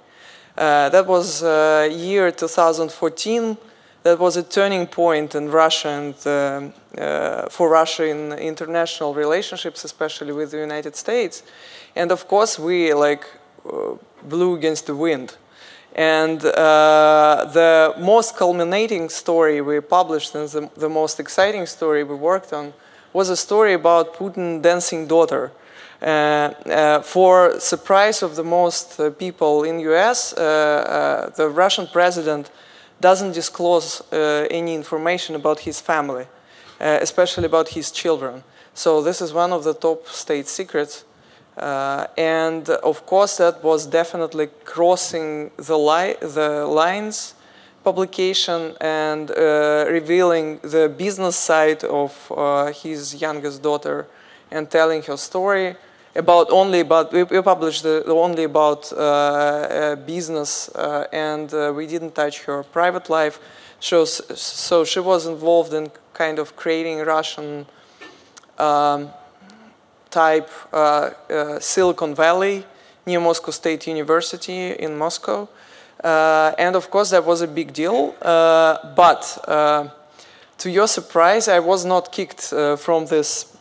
Uh, 0.56 0.88
that 0.90 1.06
was 1.06 1.42
uh, 1.42 1.88
year 1.90 2.30
2014. 2.30 3.56
That 4.04 4.18
was 4.18 4.36
a 4.36 4.44
turning 4.44 4.86
point 4.86 5.34
in 5.34 5.50
Russia 5.50 5.88
and 5.88 6.14
uh, 6.24 7.00
uh, 7.00 7.48
for 7.48 7.68
Russia 7.68 8.06
in 8.08 8.32
international 8.32 9.12
relationships, 9.12 9.84
especially 9.84 10.32
with 10.32 10.52
the 10.52 10.58
United 10.58 10.94
States. 10.94 11.42
And 11.96 12.12
of 12.12 12.28
course, 12.28 12.58
we 12.58 12.94
like 12.94 13.26
uh, 13.66 13.94
blew 14.22 14.54
against 14.54 14.86
the 14.86 14.94
wind. 14.94 15.36
And 15.94 16.44
uh, 16.44 17.50
the 17.52 17.94
most 17.98 18.36
culminating 18.36 19.08
story 19.08 19.60
we 19.60 19.80
published 19.80 20.34
and 20.34 20.48
the, 20.48 20.70
the, 20.76 20.88
most 20.88 21.18
exciting 21.18 21.66
story 21.66 22.04
we 22.04 22.14
worked 22.14 22.52
on 22.52 22.72
was 23.12 23.28
a 23.28 23.36
story 23.36 23.72
about 23.72 24.14
Putin 24.14 24.62
dancing 24.62 25.08
daughter. 25.08 25.50
Uh, 26.00 26.04
uh, 26.04 27.02
for 27.02 27.60
surprise 27.60 28.22
of 28.22 28.34
the 28.36 28.44
most 28.44 28.98
uh, 28.98 29.10
people 29.10 29.64
in 29.64 29.80
US, 29.80 30.32
uh, 30.32 30.40
uh, 30.40 31.30
the 31.30 31.48
Russian 31.48 31.86
president 31.88 32.50
doesn't 33.00 33.32
disclose 33.32 34.02
any 34.12 34.74
information 34.74 35.34
about 35.34 35.60
his 35.60 35.80
family, 35.80 36.26
especially 36.78 37.46
about 37.46 37.70
his 37.70 37.90
children. 37.90 38.44
So 38.74 39.02
this 39.02 39.22
is 39.22 39.32
one 39.32 39.54
of 39.54 39.64
the 39.64 39.72
top 39.72 40.06
state 40.06 40.46
secrets 40.46 41.04
Uh, 41.56 42.06
and 42.16 42.68
of 42.68 43.04
course, 43.06 43.36
that 43.36 43.62
was 43.62 43.86
definitely 43.86 44.48
crossing 44.64 45.50
the, 45.56 45.76
li 45.76 46.14
the 46.20 46.66
lines 46.66 47.34
publication 47.82 48.74
and 48.80 49.30
uh, 49.30 49.86
revealing 49.88 50.58
the 50.58 50.92
business 50.96 51.36
side 51.36 51.82
of 51.84 52.32
uh, 52.36 52.72
his 52.72 53.20
youngest 53.20 53.62
daughter 53.62 54.06
and 54.50 54.70
telling 54.70 55.02
her 55.02 55.16
story 55.16 55.74
about 56.14 56.50
only 56.50 56.80
about 56.80 57.12
we, 57.12 57.22
we 57.22 57.40
published 57.40 57.82
the, 57.82 58.04
only 58.06 58.44
about 58.44 58.92
uh, 58.92 58.96
uh 58.96 59.96
business 59.96 60.68
uh, 60.74 61.06
and 61.12 61.52
we 61.74 61.86
didn't 61.86 62.14
touch 62.14 62.44
her 62.44 62.62
private 62.64 63.08
life. 63.08 63.38
So, 63.78 64.04
so 64.04 64.84
she 64.84 65.00
was 65.00 65.26
involved 65.26 65.72
in 65.72 65.90
kind 66.12 66.38
of 66.38 66.54
creating 66.54 66.98
Russian 66.98 67.64
um, 68.58 69.08
type 70.10 70.50
Silicon 71.60 72.14
Valley 72.14 72.64
near 73.06 73.20
Moscow 73.20 73.50
State 73.50 73.86
University 73.86 74.70
in 74.72 74.96
Moscow 74.96 75.48
uh, 76.02 76.54
and 76.58 76.76
of 76.76 76.90
course, 76.90 77.10
that 77.10 77.24
was 77.24 77.42
a 77.42 77.46
big 77.46 77.72
deal. 77.72 78.14
Uh, 78.22 78.94
but 78.94 79.38
uh, 79.46 79.88
to 80.58 80.70
your 80.70 80.88
surprise, 80.88 81.48
I 81.48 81.58
was 81.58 81.84
not 81.84 82.12
kicked 82.12 82.52
from 82.78 83.06
this 83.06 83.56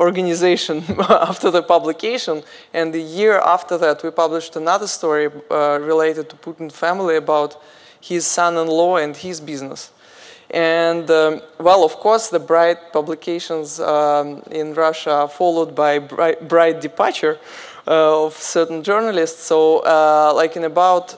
organization 0.00 0.84
after 1.08 1.50
the 1.50 1.62
publication. 1.62 2.42
And 2.72 2.92
the 2.92 3.02
year 3.02 3.38
after 3.38 3.78
that, 3.78 4.02
we 4.02 4.10
published 4.10 4.56
another 4.56 4.86
story 4.86 5.30
uh, 5.50 5.78
related 5.80 6.28
to 6.30 6.36
Putin 6.36 6.70
family 6.70 7.16
about 7.16 7.60
his 8.00 8.26
son-in-law 8.26 8.96
and 8.98 9.16
his 9.16 9.40
business. 9.40 9.90
And 10.50 11.10
um, 11.10 11.42
well, 11.58 11.84
of 11.84 11.96
course, 11.96 12.28
the 12.28 12.38
bright 12.40 12.92
publications 12.92 13.80
um, 13.80 14.42
in 14.50 14.74
Russia 14.74 15.28
followed 15.28 15.74
by 15.74 15.98
bright, 15.98 16.48
bright 16.48 16.80
departure 16.80 17.38
uh, 17.86 18.24
of 18.24 18.34
certain 18.34 18.82
journalists. 18.82 19.42
So, 19.42 19.80
uh, 19.80 20.32
like 20.34 20.56
in 20.56 20.64
about 20.64 21.16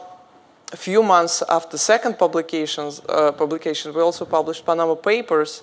a 0.72 0.76
few 0.76 1.03
months 1.03 1.43
after 1.49 1.78
second 1.78 2.18
publications, 2.18 3.03
uh, 3.09 3.33
publication, 3.33 3.95
we 3.95 4.03
also 4.03 4.24
published 4.24 4.66
Panama 4.66 4.95
Papers. 4.95 5.62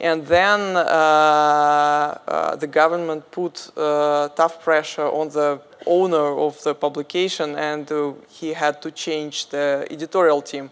And 0.00 0.26
then 0.26 0.76
uh, 0.76 0.80
uh, 2.26 2.56
the 2.56 2.66
government 2.66 3.30
put 3.30 3.70
uh, 3.76 4.28
tough 4.30 4.62
pressure 4.62 5.06
on 5.06 5.28
the 5.28 5.60
owner 5.86 6.38
of 6.38 6.60
the 6.64 6.74
publication, 6.74 7.56
and 7.56 7.88
he 8.28 8.52
had 8.52 8.82
to 8.82 8.90
change 8.90 9.48
the 9.50 9.86
editorial 9.90 10.42
team. 10.42 10.70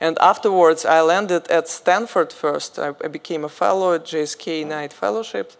And 0.00 0.18
afterwards, 0.20 0.84
I 0.84 1.00
landed 1.00 1.48
at 1.48 1.68
Stanford 1.68 2.32
first. 2.32 2.78
I, 2.78 2.88
I 3.02 3.08
became 3.08 3.44
a 3.44 3.48
fellow 3.48 3.94
at 3.94 4.04
JSK 4.04 4.66
Knight 4.66 4.92
Fellowship, 4.92 5.52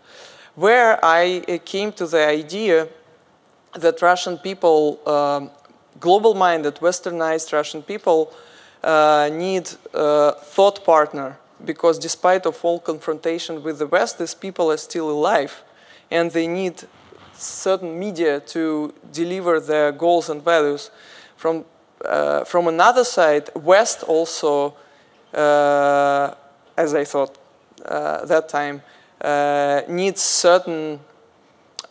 where 0.54 1.02
I 1.04 1.42
uh, 1.48 1.58
came 1.64 1.92
to 1.92 2.06
the 2.06 2.26
idea 2.26 2.88
that 3.74 4.02
Russian 4.02 4.38
people 4.38 5.00
um, 5.06 5.50
global-minded, 6.00 6.76
westernized 6.76 7.52
Russian 7.52 7.82
people 7.82 8.32
uh, 8.82 9.30
need 9.32 9.70
a 9.94 10.32
thought 10.32 10.84
partner 10.84 11.38
because 11.64 11.98
despite 11.98 12.46
of 12.46 12.62
all 12.64 12.78
confrontation 12.78 13.62
with 13.62 13.78
the 13.78 13.86
West, 13.86 14.18
these 14.18 14.34
people 14.34 14.70
are 14.70 14.76
still 14.76 15.10
alive 15.10 15.62
and 16.10 16.30
they 16.30 16.46
need 16.46 16.84
certain 17.34 17.98
media 17.98 18.40
to 18.40 18.94
deliver 19.12 19.60
their 19.60 19.92
goals 19.92 20.28
and 20.28 20.42
values. 20.42 20.90
From, 21.36 21.64
uh, 22.06 22.44
from 22.44 22.68
another 22.68 23.04
side, 23.04 23.50
West 23.54 24.02
also, 24.02 24.74
uh, 25.34 26.34
as 26.76 26.94
I 26.94 27.04
thought 27.04 27.38
uh, 27.84 28.24
that 28.26 28.48
time, 28.48 28.82
uh, 29.20 29.82
needs 29.88 30.22
certain 30.22 31.00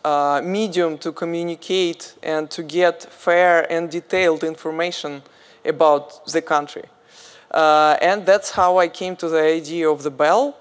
uh, 0.04 0.42
medium 0.44 0.98
to 1.00 1.12
communicate 1.12 2.14
and 2.22 2.50
to 2.52 2.64
get 2.64 3.04
fair 3.12 3.72
and 3.72 3.90
detailed 3.90 4.44
information 4.44 5.22
about 5.64 6.26
the 6.28 6.42
country. 6.42 6.84
Uh, 7.52 7.98
and 8.02 8.26
that's 8.26 8.52
how 8.52 8.78
I 8.78 8.88
came 8.88 9.16
to 9.16 9.30
the 9.30 9.42
idea 9.42 9.90
of 9.90 10.04
the 10.04 10.12
bell. 10.12 10.58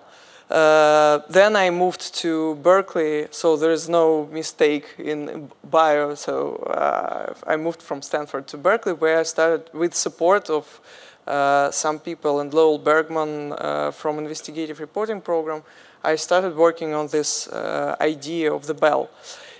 Uh, 0.54 1.18
then 1.28 1.56
I 1.56 1.70
moved 1.70 2.14
to 2.22 2.54
Berkeley, 2.62 3.26
so 3.32 3.56
there 3.56 3.72
is 3.72 3.88
no 3.88 4.26
mistake 4.26 4.86
in 4.98 5.50
bio. 5.68 6.14
So 6.14 6.54
uh, 6.70 7.34
I 7.44 7.56
moved 7.56 7.82
from 7.82 8.02
Stanford 8.02 8.46
to 8.48 8.56
Berkeley, 8.56 8.92
where 8.92 9.18
I 9.18 9.24
started 9.24 9.68
with 9.72 9.94
support 9.94 10.48
of 10.48 10.80
uh, 11.26 11.72
some 11.72 11.98
people 11.98 12.38
and 12.38 12.54
Lowell 12.54 12.78
Bergman 12.78 13.52
uh, 13.54 13.90
from 13.90 14.16
Investigative 14.20 14.78
Reporting 14.78 15.20
Program. 15.20 15.64
I 16.04 16.14
started 16.14 16.54
working 16.54 16.94
on 16.94 17.08
this 17.08 17.48
uh, 17.48 17.96
idea 18.00 18.52
of 18.54 18.68
the 18.68 18.74
bell. 18.74 19.10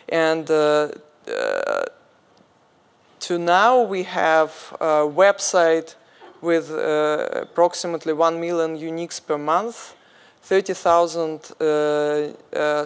And 0.09 0.47
to 0.47 1.01
now 3.31 3.83
we 3.83 4.05
have 4.05 4.53
a 4.81 5.09
website 5.09 5.97
with 6.41 6.71
approximately 6.71 8.13
1 8.13 8.39
million 8.39 8.79
uniques 8.79 9.19
per 9.19 9.39
month, 9.39 9.97
30,000 10.45 11.41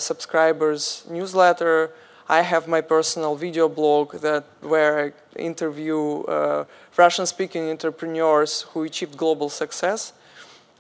subscribers 0.01 1.05
newsletter, 1.11 1.91
I 2.29 2.43
have 2.43 2.69
my 2.69 2.83
personal 2.83 3.35
video 3.37 3.69
blog 3.69 4.21
that 4.21 4.45
where 4.61 5.07
I 5.07 5.13
interview 5.41 6.23
uh, 6.23 6.65
Russian-speaking 6.97 7.71
entrepreneurs 7.71 8.63
who 8.63 8.83
achieved 8.83 9.17
global 9.17 9.49
success, 9.49 10.13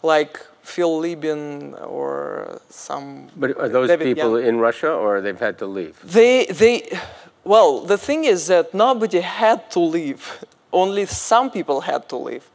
like 0.03 0.39
Phil 0.62 1.01
Libin 1.01 1.74
or 1.85 2.61
some. 2.68 3.29
But 3.35 3.57
are 3.57 3.68
those 3.68 3.89
David 3.89 4.05
people 4.05 4.39
Young. 4.39 4.49
in 4.49 4.59
Russia 4.59 4.93
or 4.93 5.20
they've 5.22 5.41
had 5.41 5.59
to 5.59 5.66
leave? 5.66 5.99
They, 6.05 6.47
they, 6.47 6.89
well, 7.45 7.81
the 7.81 7.97
thing 7.97 8.24
is 8.24 8.49
that 8.49 8.74
nobody 8.74 9.20
had 9.20 9.70
to 9.70 9.81
leave. 9.81 10.45
Only 10.72 11.07
some 11.07 11.51
people 11.51 11.81
had 11.81 12.09
to 12.11 12.16
leave. 12.16 12.47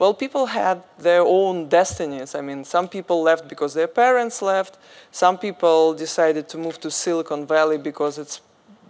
Well, 0.00 0.14
people 0.14 0.46
had 0.46 0.82
their 0.98 1.20
own 1.20 1.68
destinies. 1.68 2.34
I 2.34 2.40
mean, 2.40 2.64
some 2.64 2.88
people 2.88 3.22
left 3.22 3.48
because 3.48 3.74
their 3.74 3.86
parents 3.86 4.40
left. 4.40 4.78
Some 5.12 5.36
people 5.36 5.92
decided 5.92 6.48
to 6.48 6.56
move 6.56 6.80
to 6.80 6.90
Silicon 6.90 7.46
Valley 7.46 7.76
because 7.76 8.16
it's 8.16 8.40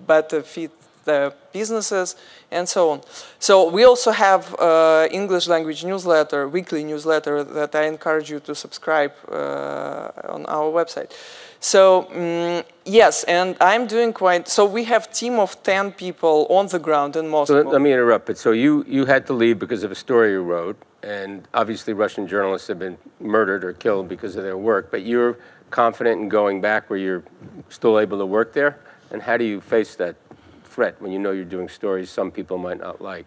better 0.06 0.40
fit 0.42 0.70
the 1.04 1.34
businesses, 1.52 2.14
and 2.50 2.68
so 2.68 2.90
on. 2.90 3.00
So 3.38 3.68
we 3.70 3.84
also 3.84 4.12
have 4.12 4.54
uh, 4.60 5.08
English 5.10 5.48
language 5.48 5.82
newsletter, 5.84 6.48
weekly 6.48 6.84
newsletter 6.84 7.42
that 7.42 7.74
I 7.74 7.86
encourage 7.86 8.30
you 8.30 8.38
to 8.40 8.54
subscribe 8.54 9.12
uh, 9.32 10.10
on 10.28 10.46
our 10.46 10.70
website. 10.70 11.10
So 11.58 12.06
um, 12.14 12.62
yes, 12.84 13.24
and 13.24 13.56
I'm 13.60 13.86
doing 13.86 14.12
quite. 14.12 14.46
So 14.46 14.64
we 14.64 14.84
have 14.84 15.10
team 15.10 15.40
of 15.40 15.60
ten 15.62 15.90
people 15.90 16.46
on 16.50 16.68
the 16.68 16.78
ground 16.78 17.16
in 17.16 17.28
Moscow. 17.28 17.54
So 17.54 17.62
let, 17.62 17.72
let 17.72 17.80
me 17.80 17.92
interrupt. 17.92 18.26
But 18.26 18.38
so 18.38 18.52
you 18.52 18.84
you 18.86 19.06
had 19.06 19.26
to 19.26 19.32
leave 19.32 19.58
because 19.58 19.82
of 19.82 19.90
a 19.90 19.96
story 19.96 20.30
you 20.32 20.42
wrote, 20.42 20.76
and 21.02 21.46
obviously 21.54 21.92
Russian 21.92 22.26
journalists 22.26 22.68
have 22.68 22.78
been 22.78 22.98
murdered 23.20 23.64
or 23.64 23.72
killed 23.72 24.08
because 24.08 24.36
of 24.36 24.42
their 24.42 24.58
work. 24.58 24.90
But 24.90 25.02
you're 25.02 25.38
confident 25.70 26.20
in 26.20 26.28
going 26.28 26.60
back 26.60 26.90
where 26.90 26.98
you're 26.98 27.22
still 27.68 27.98
able 27.98 28.18
to 28.18 28.26
work 28.26 28.52
there. 28.52 28.80
And 29.10 29.22
how 29.22 29.36
do 29.36 29.44
you 29.44 29.60
face 29.60 29.94
that 29.96 30.16
threat 30.64 31.00
when 31.00 31.12
you 31.12 31.18
know 31.18 31.32
you're 31.32 31.44
doing 31.44 31.68
stories 31.68 32.10
some 32.10 32.30
people 32.30 32.58
might 32.58 32.78
not 32.78 33.00
like? 33.00 33.26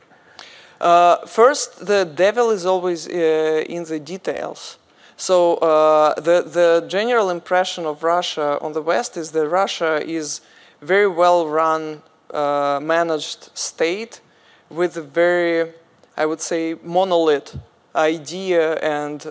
Uh, 0.80 1.26
first, 1.26 1.86
the 1.86 2.03
devil 2.03 2.49
is 2.49 2.65
always 2.65 3.07
uh, 3.07 3.63
in 3.69 3.84
the 3.86 3.99
details. 3.99 4.78
So 5.15 5.55
uh, 5.55 6.15
the, 6.15 6.41
the 6.41 6.86
general 6.88 7.30
impression 7.30 7.86
of 7.86 8.03
Russia 8.03 8.57
on 8.61 8.74
the 8.74 8.82
West 8.82 9.15
is 9.15 9.32
that 9.32 9.47
Russia 9.47 10.01
is 10.05 10.41
very 10.82 11.07
well 11.07 11.47
run, 11.47 12.01
uh, 12.34 12.80
managed 12.82 13.55
state 13.57 14.19
with 14.69 14.97
a 14.97 15.01
very, 15.01 15.71
I 16.16 16.26
would 16.26 16.41
say, 16.41 16.76
monolith 16.84 17.57
idea 17.95 18.76
and 18.76 19.24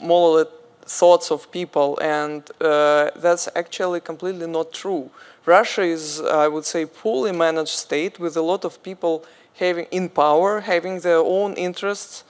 monolith 0.00 0.48
thoughts 0.82 1.30
of 1.30 1.50
people. 1.50 1.98
And 2.00 2.42
uh, 2.60 3.10
that's 3.16 3.48
actually 3.54 4.00
completely 4.00 4.46
not 4.46 4.72
true. 4.72 5.10
Russia 5.46 5.82
is, 5.82 6.20
I 6.20 6.48
would 6.48 6.64
say, 6.64 6.86
poorly 6.86 7.32
managed 7.32 7.70
state 7.70 8.18
with 8.18 8.36
a 8.36 8.42
lot 8.42 8.64
of 8.64 8.82
people 8.82 9.24
having 9.54 9.86
in 9.90 10.08
power, 10.08 10.60
having 10.60 11.00
their 11.00 11.18
own 11.18 11.54
interests, 11.54 12.24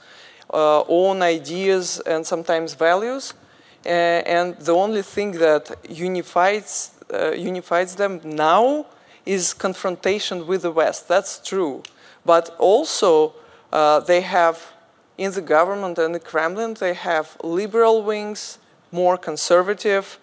uh, 0.53 0.83
own 0.89 1.23
ideas, 1.23 2.01
and 2.01 2.27
sometimes 2.27 2.75
values. 2.75 3.35
Uh, 3.85 3.89
and 3.89 4.57
the 4.59 4.75
only 4.75 5.03
thing 5.03 5.33
that 5.33 5.75
unifies, 5.89 6.91
uh, 7.13 7.31
unifies 7.33 7.97
them 7.97 8.21
now 8.25 8.87
is 9.25 9.55
confrontation 9.55 10.47
with 10.47 10.63
the 10.63 10.71
West. 10.71 11.09
That's 11.09 11.39
true. 11.39 11.83
But 12.25 12.55
also, 12.59 13.35
uh, 13.73 14.01
they 14.01 14.21
have, 14.21 14.73
in 15.17 15.33
the 15.33 15.41
government 15.41 15.99
and 15.99 16.15
the 16.15 16.21
Kremlin, 16.21 16.75
they 16.75 16.95
have 16.95 17.37
liberal 17.43 18.03
wings, 18.03 18.59
more 18.91 19.17
conservative, 19.17 20.19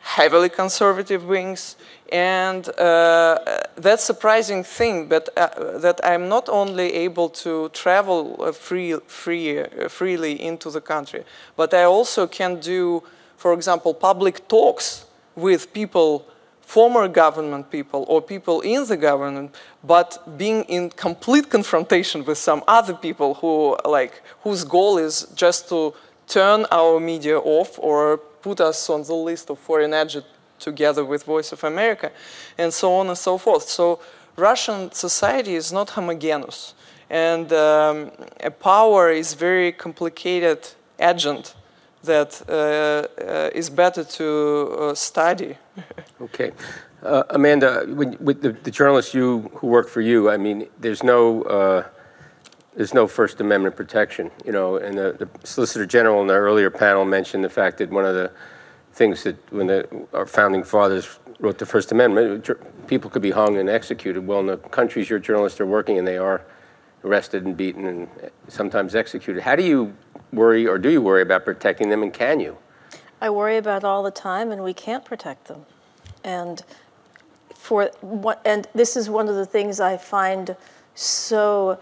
heavily 0.00 0.48
conservative 0.48 1.24
wings, 1.24 1.76
and 2.10 2.68
uh, 2.78 3.38
that 3.76 4.00
surprising 4.00 4.64
thing 4.64 5.06
but, 5.06 5.28
uh, 5.36 5.78
that 5.78 6.00
I'm 6.04 6.28
not 6.28 6.48
only 6.48 6.92
able 6.94 7.28
to 7.30 7.68
travel 7.70 8.36
uh, 8.40 8.52
free, 8.52 8.96
free, 9.06 9.60
uh, 9.60 9.88
freely 9.88 10.42
into 10.42 10.70
the 10.70 10.80
country, 10.80 11.24
but 11.56 11.72
I 11.72 11.84
also 11.84 12.26
can 12.26 12.60
do, 12.60 13.02
for 13.36 13.52
example, 13.52 13.94
public 13.94 14.48
talks 14.48 15.06
with 15.36 15.72
people 15.72 16.26
former 16.72 17.06
government 17.06 17.70
people 17.70 18.02
or 18.08 18.22
people 18.22 18.62
in 18.62 18.86
the 18.86 18.96
government, 18.96 19.54
but 19.84 20.08
being 20.38 20.62
in 20.76 20.88
complete 20.88 21.50
confrontation 21.50 22.24
with 22.24 22.38
some 22.38 22.62
other 22.66 22.94
people 22.94 23.34
who 23.40 23.76
like 23.84 24.14
whose 24.42 24.64
goal 24.64 24.96
is 24.96 25.26
just 25.34 25.68
to 25.68 25.92
turn 26.26 26.64
our 26.70 26.98
media 26.98 27.38
off 27.38 27.78
or 27.78 28.16
put 28.40 28.58
us 28.60 28.88
on 28.88 29.02
the 29.02 29.18
list 29.28 29.50
of 29.50 29.58
foreign 29.58 29.92
agents 29.92 30.26
together 30.58 31.04
with 31.04 31.24
Voice 31.24 31.52
of 31.52 31.62
America, 31.64 32.10
and 32.56 32.72
so 32.72 32.88
on 33.00 33.08
and 33.08 33.18
so 33.18 33.36
forth. 33.36 33.64
So 33.68 33.98
Russian 34.36 34.92
society 34.92 35.54
is 35.54 35.72
not 35.72 35.90
homogeneous, 35.90 36.74
and 37.10 37.52
um, 37.52 38.10
power 38.60 39.10
is 39.10 39.34
very 39.34 39.72
complicated 39.72 40.60
agent 40.98 41.54
that 42.04 42.42
uh, 42.48 42.52
uh, 43.22 43.50
is 43.54 43.70
better 43.70 44.04
to 44.04 44.76
uh, 44.78 44.94
study. 44.94 45.56
okay. 46.20 46.52
Amanda, 47.02 47.84
when, 47.88 48.16
with 48.20 48.42
the, 48.42 48.52
the, 48.52 48.70
journalists 48.70 49.12
you 49.12 49.50
who 49.54 49.66
work 49.66 49.88
for 49.88 50.00
you, 50.00 50.30
I 50.30 50.36
mean, 50.36 50.68
there's 50.78 51.02
no 51.02 51.84
there's 52.74 52.94
no 52.94 53.06
First 53.06 53.40
Amendment 53.40 53.76
protection, 53.76 54.30
you 54.46 54.52
know. 54.52 54.76
And 54.76 54.96
the, 54.96 55.12
the, 55.18 55.28
Solicitor 55.46 55.84
General 55.84 56.22
in 56.22 56.26
the 56.26 56.34
earlier 56.34 56.70
panel 56.70 57.04
mentioned 57.04 57.44
the 57.44 57.50
fact 57.50 57.78
that 57.78 57.90
one 57.90 58.06
of 58.06 58.14
the 58.14 58.30
things 58.92 59.24
that 59.24 59.52
when 59.52 59.66
the, 59.66 60.06
our 60.14 60.26
founding 60.26 60.62
fathers 60.62 61.18
wrote 61.40 61.58
the 61.58 61.66
First 61.66 61.92
Amendment, 61.92 62.48
people 62.86 63.10
could 63.10 63.22
be 63.22 63.30
hung 63.30 63.58
and 63.58 63.68
executed. 63.68 64.26
Well, 64.26 64.40
in 64.40 64.46
the 64.46 64.56
countries 64.56 65.10
your 65.10 65.18
journalists 65.18 65.60
are 65.60 65.66
working 65.66 65.96
in, 65.96 66.04
they 66.04 66.18
are 66.18 66.42
arrested 67.04 67.44
and 67.44 67.56
beaten 67.56 67.86
and 67.86 68.08
sometimes 68.48 68.94
executed. 68.94 69.42
How 69.42 69.56
do 69.56 69.62
you 69.62 69.94
worry, 70.32 70.66
or 70.66 70.78
do 70.78 70.90
you 70.90 71.00
worry 71.00 71.22
about 71.22 71.44
protecting 71.44 71.90
them, 71.90 72.02
and 72.02 72.12
can 72.12 72.40
you? 72.40 72.56
I 73.20 73.30
worry 73.30 73.56
about 73.56 73.84
all 73.84 74.02
the 74.02 74.10
time, 74.10 74.50
and 74.50 74.62
we 74.62 74.74
can't 74.74 75.04
protect 75.04 75.46
them. 75.46 75.64
And 76.24 76.62
for 77.54 77.90
what, 78.00 78.40
and 78.44 78.66
this 78.74 78.96
is 78.96 79.08
one 79.08 79.28
of 79.28 79.34
the 79.34 79.46
things 79.46 79.80
I 79.80 79.96
find 79.96 80.56
so 80.94 81.78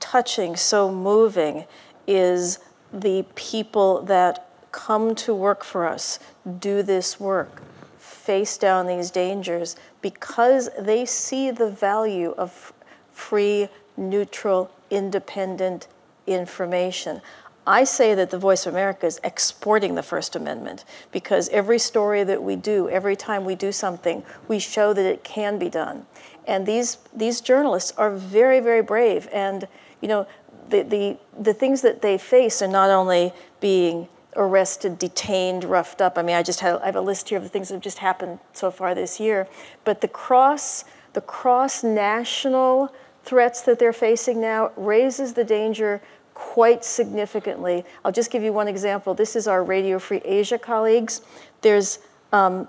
touching, 0.00 0.56
so 0.56 0.90
moving, 0.90 1.64
is 2.06 2.58
the 2.92 3.24
people 3.34 4.02
that 4.02 4.48
come 4.70 5.14
to 5.14 5.34
work 5.34 5.64
for 5.64 5.86
us, 5.86 6.18
do 6.58 6.82
this 6.82 7.18
work, 7.18 7.62
face 7.98 8.56
down 8.56 8.86
these 8.86 9.10
dangers 9.10 9.76
because 10.02 10.68
they 10.78 11.04
see 11.04 11.50
the 11.50 11.70
value 11.70 12.34
of 12.36 12.72
free, 13.12 13.68
neutral, 13.96 14.70
independent 14.90 15.88
information. 16.26 17.20
I 17.66 17.84
say 17.84 18.14
that 18.14 18.30
the 18.30 18.38
Voice 18.38 18.66
of 18.66 18.74
America 18.74 19.06
is 19.06 19.20
exporting 19.24 19.94
the 19.94 20.02
First 20.02 20.36
Amendment 20.36 20.84
because 21.12 21.48
every 21.48 21.78
story 21.78 22.22
that 22.24 22.42
we 22.42 22.56
do, 22.56 22.88
every 22.90 23.16
time 23.16 23.44
we 23.44 23.54
do 23.54 23.72
something, 23.72 24.22
we 24.48 24.58
show 24.58 24.92
that 24.92 25.06
it 25.06 25.24
can 25.24 25.58
be 25.58 25.70
done. 25.70 26.04
And 26.46 26.66
these, 26.66 26.98
these 27.14 27.40
journalists 27.40 27.92
are 27.96 28.10
very, 28.10 28.60
very 28.60 28.82
brave. 28.82 29.28
And, 29.32 29.66
you 30.02 30.08
know, 30.08 30.26
the, 30.68 30.82
the, 30.82 31.16
the 31.40 31.54
things 31.54 31.80
that 31.82 32.02
they 32.02 32.18
face 32.18 32.60
are 32.60 32.68
not 32.68 32.90
only 32.90 33.32
being 33.60 34.08
arrested, 34.36 34.98
detained, 34.98 35.64
roughed 35.64 36.02
up. 36.02 36.18
I 36.18 36.22
mean, 36.22 36.36
I 36.36 36.42
just 36.42 36.60
have, 36.60 36.82
I 36.82 36.86
have 36.86 36.96
a 36.96 37.00
list 37.00 37.28
here 37.30 37.38
of 37.38 37.44
the 37.44 37.50
things 37.50 37.68
that 37.68 37.76
have 37.76 37.82
just 37.82 37.98
happened 37.98 38.40
so 38.52 38.70
far 38.70 38.94
this 38.94 39.18
year. 39.18 39.48
But 39.84 40.02
the 40.02 40.08
cross, 40.08 40.84
the 41.14 41.20
cross 41.22 41.82
national 41.82 42.92
threats 43.24 43.62
that 43.62 43.78
they're 43.78 43.92
facing 43.92 44.40
now 44.40 44.70
raises 44.76 45.32
the 45.32 45.44
danger 45.44 46.00
quite 46.34 46.84
significantly. 46.84 47.84
I'll 48.04 48.12
just 48.12 48.30
give 48.30 48.42
you 48.42 48.52
one 48.52 48.68
example. 48.68 49.14
This 49.14 49.36
is 49.36 49.46
our 49.46 49.62
Radio 49.64 49.98
Free 49.98 50.20
Asia 50.24 50.58
colleagues. 50.58 51.22
There's 51.62 52.00
um, 52.32 52.68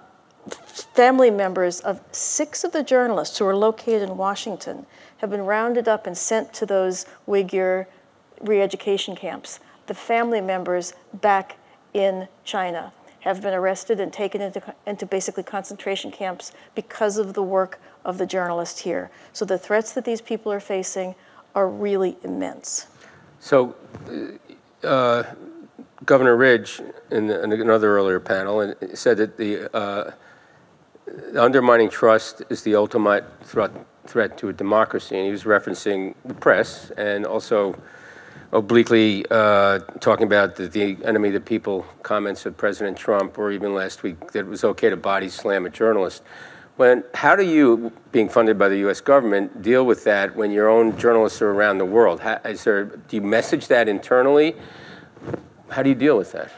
family 0.49 1.31
members 1.31 1.79
of 1.81 1.99
six 2.11 2.63
of 2.63 2.71
the 2.71 2.83
journalists 2.83 3.37
who 3.37 3.45
are 3.45 3.55
located 3.55 4.03
in 4.03 4.17
Washington 4.17 4.85
have 5.17 5.29
been 5.29 5.45
rounded 5.45 5.87
up 5.87 6.07
and 6.07 6.17
sent 6.17 6.53
to 6.53 6.65
those 6.65 7.05
Uyghur 7.27 7.87
re-education 8.41 9.15
camps. 9.15 9.59
The 9.87 9.93
family 9.93 10.41
members 10.41 10.93
back 11.21 11.57
in 11.93 12.27
China 12.43 12.93
have 13.21 13.41
been 13.41 13.53
arrested 13.53 13.99
and 13.99 14.13
taken 14.13 14.41
into, 14.41 14.61
into 14.85 15.05
basically 15.05 15.43
concentration 15.43 16.11
camps 16.11 16.51
because 16.75 17.17
of 17.17 17.33
the 17.33 17.41
work 17.41 17.79
of 18.05 18.17
the 18.17 18.25
journalist 18.25 18.79
here. 18.79 19.09
So 19.33 19.43
the 19.43 19.57
threats 19.57 19.91
that 19.93 20.05
these 20.05 20.21
people 20.21 20.51
are 20.51 20.59
facing 20.59 21.15
are 21.53 21.67
really 21.67 22.17
immense. 22.23 22.87
So, 23.39 23.75
uh, 24.83 25.23
Governor 26.05 26.35
Ridge, 26.35 26.81
in, 27.11 27.29
in, 27.29 27.51
another 27.51 27.97
earlier 27.97 28.19
panel, 28.19 28.73
said 28.93 29.17
that 29.17 29.37
the, 29.37 29.75
uh, 29.75 30.11
undermining 31.37 31.89
trust 31.89 32.43
is 32.49 32.61
the 32.63 32.75
ultimate 32.75 33.25
threat, 33.43 33.71
threat 34.05 34.37
to 34.39 34.49
a 34.49 34.53
democracy, 34.53 35.15
and 35.15 35.25
he 35.25 35.31
was 35.31 35.43
referencing 35.43 36.15
the 36.25 36.33
press 36.33 36.91
and 36.97 37.25
also 37.25 37.75
obliquely 38.51 39.25
uh, 39.31 39.79
talking 39.99 40.25
about 40.25 40.55
the, 40.55 40.67
the, 40.67 40.97
enemy 41.03 41.29
of 41.29 41.33
the 41.33 41.39
people 41.39 41.85
comments 42.03 42.45
of 42.45 42.55
President 42.57 42.97
Trump, 42.97 43.37
or 43.37 43.51
even 43.51 43.73
last 43.73 44.03
week 44.03 44.31
that 44.31 44.39
it 44.39 44.47
was 44.47 44.63
okay 44.63 44.89
to 44.89 44.97
body 44.97 45.29
slam 45.29 45.65
a 45.65 45.69
journalist. 45.69 46.23
When, 46.77 47.05
how 47.13 47.37
do 47.37 47.43
you, 47.43 47.91
being 48.11 48.27
funded 48.27 48.59
by 48.59 48.67
the 48.67 48.77
U.S. 48.79 48.99
government, 48.99 49.61
deal 49.61 49.85
with 49.85 50.03
that 50.03 50.35
when 50.35 50.51
your 50.51 50.67
own 50.67 50.97
journalists 50.97 51.41
are 51.41 51.51
around 51.51 51.77
the 51.77 51.85
world? 51.85 52.19
How, 52.19 52.39
there, 52.43 52.83
do 52.83 53.15
you 53.15 53.21
message 53.21 53.67
that 53.67 53.87
internally? 53.87 54.55
How 55.69 55.83
do 55.83 55.89
you 55.89 55.95
deal 55.95 56.17
with 56.17 56.33
that? 56.33 56.51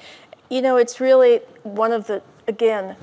You 0.50 0.62
know, 0.62 0.78
it's 0.78 1.00
really 1.00 1.42
one 1.62 1.92
of 1.92 2.08
the, 2.08 2.24
again, 2.48 2.96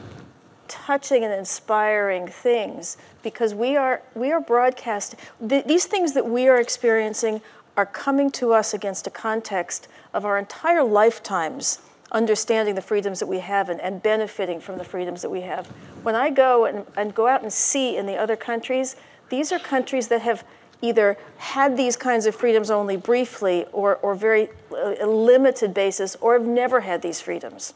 touching 0.66 1.22
and 1.22 1.32
inspiring 1.32 2.26
things 2.26 2.96
because 3.22 3.54
we 3.54 3.76
are, 3.76 4.02
we 4.16 4.32
are 4.32 4.40
broadcasting. 4.40 5.20
Th- 5.48 5.64
these 5.64 5.84
things 5.84 6.14
that 6.14 6.28
we 6.28 6.48
are 6.48 6.58
experiencing 6.58 7.40
are 7.76 7.86
coming 7.86 8.30
to 8.32 8.52
us 8.52 8.74
against 8.74 9.06
a 9.06 9.10
context 9.10 9.86
of 10.12 10.24
our 10.24 10.36
entire 10.36 10.82
lifetimes 10.82 11.78
understanding 12.14 12.74
the 12.74 12.82
freedoms 12.82 13.18
that 13.18 13.26
we 13.26 13.40
have 13.40 13.68
and, 13.68 13.80
and 13.80 14.02
benefiting 14.02 14.60
from 14.60 14.78
the 14.78 14.84
freedoms 14.84 15.20
that 15.20 15.30
we 15.30 15.42
have. 15.42 15.66
When 16.02 16.14
I 16.14 16.30
go 16.30 16.64
and, 16.64 16.86
and 16.96 17.14
go 17.14 17.26
out 17.26 17.42
and 17.42 17.52
see 17.52 17.96
in 17.96 18.06
the 18.06 18.16
other 18.16 18.36
countries, 18.36 18.96
these 19.28 19.52
are 19.52 19.58
countries 19.58 20.08
that 20.08 20.22
have 20.22 20.44
either 20.80 21.16
had 21.38 21.76
these 21.76 21.96
kinds 21.96 22.26
of 22.26 22.34
freedoms 22.34 22.70
only 22.70 22.96
briefly 22.96 23.64
or, 23.72 23.96
or 23.96 24.14
very 24.14 24.48
uh, 24.70 25.06
limited 25.06 25.72
basis 25.72 26.14
or 26.20 26.34
have 26.34 26.46
never 26.46 26.80
had 26.80 27.02
these 27.02 27.20
freedoms. 27.20 27.74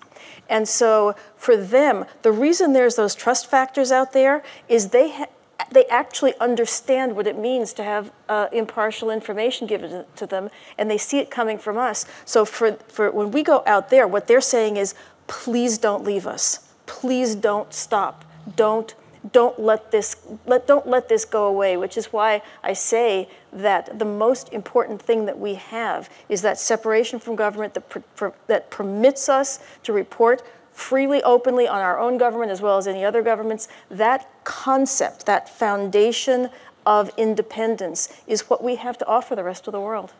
And 0.49 0.69
so 0.69 1.15
for 1.37 1.57
them, 1.57 2.05
the 2.23 2.33
reason 2.33 2.73
there's 2.73 2.97
those 2.97 3.15
trust 3.15 3.47
factors 3.47 3.91
out 3.91 4.13
there 4.13 4.43
is 4.69 4.89
they 4.89 5.11
ha- 5.11 5.27
they 5.71 5.85
actually 5.87 6.35
understand 6.39 7.17
what 7.17 7.27
it 7.27 7.37
means 7.37 7.73
to 7.75 7.85
have 7.85 8.13
uh, 8.29 8.49
impartial 8.53 9.11
information 9.11 9.67
given 9.67 10.05
to 10.17 10.27
them, 10.27 10.51
and 10.79 10.91
they 10.91 10.99
see 10.99 11.19
it 11.19 11.31
coming 11.31 11.59
from 11.59 11.77
us. 11.77 12.07
So 12.25 12.45
for, 12.45 12.73
for 12.89 13.11
when 13.11 13.31
we 13.31 13.43
go 13.43 13.63
out 13.67 13.91
there, 13.91 14.07
what 14.07 14.27
they're 14.27 14.41
saying 14.41 14.77
is, 14.77 14.95
please 15.27 15.79
don't 15.79 16.05
leave 16.05 16.27
us. 16.27 16.69
Please 16.87 17.35
don't 17.35 17.73
stop. 17.75 18.25
Don't 18.57 18.95
don't 19.33 19.59
let 19.59 19.91
this 19.91 20.17
let 20.47 20.67
don't 20.67 20.87
let 20.87 21.09
this 21.09 21.25
go 21.25 21.47
away. 21.47 21.77
Which 21.77 21.99
is 21.99 22.13
why 22.13 22.41
I 22.63 22.73
say 22.73 23.29
that 23.53 23.99
the 23.99 24.05
most 24.05 24.53
important 24.53 25.03
thing 25.03 25.27
that 25.27 25.39
we 25.39 25.55
have 25.55 26.09
is 26.29 26.41
that 26.43 26.59
separation 26.59 27.19
from 27.19 27.37
government 27.37 27.75
that 27.75 28.03
that 28.47 28.71
permits 28.71 29.29
us 29.29 29.59
to 29.83 29.93
report 29.93 30.43
freely, 30.79 31.21
openly 31.25 31.67
on 31.67 31.81
our 31.81 31.99
own 31.99 32.19
government 32.19 32.53
as 32.53 32.63
well 32.63 32.79
as 32.79 32.87
any 32.87 33.05
other 33.05 33.21
governments, 33.21 33.67
that 33.91 34.31
concept, 34.45 35.27
that 35.27 35.49
foundation 35.49 36.49
of 36.87 37.11
independence 37.17 38.09
is 38.27 38.49
what 38.49 38.63
we 38.63 38.77
have 38.77 38.97
to 38.97 39.07
offer 39.07 39.35
the 39.35 39.43
rest 39.43 39.67
of 39.67 39.73
the 39.73 39.81
world. 39.81 40.13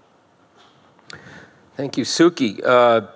Thank 1.77 1.97
you. 1.97 2.05
Suki, 2.05 2.61
uh, 2.65 3.07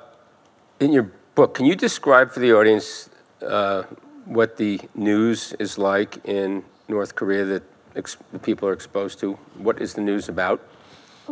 in 0.78 0.93
your 0.93 1.11
book, 1.34 1.55
can 1.55 1.66
you 1.66 1.74
describe 1.74 2.30
for 2.30 2.38
the 2.38 2.53
audience 2.53 3.11
uh, 3.45 3.82
what 4.24 4.57
the 4.57 4.80
news 4.95 5.53
is 5.59 5.76
like 5.76 6.24
in 6.24 6.62
North 6.86 7.16
Korea 7.16 7.45
that 7.45 7.62
ex- 7.97 8.16
people 8.43 8.68
are 8.68 8.72
exposed 8.72 9.18
to? 9.18 9.32
What 9.59 9.82
is 9.82 9.95
the 9.95 10.01
news 10.01 10.28
about? 10.28 10.61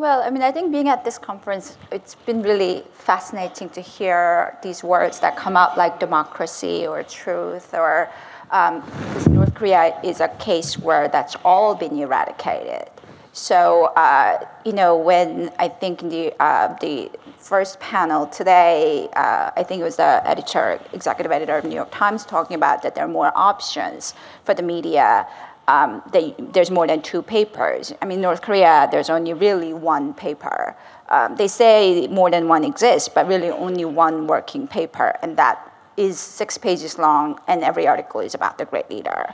Well, 0.00 0.22
I 0.22 0.30
mean, 0.30 0.42
I 0.42 0.50
think 0.50 0.72
being 0.72 0.88
at 0.88 1.04
this 1.04 1.18
conference, 1.18 1.76
it's 1.92 2.14
been 2.14 2.40
really 2.40 2.84
fascinating 2.90 3.68
to 3.76 3.82
hear 3.82 4.56
these 4.62 4.82
words 4.82 5.20
that 5.20 5.36
come 5.36 5.58
up 5.58 5.76
like 5.76 6.00
democracy 6.00 6.86
or 6.86 7.02
truth 7.02 7.74
or 7.74 8.08
um, 8.50 8.82
North 9.28 9.54
Korea 9.54 10.00
is 10.02 10.20
a 10.20 10.28
case 10.38 10.78
where 10.78 11.08
that's 11.08 11.36
all 11.44 11.74
been 11.74 11.98
eradicated. 11.98 12.88
So, 13.32 13.92
uh, 13.94 14.42
you 14.64 14.72
know, 14.72 14.96
when 14.96 15.52
I 15.58 15.68
think 15.68 16.00
the, 16.00 16.32
uh, 16.42 16.74
the 16.80 17.10
first 17.36 17.78
panel 17.78 18.26
today, 18.26 19.06
uh, 19.14 19.50
I 19.54 19.62
think 19.62 19.82
it 19.82 19.84
was 19.84 19.96
the 19.96 20.26
editor, 20.26 20.80
executive 20.94 21.30
editor 21.30 21.58
of 21.58 21.64
New 21.64 21.74
York 21.74 21.90
Times 21.90 22.24
talking 22.24 22.54
about 22.54 22.82
that 22.84 22.94
there 22.94 23.04
are 23.04 23.08
more 23.08 23.32
options 23.36 24.14
for 24.44 24.54
the 24.54 24.62
media 24.62 25.26
um, 25.70 26.02
they, 26.10 26.34
there's 26.38 26.70
more 26.70 26.86
than 26.88 27.00
two 27.00 27.22
papers. 27.22 27.94
I 28.02 28.04
mean, 28.04 28.20
North 28.20 28.42
Korea, 28.42 28.88
there's 28.90 29.08
only 29.08 29.32
really 29.32 29.72
one 29.72 30.12
paper. 30.12 30.76
Um, 31.08 31.36
they 31.36 31.46
say 31.46 32.08
more 32.08 32.28
than 32.28 32.48
one 32.48 32.64
exists, 32.64 33.08
but 33.08 33.28
really 33.28 33.50
only 33.50 33.84
one 33.84 34.26
working 34.26 34.66
paper, 34.66 35.16
and 35.22 35.36
that 35.36 35.56
is 35.96 36.18
six 36.18 36.58
pages 36.58 36.98
long, 36.98 37.38
and 37.46 37.62
every 37.62 37.86
article 37.86 38.20
is 38.20 38.34
about 38.34 38.58
the 38.58 38.64
great 38.64 38.90
leader. 38.90 39.32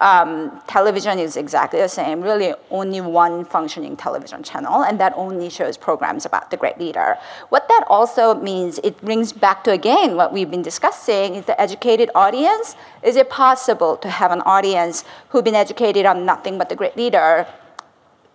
Um, 0.00 0.60
television 0.66 1.18
is 1.18 1.36
exactly 1.36 1.80
the 1.80 1.88
same, 1.88 2.20
really 2.20 2.54
only 2.70 3.00
one 3.00 3.44
functioning 3.44 3.96
television 3.96 4.42
channel, 4.42 4.84
and 4.84 5.00
that 5.00 5.12
only 5.16 5.48
shows 5.48 5.76
programs 5.76 6.26
about 6.26 6.50
the 6.50 6.56
great 6.56 6.78
leader. 6.78 7.16
What 7.48 7.66
that 7.68 7.84
also 7.88 8.34
means, 8.34 8.78
it 8.84 9.00
brings 9.00 9.32
back 9.32 9.64
to 9.64 9.72
again 9.72 10.16
what 10.16 10.32
we've 10.32 10.50
been 10.50 10.62
discussing, 10.62 11.36
is 11.36 11.46
the 11.46 11.58
educated 11.60 12.10
audience. 12.14 12.76
Is 13.02 13.16
it 13.16 13.30
possible 13.30 13.96
to 13.98 14.10
have 14.10 14.32
an 14.32 14.42
audience 14.42 15.04
who've 15.30 15.44
been 15.44 15.54
educated 15.54 16.04
on 16.04 16.26
nothing 16.26 16.58
but 16.58 16.68
the 16.68 16.76
great 16.76 16.96
leader 16.96 17.46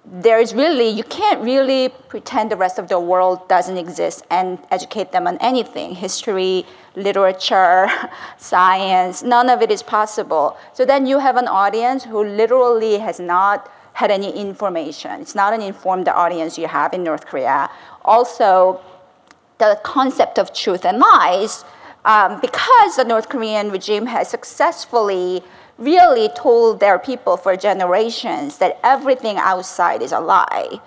there 0.06 0.40
is 0.40 0.54
really, 0.54 0.90
you 0.90 1.04
can't 1.04 1.42
really 1.42 1.90
pretend 2.10 2.52
the 2.52 2.56
rest 2.56 2.80
of 2.80 2.88
the 2.90 3.00
world 3.00 3.48
doesn't 3.48 3.78
exist 3.78 4.26
and 4.32 4.58
educate 4.72 5.12
them 5.12 5.28
on 5.28 5.38
anything 5.38 5.94
history, 5.94 6.66
literature, 6.96 7.88
science, 8.38 9.22
none 9.22 9.50
of 9.50 9.62
it 9.62 9.70
is 9.70 9.84
possible. 9.84 10.58
So 10.74 10.86
then 10.86 11.06
you 11.06 11.20
have 11.20 11.38
an 11.38 11.48
audience 11.48 12.04
who 12.04 12.24
literally 12.24 12.98
has 12.98 13.20
not 13.20 13.72
had 13.94 14.10
any 14.10 14.32
information. 14.36 15.22
It's 15.22 15.36
not 15.36 15.54
an 15.54 15.62
informed 15.62 16.08
audience 16.08 16.58
you 16.58 16.68
have 16.68 16.94
in 16.94 17.04
North 17.04 17.26
Korea. 17.28 17.70
Also, 18.04 18.82
the 19.60 19.80
concept 19.84 20.40
of 20.40 20.54
truth 20.54 20.86
and 20.86 20.98
lies, 20.98 21.64
um, 22.06 22.42
because 22.42 22.96
the 22.96 23.04
North 23.04 23.30
Korean 23.30 23.70
regime 23.70 24.08
has 24.08 24.28
successfully 24.30 25.44
really 25.82 26.30
told 26.30 26.80
their 26.80 27.00
people 27.00 27.36
for 27.36 27.58
generations 27.58 28.60
that 28.60 28.80
everything 28.84 29.38
outside 29.38 30.02
is 30.02 30.12
a 30.12 30.20
lie. 30.20 30.80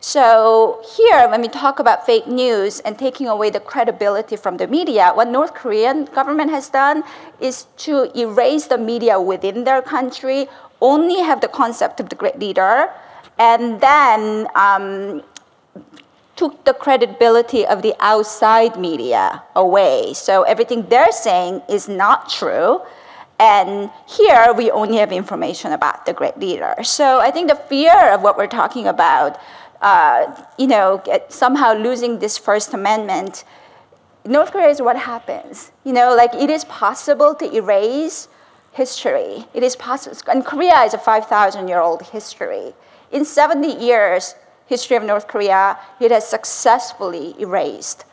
So 0.00 0.82
here, 0.96 1.28
when 1.28 1.40
we 1.40 1.48
talk 1.48 1.78
about 1.78 2.04
fake 2.04 2.26
news 2.26 2.80
and 2.80 2.98
taking 2.98 3.28
away 3.28 3.50
the 3.50 3.60
credibility 3.60 4.36
from 4.36 4.56
the 4.56 4.66
media, 4.66 5.12
what 5.14 5.28
North 5.28 5.54
Korean 5.54 6.06
government 6.06 6.50
has 6.50 6.68
done 6.68 7.04
is 7.40 7.66
to 7.86 8.10
erase 8.18 8.66
the 8.66 8.78
media 8.78 9.20
within 9.20 9.64
their 9.64 9.80
country, 9.80 10.48
only 10.80 11.22
have 11.22 11.40
the 11.40 11.48
concept 11.48 12.00
of 12.00 12.08
the 12.08 12.16
great 12.16 12.38
leader, 12.38 12.90
and 13.38 13.80
then 13.80 14.48
um, 14.56 15.22
took 16.34 16.64
the 16.64 16.74
credibility 16.74 17.64
of 17.64 17.82
the 17.82 17.94
outside 18.00 18.78
media 18.78 19.42
away. 19.54 20.12
So 20.14 20.42
everything 20.42 20.88
they're 20.88 21.12
saying 21.12 21.62
is 21.68 21.88
not 21.88 22.28
true. 22.28 22.82
And 23.42 23.90
here 24.06 24.52
we 24.56 24.70
only 24.70 24.98
have 24.98 25.10
information 25.10 25.72
about 25.72 26.06
the 26.06 26.12
great 26.12 26.38
leader. 26.38 26.76
So 26.84 27.18
I 27.18 27.32
think 27.32 27.48
the 27.48 27.56
fear 27.56 28.12
of 28.14 28.22
what 28.22 28.38
we're 28.38 28.46
talking 28.46 28.86
about, 28.86 29.40
uh, 29.80 30.32
you 30.58 30.68
know, 30.68 31.02
somehow 31.28 31.74
losing 31.74 32.20
this 32.20 32.38
First 32.38 32.72
Amendment, 32.72 33.42
North 34.24 34.52
Korea 34.52 34.68
is 34.68 34.80
what 34.80 34.96
happens. 34.96 35.72
You 35.82 35.92
know, 35.92 36.14
like 36.14 36.32
it 36.34 36.50
is 36.50 36.64
possible 36.66 37.34
to 37.34 37.52
erase 37.52 38.28
history. 38.70 39.44
It 39.54 39.64
is 39.64 39.74
possible, 39.74 40.16
and 40.30 40.46
Korea 40.46 40.78
is 40.84 40.94
a 40.94 40.98
5,000 40.98 41.66
year 41.66 41.80
old 41.80 42.02
history. 42.02 42.72
In 43.10 43.24
70 43.24 43.66
years, 43.66 44.36
history 44.66 44.96
of 44.96 45.02
North 45.02 45.26
Korea, 45.26 45.80
it 45.98 46.12
has 46.12 46.28
successfully 46.28 47.34
erased 47.40 48.04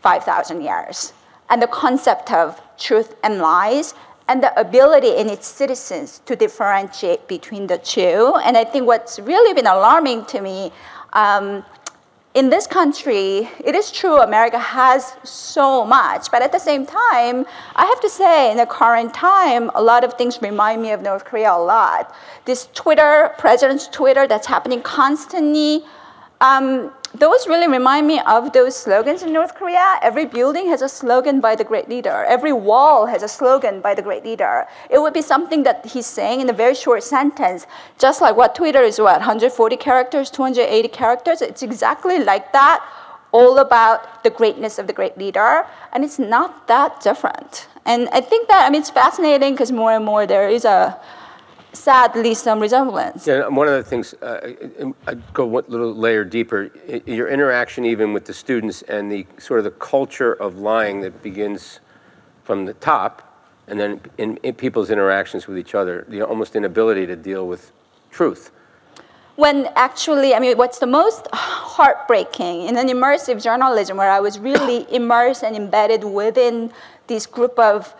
5,000 0.00 0.62
years. 0.62 1.12
And 1.50 1.60
the 1.60 1.66
concept 1.66 2.32
of 2.32 2.62
truth 2.78 3.14
and 3.22 3.38
lies 3.38 3.92
and 4.28 4.42
the 4.42 4.58
ability 4.58 5.16
in 5.16 5.28
its 5.28 5.46
citizens 5.46 6.20
to 6.26 6.36
differentiate 6.36 7.26
between 7.28 7.66
the 7.66 7.78
two. 7.78 8.34
And 8.44 8.56
I 8.56 8.64
think 8.64 8.86
what's 8.86 9.18
really 9.18 9.52
been 9.54 9.66
alarming 9.66 10.26
to 10.26 10.40
me 10.40 10.72
um, 11.12 11.64
in 12.34 12.48
this 12.48 12.66
country, 12.66 13.50
it 13.62 13.74
is 13.74 13.90
true 13.90 14.22
America 14.22 14.58
has 14.58 15.14
so 15.22 15.84
much, 15.84 16.30
but 16.30 16.40
at 16.40 16.50
the 16.50 16.58
same 16.58 16.86
time, 16.86 17.44
I 17.76 17.84
have 17.84 18.00
to 18.00 18.08
say, 18.08 18.50
in 18.50 18.56
the 18.56 18.64
current 18.64 19.12
time, 19.12 19.70
a 19.74 19.82
lot 19.82 20.02
of 20.02 20.14
things 20.14 20.40
remind 20.40 20.80
me 20.80 20.92
of 20.92 21.02
North 21.02 21.26
Korea 21.26 21.52
a 21.52 21.58
lot. 21.58 22.14
This 22.46 22.68
Twitter, 22.72 23.34
president's 23.36 23.86
Twitter, 23.86 24.26
that's 24.26 24.46
happening 24.46 24.80
constantly. 24.80 25.84
Um, 26.40 26.92
those 27.14 27.46
really 27.46 27.68
remind 27.68 28.06
me 28.06 28.20
of 28.20 28.52
those 28.52 28.74
slogans 28.74 29.22
in 29.22 29.32
North 29.32 29.54
Korea. 29.54 29.98
Every 30.02 30.24
building 30.24 30.68
has 30.68 30.82
a 30.82 30.88
slogan 30.88 31.40
by 31.40 31.54
the 31.54 31.64
great 31.64 31.88
leader. 31.88 32.24
Every 32.24 32.52
wall 32.52 33.06
has 33.06 33.22
a 33.22 33.28
slogan 33.28 33.80
by 33.80 33.94
the 33.94 34.02
great 34.02 34.24
leader. 34.24 34.66
It 34.88 34.98
would 34.98 35.12
be 35.12 35.22
something 35.22 35.62
that 35.64 35.84
he's 35.84 36.06
saying 36.06 36.40
in 36.40 36.48
a 36.48 36.52
very 36.52 36.74
short 36.74 37.02
sentence, 37.02 37.66
just 37.98 38.20
like 38.20 38.34
what 38.36 38.54
Twitter 38.54 38.82
is 38.82 38.98
what, 38.98 39.18
140 39.18 39.76
characters, 39.76 40.30
280 40.30 40.88
characters? 40.88 41.42
It's 41.42 41.62
exactly 41.62 42.18
like 42.18 42.52
that, 42.52 42.82
all 43.32 43.58
about 43.58 44.22
the 44.24 44.30
greatness 44.30 44.78
of 44.78 44.86
the 44.86 44.92
great 44.92 45.16
leader, 45.18 45.66
and 45.92 46.04
it's 46.04 46.18
not 46.18 46.66
that 46.68 47.00
different. 47.00 47.68
And 47.84 48.08
I 48.10 48.20
think 48.20 48.48
that, 48.48 48.66
I 48.66 48.70
mean, 48.70 48.80
it's 48.80 48.90
fascinating 48.90 49.54
because 49.54 49.72
more 49.72 49.92
and 49.92 50.04
more 50.04 50.26
there 50.26 50.48
is 50.48 50.64
a 50.64 50.98
sadly 51.72 52.34
some 52.34 52.60
resemblance. 52.60 53.26
Yeah, 53.26 53.48
one 53.48 53.68
of 53.68 53.74
the 53.74 53.82
things, 53.82 54.14
uh, 54.14 54.52
I'd 55.06 55.32
go 55.32 55.46
one 55.46 55.64
little 55.68 55.94
layer 55.94 56.24
deeper, 56.24 56.70
your 57.06 57.28
interaction 57.28 57.84
even 57.84 58.12
with 58.12 58.24
the 58.24 58.34
students 58.34 58.82
and 58.82 59.10
the 59.10 59.26
sort 59.38 59.58
of 59.58 59.64
the 59.64 59.70
culture 59.72 60.34
of 60.34 60.58
lying 60.58 61.00
that 61.00 61.22
begins 61.22 61.80
from 62.44 62.66
the 62.66 62.74
top 62.74 63.32
and 63.68 63.78
then 63.78 64.00
in, 64.18 64.36
in 64.38 64.54
people's 64.54 64.90
interactions 64.90 65.46
with 65.46 65.56
each 65.56 65.74
other, 65.74 66.04
the 66.08 66.22
almost 66.22 66.56
inability 66.56 67.06
to 67.06 67.16
deal 67.16 67.46
with 67.46 67.72
truth. 68.10 68.50
When 69.36 69.68
actually, 69.76 70.34
I 70.34 70.40
mean, 70.40 70.58
what's 70.58 70.78
the 70.78 70.86
most 70.86 71.26
heartbreaking 71.32 72.62
in 72.62 72.76
an 72.76 72.88
immersive 72.88 73.42
journalism 73.42 73.96
where 73.96 74.10
I 74.10 74.20
was 74.20 74.38
really 74.38 74.86
immersed 74.94 75.42
and 75.42 75.56
embedded 75.56 76.04
within 76.04 76.70
this 77.06 77.24
group 77.24 77.58
of 77.58 77.94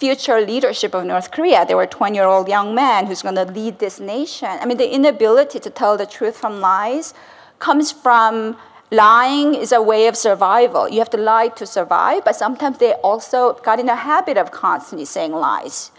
future 0.00 0.40
leadership 0.40 0.94
of 0.94 1.04
North 1.04 1.30
Korea. 1.30 1.66
They 1.66 1.74
were 1.74 1.82
a 1.82 1.86
20 1.86 2.16
year 2.16 2.24
old 2.24 2.48
young 2.48 2.74
man 2.74 3.06
who's 3.06 3.20
going 3.20 3.34
to 3.34 3.44
lead 3.44 3.78
this 3.78 4.00
nation. 4.00 4.48
I 4.48 4.64
mean, 4.64 4.78
the 4.78 4.92
inability 4.92 5.60
to 5.60 5.70
tell 5.70 5.98
the 5.98 6.06
truth 6.06 6.38
from 6.38 6.60
lies 6.60 7.12
comes 7.58 7.92
from 7.92 8.56
lying 8.90 9.54
is 9.54 9.72
a 9.72 9.82
way 9.82 10.06
of 10.06 10.16
survival. 10.16 10.88
You 10.88 10.98
have 11.00 11.10
to 11.10 11.18
lie 11.18 11.48
to 11.48 11.66
survive, 11.66 12.24
but 12.24 12.34
sometimes 12.34 12.78
they 12.78 12.94
also 12.94 13.52
got 13.62 13.78
in 13.78 13.88
a 13.90 13.94
habit 13.94 14.38
of 14.38 14.50
constantly 14.50 15.04
saying 15.04 15.32
lies. 15.32 15.92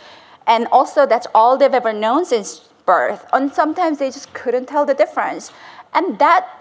And 0.48 0.68
also, 0.72 1.06
that's 1.06 1.28
all 1.36 1.56
they've 1.56 1.74
ever 1.74 1.94
known 1.94 2.26
since 2.26 2.68
birth. 2.88 3.26
And 3.32 3.54
sometimes 3.54 4.00
they 4.00 4.10
just 4.10 4.34
couldn't 4.34 4.66
tell 4.66 4.86
the 4.86 4.96
difference. 4.96 5.52
And 5.94 6.18
that 6.18 6.61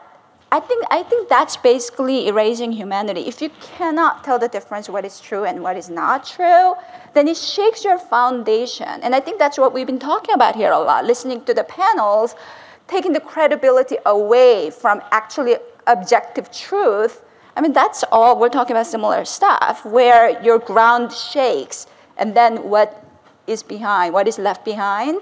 I 0.53 0.59
think, 0.59 0.85
I 0.91 1.05
think 1.05 1.29
that's 1.29 1.57
basically 1.57 2.27
erasing 2.27 2.73
humanity. 2.73 3.21
If 3.21 3.41
you 3.41 3.51
cannot 3.61 4.25
tell 4.25 4.37
the 4.37 4.49
difference 4.49 4.89
what 4.89 5.05
is 5.05 5.21
true 5.21 5.45
and 5.45 5.63
what 5.63 5.77
is 5.77 5.89
not 5.89 6.27
true, 6.27 6.75
then 7.15 7.29
it 7.29 7.37
shakes 7.37 7.85
your 7.85 7.99
foundation. 7.99 8.89
And 9.03 9.15
I 9.15 9.21
think 9.21 9.39
that's 9.39 9.59
what 9.59 9.73
we've 9.73 9.87
been 9.87 10.01
talking 10.01 10.35
about 10.35 10.57
here 10.57 10.73
a 10.73 10.79
lot, 10.79 11.05
listening 11.05 11.45
to 11.45 11.55
the 11.55 11.63
panels, 11.63 12.35
taking 12.89 13.13
the 13.13 13.21
credibility 13.21 13.97
away 14.07 14.71
from 14.71 15.01
actually 15.13 15.55
objective 15.87 16.51
truth. 16.51 17.23
I 17.57 17.61
mean, 17.61 17.73
that's 17.73 18.03
all, 18.11 18.39
we're 18.39 18.49
talking 18.49 18.75
about 18.75 18.87
similar 18.87 19.25
stuff, 19.25 19.85
where 19.85 20.43
your 20.43 20.59
ground 20.59 21.13
shakes, 21.13 21.87
and 22.17 22.35
then 22.35 22.65
what 22.65 23.05
is 23.47 23.63
behind, 23.63 24.15
what 24.15 24.27
is 24.27 24.39
left 24.39 24.65
behind 24.65 25.21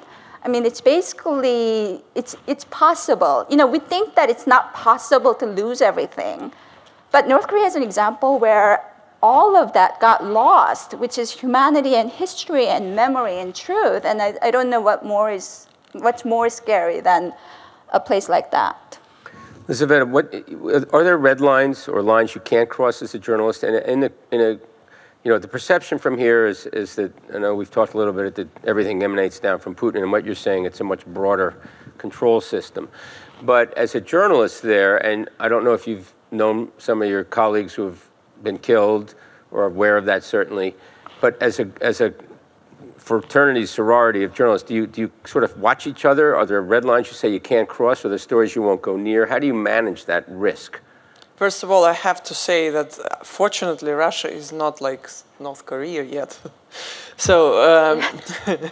I 0.49 0.51
mean, 0.51 0.64
it's 0.64 0.80
basically, 0.80 2.03
it's, 2.14 2.34
it's 2.46 2.64
possible. 2.70 3.44
You 3.51 3.57
know, 3.57 3.66
we 3.66 3.80
think 3.80 4.14
that 4.14 4.30
it's 4.30 4.46
not 4.46 4.72
possible 4.72 5.34
to 5.34 5.44
lose 5.44 5.82
everything. 5.82 6.53
But 7.12 7.28
North 7.28 7.46
Korea 7.49 7.66
is 7.66 7.74
an 7.74 7.82
example 7.82 8.38
where 8.38 8.82
all 9.22 9.57
of 9.57 9.74
that 9.74 10.01
got 10.01 10.24
lost, 10.24 10.94
which 10.94 11.18
is 11.18 11.30
humanity 11.30 11.96
and 11.96 12.11
history 12.11 12.66
and 12.66 12.96
memory 12.96 13.40
and 13.40 13.55
truth. 13.55 14.07
And 14.07 14.22
I, 14.22 14.38
I 14.40 14.51
don't 14.51 14.70
know 14.70 14.80
what 14.80 15.05
more 15.05 15.30
is, 15.30 15.66
what's 15.92 16.24
more 16.24 16.49
scary 16.49 17.01
than 17.01 17.34
a 17.92 18.01
place 18.01 18.30
like 18.30 18.51
that. 18.53 18.99
Elizabeth, 19.66 20.09
what, 20.09 20.32
are 20.94 21.05
there 21.05 21.18
red 21.18 21.42
lines 21.42 21.88
or 21.88 22.01
lines 22.01 22.34
you 22.34 22.40
can't 22.40 22.70
cross 22.70 23.03
as 23.03 23.14
a 23.14 23.18
journalist? 23.18 23.64
And 23.64 23.76
in 23.84 24.05
a, 24.05 24.11
in 24.32 24.40
a 24.40 24.59
you 25.29 25.35
know, 25.35 25.39
the 25.39 25.47
perception 25.47 25.99
from 25.99 26.16
here 26.16 26.47
is, 26.47 26.64
is 26.68 26.95
that, 26.95 27.12
I 27.35 27.39
know 27.39 27.55
we've 27.55 27.70
talked 27.70 27.93
a 27.93 27.99
little 27.99 28.14
bit 28.14 28.35
that 28.37 28.49
everything 28.66 29.03
emanates 29.03 29.39
down 29.39 29.59
from 29.59 29.74
Putin, 29.74 29.97
and 29.97 30.11
what 30.11 30.24
you're 30.24 30.35
saying, 30.35 30.64
it's 30.64 30.81
a 30.81 30.85
much 30.85 31.05
broader 31.05 31.61
control 31.99 32.41
system. 32.41 32.89
But 33.43 33.76
as 33.76 33.95
a 33.95 34.01
journalist 34.01 34.62
there, 34.62 34.97
and 35.05 35.29
I 35.39 35.51
don't 35.51 35.64
know 35.64 35.74
if 35.74 35.87
you've 35.87 36.14
known 36.31 36.72
some 36.79 37.03
of 37.03 37.11
your 37.11 37.24
colleagues 37.24 37.74
who 37.74 37.85
have 37.85 38.03
been 38.43 38.57
killed 38.57 39.16
or 39.51 39.66
aware 39.66 39.99
of 39.99 40.07
that 40.07 40.24
certainly, 40.24 40.74
but 41.20 41.37
as 41.43 41.61
a, 41.61 41.70
as 41.83 42.01
a 42.01 42.14
fraternity, 42.97 43.66
sorority 43.66 44.24
of 44.24 44.33
journalists, 44.33 44.66
do 44.66 44.74
you, 44.74 44.87
do 44.87 45.03
you 45.03 45.12
sort 45.26 45.45
of 45.45 45.61
watch 45.61 45.87
each 45.87 46.07
other? 46.07 46.37
Are 46.37 46.47
there 46.47 46.62
red 46.62 46.87
lines 46.87 47.09
you 47.09 47.12
say 47.12 47.31
you 47.31 47.39
can't 47.39 47.68
cross, 47.68 48.03
or 48.03 48.09
the 48.09 48.18
stories 48.18 48.57
you 48.57 48.62
won't 48.62 48.81
go 48.81 48.97
near? 48.97 49.26
How 49.26 49.39
do 49.39 49.47
you 49.47 49.53
manage 49.53 50.07
that 50.07 50.24
risk? 50.26 50.81
First 51.39 51.62
of 51.62 51.70
all, 51.70 51.84
I 51.84 51.93
have 51.93 52.22
to 52.24 52.34
say 52.34 52.70
that 52.70 52.99
uh, 52.99 53.22
fortunately 53.22 53.93
Russia 53.93 54.28
is 54.28 54.53
not 54.53 54.80
like 54.80 55.09
North 55.39 55.64
Korea 55.64 56.03
yet. 56.03 56.39
so 57.16 57.36
um, 57.62 58.03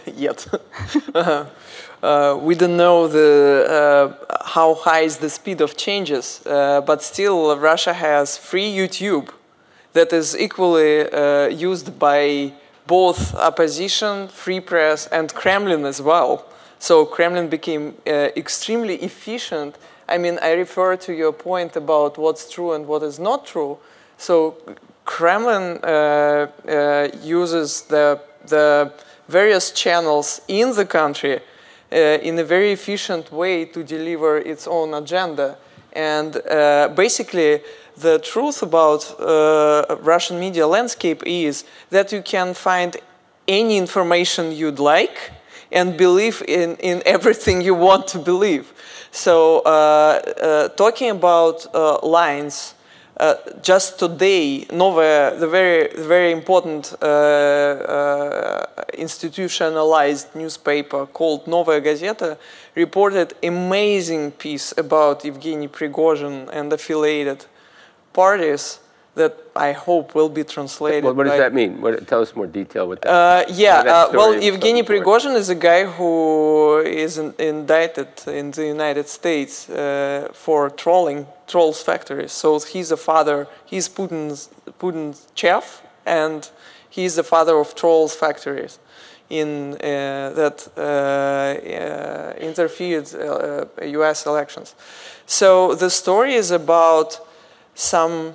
yet 0.15 0.45
uh, 1.15 1.45
uh, 2.03 2.37
we 2.41 2.55
don't 2.55 2.77
know 2.77 3.07
the 3.07 3.65
uh, 4.29 4.35
how 4.45 4.75
high 4.75 5.01
is 5.01 5.17
the 5.17 5.29
speed 5.29 5.61
of 5.61 5.77
changes, 5.77 6.41
uh, 6.45 6.81
but 6.81 7.01
still 7.01 7.57
Russia 7.57 7.93
has 7.93 8.37
free 8.37 8.69
YouTube. 8.69 9.29
that 9.97 10.13
is 10.13 10.35
equally 10.37 11.11
uh, 11.11 11.47
used 11.47 11.97
by 11.97 12.53
both 12.85 13.33
opposition, 13.35 14.27
free 14.27 14.59
press, 14.59 15.07
and 15.07 15.33
Kremlin 15.33 15.85
as 15.85 16.01
well. 16.01 16.45
So 16.79 17.05
Kremlin 17.05 17.49
became 17.49 17.95
uh, 18.05 18.29
extremely 18.35 18.95
efficient. 19.01 19.75
I 20.07 20.17
mean, 20.17 20.39
I 20.41 20.53
refer 20.53 20.95
to 20.97 21.13
your 21.13 21.33
point 21.33 21.75
about 21.75 22.17
what's 22.17 22.49
true 22.49 22.73
and 22.73 22.87
what 22.87 23.03
is 23.03 23.19
not 23.19 23.45
true. 23.45 23.77
So 24.17 24.57
Kremlin 25.05 25.79
uh, 25.83 26.47
uh, 26.67 27.07
uses 27.23 27.83
the, 27.83 28.19
the 28.45 28.93
various 29.27 29.71
channels 29.71 30.41
in 30.47 30.75
the 30.75 30.85
country 30.85 31.39
uh, 31.91 31.95
in 31.95 32.39
a 32.39 32.43
very 32.43 32.71
efficient 32.71 33.31
way 33.31 33.65
to 33.65 33.83
deliver 33.83 34.37
its 34.37 34.67
own 34.67 34.93
agenda. 34.93 35.57
And 35.93 36.35
uh, 36.35 36.89
basically, 36.95 37.61
the 37.97 38.19
truth 38.19 38.61
about 38.61 39.19
uh, 39.19 39.95
Russian 40.01 40.39
media 40.39 40.67
landscape 40.67 41.23
is 41.25 41.63
that 41.89 42.11
you 42.11 42.21
can 42.21 42.53
find 42.53 42.97
any 43.47 43.77
information 43.77 44.51
you'd 44.51 44.79
like 44.79 45.31
and 45.71 45.97
believe 45.97 46.43
in, 46.47 46.75
in 46.77 47.01
everything 47.05 47.61
you 47.61 47.73
want 47.73 48.07
to 48.07 48.19
believe. 48.19 48.73
So, 49.11 49.59
uh, 49.59 49.69
uh, 49.69 50.67
talking 50.69 51.11
about 51.11 51.65
uh, 51.73 51.99
lines, 52.05 52.75
uh, 53.19 53.35
just 53.63 53.97
today, 53.97 54.65
Novaya, 54.71 55.35
the 55.35 55.47
very, 55.47 55.87
very 56.03 56.31
important 56.31 56.93
uh, 57.01 57.05
uh, 57.05 58.65
institutionalized 58.93 60.35
newspaper 60.35 61.07
called 61.07 61.47
Novaya 61.47 61.81
Gazeta, 61.81 62.37
reported 62.75 63.33
amazing 63.41 64.31
piece 64.31 64.71
about 64.77 65.23
Evgeny 65.23 65.67
Prigozhin 65.67 66.47
and 66.53 66.71
affiliated 66.71 67.45
parties 68.13 68.79
that 69.17 69.33
I 69.55 69.71
hope 69.71 70.15
will 70.15 70.29
be 70.29 70.43
translated. 70.43 71.03
What, 71.03 71.15
what 71.15 71.25
does 71.25 71.33
by- 71.33 71.39
that 71.39 71.53
mean? 71.53 71.81
What, 71.81 72.07
tell 72.07 72.21
us 72.21 72.35
more 72.35 72.47
detail 72.47 72.87
with 72.87 73.01
that. 73.01 73.09
uh, 73.09 73.45
yeah, 73.49 73.83
that 73.83 74.09
uh, 74.09 74.17
well, 74.17 74.33
Evgeny. 74.33 74.83
Prigozhin 74.83 75.35
is 75.35 75.49
a 75.49 75.59
guy 75.69 75.85
who 75.85 76.79
is 76.79 77.17
in, 77.17 77.33
indicted 77.39 78.09
in 78.27 78.51
the 78.51 78.65
United 78.65 79.07
States 79.07 79.69
uh, 79.69 80.29
for 80.33 80.69
trolling 80.69 81.27
trolls 81.47 81.81
factories. 81.81 82.31
So 82.31 82.59
he's 82.59 82.91
a 82.91 82.97
father, 82.97 83.47
he's 83.65 83.89
Putin's, 83.89 84.49
Putin's 84.79 85.27
chef, 85.35 85.81
and 86.05 86.49
he's 86.89 87.15
the 87.15 87.23
father 87.23 87.55
of 87.57 87.75
trolls 87.75 88.15
factories 88.15 88.79
in 89.29 89.73
uh, 89.73 90.31
that 90.35 90.67
uh, 90.77 90.81
uh, 90.81 92.33
interfered 92.39 93.13
uh, 93.13 93.65
U.S. 93.99 94.25
elections. 94.25 94.75
So 95.25 95.75
the 95.75 95.89
story 95.89 96.33
is 96.35 96.51
about 96.51 97.19
some 97.75 98.13
uh, 98.29 98.31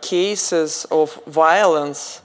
cases 0.00 0.86
of 0.90 1.20
violence 1.26 2.22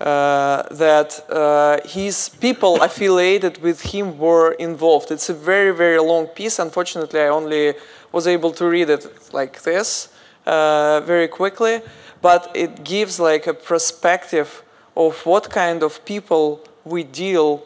uh, 0.00 0.62
that 0.70 1.22
uh, 1.28 1.78
his 1.86 2.30
people 2.40 2.80
affiliated 2.82 3.60
with 3.62 3.82
him 3.82 4.16
were 4.18 4.52
involved. 4.52 5.10
It's 5.10 5.28
a 5.28 5.34
very, 5.34 5.72
very 5.74 5.98
long 5.98 6.26
piece. 6.26 6.58
Unfortunately, 6.58 7.20
I 7.20 7.28
only 7.28 7.74
was 8.10 8.26
able 8.26 8.50
to 8.52 8.64
read 8.64 8.88
it 8.88 9.06
like 9.34 9.60
this 9.62 10.08
uh, 10.46 11.00
very 11.04 11.28
quickly, 11.28 11.82
but 12.22 12.50
it 12.54 12.82
gives 12.82 13.20
like 13.20 13.46
a 13.46 13.52
perspective 13.52 14.62
of 14.96 15.24
what 15.26 15.50
kind 15.50 15.82
of 15.82 16.02
people 16.06 16.60
we 16.84 17.04
deal 17.04 17.62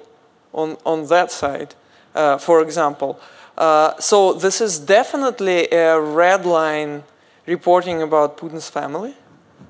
on, 0.53 0.77
on 0.85 1.07
that 1.07 1.31
side, 1.31 1.75
uh, 2.17 2.39
for 2.39 2.61
example. 2.63 3.21
Uh, 3.57 3.97
so 4.01 4.33
this 4.33 4.61
is 4.61 4.81
definitely 4.81 5.69
a 5.71 6.01
red 6.01 6.45
line 6.45 7.05
reporting 7.47 8.03
about 8.03 8.37
Putin's 8.37 8.69
family. 8.71 9.15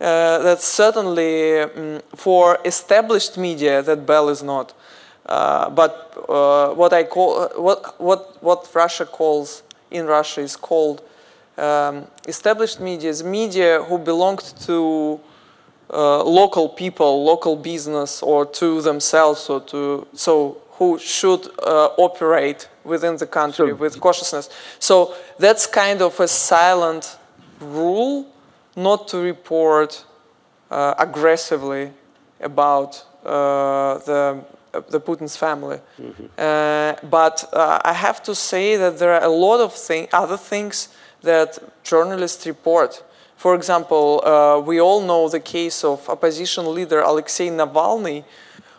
Uh, 0.00 0.38
that's 0.38 0.64
certainly 0.66 1.60
um, 1.60 2.00
for 2.14 2.58
established 2.64 3.38
media 3.38 3.82
that 3.82 4.04
Bell 4.06 4.28
is 4.28 4.42
not. 4.42 4.72
Uh, 5.26 5.70
but 5.70 6.12
uh, 6.28 6.74
what 6.74 6.92
I 6.92 7.04
call 7.04 7.40
uh, 7.40 7.48
what 7.60 7.98
what 8.00 8.42
what 8.42 8.68
Russia 8.74 9.06
calls 9.06 9.62
in 9.90 10.06
Russia 10.06 10.40
is 10.42 10.56
called 10.56 11.00
um, 11.56 12.06
established 12.28 12.80
media 12.80 13.08
is 13.10 13.22
media 13.22 13.82
who 13.82 13.98
belonged 13.98 14.42
to 14.66 15.20
uh, 15.92 16.22
local 16.24 16.68
people, 16.68 17.24
local 17.24 17.56
business, 17.56 18.22
or 18.22 18.44
to 18.46 18.82
themselves, 18.82 19.48
or 19.48 19.60
to 19.60 20.06
so 20.14 20.56
who 20.72 20.98
should 20.98 21.46
uh, 21.62 21.88
operate 21.96 22.68
within 22.84 23.16
the 23.16 23.26
country 23.26 23.70
So- 23.70 23.76
with 23.76 24.00
cautiousness. 24.00 24.50
So 24.78 25.14
that's 25.38 25.66
kind 25.66 26.02
of 26.02 26.18
a 26.20 26.26
silent 26.28 27.16
rule 27.60 28.26
not 28.76 29.08
to 29.08 29.18
report 29.18 30.04
uh, 30.70 30.94
aggressively 30.98 31.92
about 32.40 33.04
uh, 33.24 33.98
the 33.98 34.44
uh, 34.74 34.80
the 34.88 35.00
Putin's 35.00 35.36
family. 35.36 35.78
Uh, 36.36 36.94
but 37.08 37.48
uh, 37.52 37.78
I 37.84 37.92
have 37.92 38.22
to 38.24 38.34
say 38.34 38.76
that 38.76 38.98
there 38.98 39.12
are 39.14 39.22
a 39.22 39.28
lot 39.28 39.60
of 39.60 39.72
thing, 39.72 40.08
other 40.12 40.36
things 40.36 40.88
that 41.22 41.58
journalists 41.84 42.44
report. 42.46 43.02
For 43.36 43.54
example, 43.54 44.20
uh, 44.24 44.58
we 44.60 44.80
all 44.80 45.00
know 45.00 45.28
the 45.28 45.40
case 45.40 45.84
of 45.84 46.08
opposition 46.08 46.74
leader 46.74 47.00
Alexei 47.00 47.48
Navalny, 47.50 48.24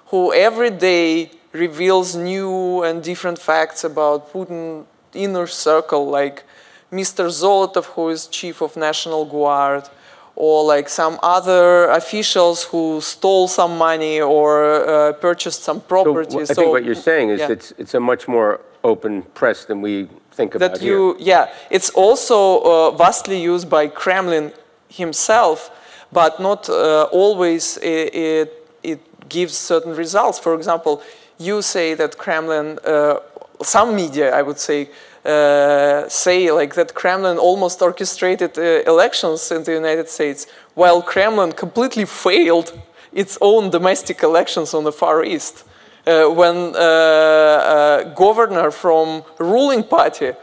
who 0.08 0.34
every 0.34 0.70
day 0.70 1.32
reveals 1.54 2.16
new 2.16 2.84
and 2.84 3.02
different 3.02 3.40
facts 3.40 3.84
about 3.84 4.34
Putin 4.34 4.86
inner 5.14 5.48
circle, 5.48 6.08
like 6.10 6.44
Mr. 6.92 7.26
Zolotov, 7.30 7.86
who 7.96 8.10
is 8.10 8.28
chief 8.28 8.62
of 8.62 8.76
National 8.78 9.26
Guard, 9.26 9.90
or 10.36 10.64
like 10.66 10.90
some 10.90 11.18
other 11.24 11.90
officials 11.90 12.64
who 12.66 13.00
stole 13.02 13.48
some 13.48 13.78
money 13.78 14.20
or 14.22 14.64
uh, 14.90 15.14
purchased 15.14 15.64
some 15.64 15.78
So 15.80 15.86
property. 15.88 16.38
wh- 16.38 16.42
I 16.52 16.54
think 16.54 16.70
what 16.72 16.84
you're 16.84 16.96
saying 17.10 17.30
is 17.30 17.40
yeah. 17.40 17.52
it's, 17.52 17.72
it's 17.78 17.94
a 17.94 18.00
much 18.00 18.28
more 18.28 18.60
open 18.84 19.22
press 19.34 19.66
than 19.66 19.82
we 19.82 20.08
think 20.32 20.54
about 20.56 20.74
that 20.74 20.82
here. 20.82 20.92
you 20.94 21.16
yeah 21.18 21.48
it's 21.72 21.90
also 21.92 22.38
uh, 22.62 22.92
vastly 22.92 23.42
used 23.42 23.68
by 23.70 23.88
kremlin 23.88 24.52
himself 24.90 25.72
but 26.12 26.40
not 26.40 26.70
uh, 26.70 27.04
always 27.12 27.78
it, 27.78 28.14
it, 28.14 28.68
it 28.84 29.00
gives 29.30 29.56
certain 29.56 29.96
results 29.96 30.38
for 30.38 30.54
example 30.54 31.02
you 31.40 31.62
say 31.62 31.96
that 31.96 32.18
kremlin 32.18 32.78
uh, 32.86 33.16
some 33.64 33.96
media 33.96 34.36
i 34.36 34.42
would 34.42 34.60
say 34.60 34.88
uh, 35.26 36.08
say 36.08 36.52
like 36.52 36.76
that 36.76 36.94
kremlin 36.94 37.38
almost 37.38 37.82
orchestrated 37.82 38.58
uh, 38.58 38.62
elections 38.86 39.52
in 39.52 39.64
the 39.64 39.72
united 39.74 40.08
states 40.08 40.48
while 40.76 41.02
kremlin 41.02 41.52
completely 41.52 42.06
failed 42.06 42.72
its 43.16 43.38
own 43.42 43.70
domestic 43.72 44.22
elections 44.22 44.74
on 44.74 44.84
the 44.84 44.92
far 44.92 45.24
east. 45.24 45.64
Uh, 46.06 46.30
when 46.30 46.76
uh, 46.76 48.04
a 48.04 48.14
governor 48.16 48.70
from 48.70 49.24
ruling 49.40 49.84
party 49.84 50.34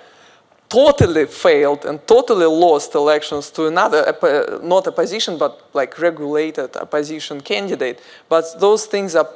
totally 0.68 1.26
failed 1.26 1.84
and 1.84 2.04
totally 2.08 2.46
lost 2.46 2.94
elections 2.94 3.50
to 3.50 3.66
another 3.66 4.00
not 4.62 4.86
opposition 4.88 5.38
but 5.38 5.68
like 5.74 6.00
regulated 6.00 6.74
opposition 6.76 7.40
candidate. 7.40 8.00
But 8.28 8.58
those 8.58 8.86
things 8.86 9.14
are, 9.14 9.28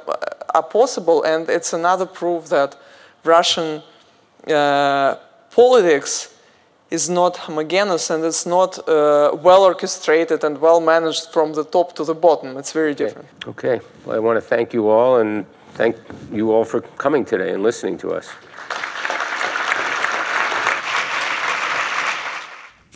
are 0.53 0.63
possible 0.63 1.23
and 1.23 1.47
it's 1.47 1.71
another 1.73 2.07
proof 2.07 2.49
that 2.49 2.75
russian 3.23 3.83
uh, 4.47 5.15
politics 5.57 6.13
is 6.91 7.09
not 7.09 7.35
homogeneous 7.45 8.11
and 8.11 8.23
it's 8.23 8.45
not 8.45 8.71
uh, 8.87 9.35
well 9.47 9.63
orchestrated 9.63 10.43
and 10.43 10.61
well 10.61 10.79
managed 10.79 11.25
from 11.33 11.47
the 11.53 11.65
top 11.75 11.87
to 11.97 12.03
the 12.03 12.13
bottom 12.13 12.55
it's 12.57 12.71
very 12.71 12.93
different 12.93 13.27
Okay, 13.51 13.79
well, 14.05 14.15
I 14.15 14.19
want 14.19 14.37
to 14.37 14.45
thank 14.55 14.67
you 14.75 14.87
all 14.87 15.17
and 15.21 15.45
thank 15.73 15.95
you 16.31 16.51
all 16.53 16.63
for 16.63 16.81
coming 17.05 17.25
today 17.25 17.51
and 17.53 17.63
listening 17.63 17.97
to 18.03 18.07
us. 18.11 18.27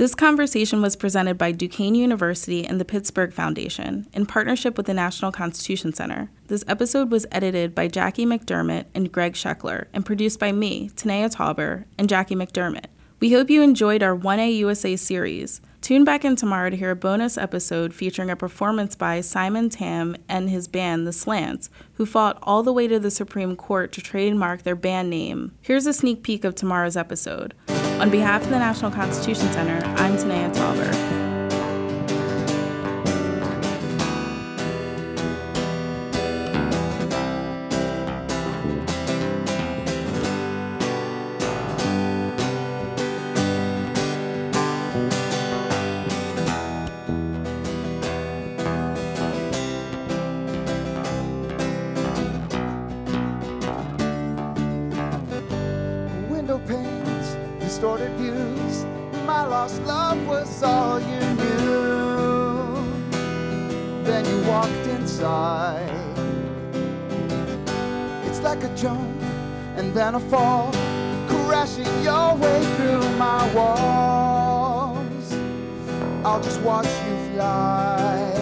This 0.01 0.15
conversation 0.15 0.81
was 0.81 0.95
presented 0.95 1.37
by 1.37 1.51
Duquesne 1.51 1.93
University 1.93 2.65
and 2.65 2.79
the 2.79 2.85
Pittsburgh 2.85 3.31
Foundation 3.33 4.07
in 4.13 4.25
partnership 4.25 4.75
with 4.77 4.87
the 4.87 4.95
National 4.95 5.31
Constitution 5.31 5.93
Center. 5.93 6.31
This 6.51 6.65
episode 6.67 7.11
was 7.11 7.25
edited 7.31 7.73
by 7.73 7.87
Jackie 7.87 8.25
McDermott 8.25 8.83
and 8.93 9.09
Greg 9.09 9.35
Scheckler 9.35 9.85
and 9.93 10.05
produced 10.05 10.37
by 10.37 10.51
me, 10.51 10.89
Tanaya 10.89 11.33
Tauber, 11.33 11.85
and 11.97 12.09
Jackie 12.09 12.35
McDermott. 12.35 12.87
We 13.21 13.31
hope 13.31 13.49
you 13.49 13.61
enjoyed 13.61 14.03
our 14.03 14.13
1A 14.13 14.57
USA 14.57 14.97
series. 14.97 15.61
Tune 15.79 16.03
back 16.03 16.25
in 16.25 16.35
tomorrow 16.35 16.69
to 16.69 16.75
hear 16.75 16.91
a 16.91 16.95
bonus 16.97 17.37
episode 17.37 17.93
featuring 17.93 18.29
a 18.29 18.35
performance 18.35 18.97
by 18.97 19.21
Simon 19.21 19.69
Tam 19.69 20.17
and 20.27 20.49
his 20.49 20.67
band, 20.67 21.07
The 21.07 21.13
Slants, 21.13 21.69
who 21.93 22.05
fought 22.05 22.37
all 22.43 22.63
the 22.63 22.73
way 22.73 22.85
to 22.85 22.99
the 22.99 23.11
Supreme 23.11 23.55
Court 23.55 23.93
to 23.93 24.01
trademark 24.01 24.63
their 24.63 24.75
band 24.75 25.09
name. 25.09 25.53
Here's 25.61 25.85
a 25.85 25.93
sneak 25.93 26.21
peek 26.21 26.43
of 26.43 26.55
tomorrow's 26.55 26.97
episode. 26.97 27.53
On 27.69 28.09
behalf 28.09 28.43
of 28.43 28.49
the 28.49 28.59
National 28.59 28.91
Constitution 28.91 29.49
Center, 29.53 29.81
I'm 29.95 30.17
Tanaya 30.17 30.53
Tauber. 30.53 31.20
And 70.13 70.21
then 70.21 70.27
a 70.27 70.29
fall, 70.29 70.71
crashing 71.27 72.03
your 72.03 72.35
way 72.35 72.63
through 72.75 73.17
my 73.17 73.53
walls. 73.53 75.33
I'll 76.25 76.41
just 76.41 76.61
watch 76.61 76.85
you 76.85 77.33
fly. 77.33 78.33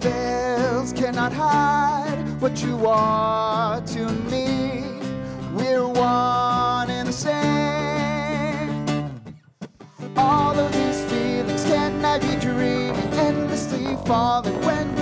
Veils 0.00 0.92
cannot 0.92 1.32
hide 1.32 2.40
what 2.40 2.62
you 2.62 2.86
are 2.86 3.80
to 3.80 4.08
me. 4.30 4.84
We're 5.54 5.86
one 5.86 6.90
and 6.90 7.08
the 7.08 7.12
same. 7.12 8.86
All 10.16 10.58
of 10.58 10.72
these 10.72 11.04
feelings 11.10 11.64
can 11.64 12.04
I 12.04 12.18
be 12.18 12.36
dreaming, 12.40 12.94
endlessly 13.14 13.96
falling 14.06 14.60
when 14.64 14.99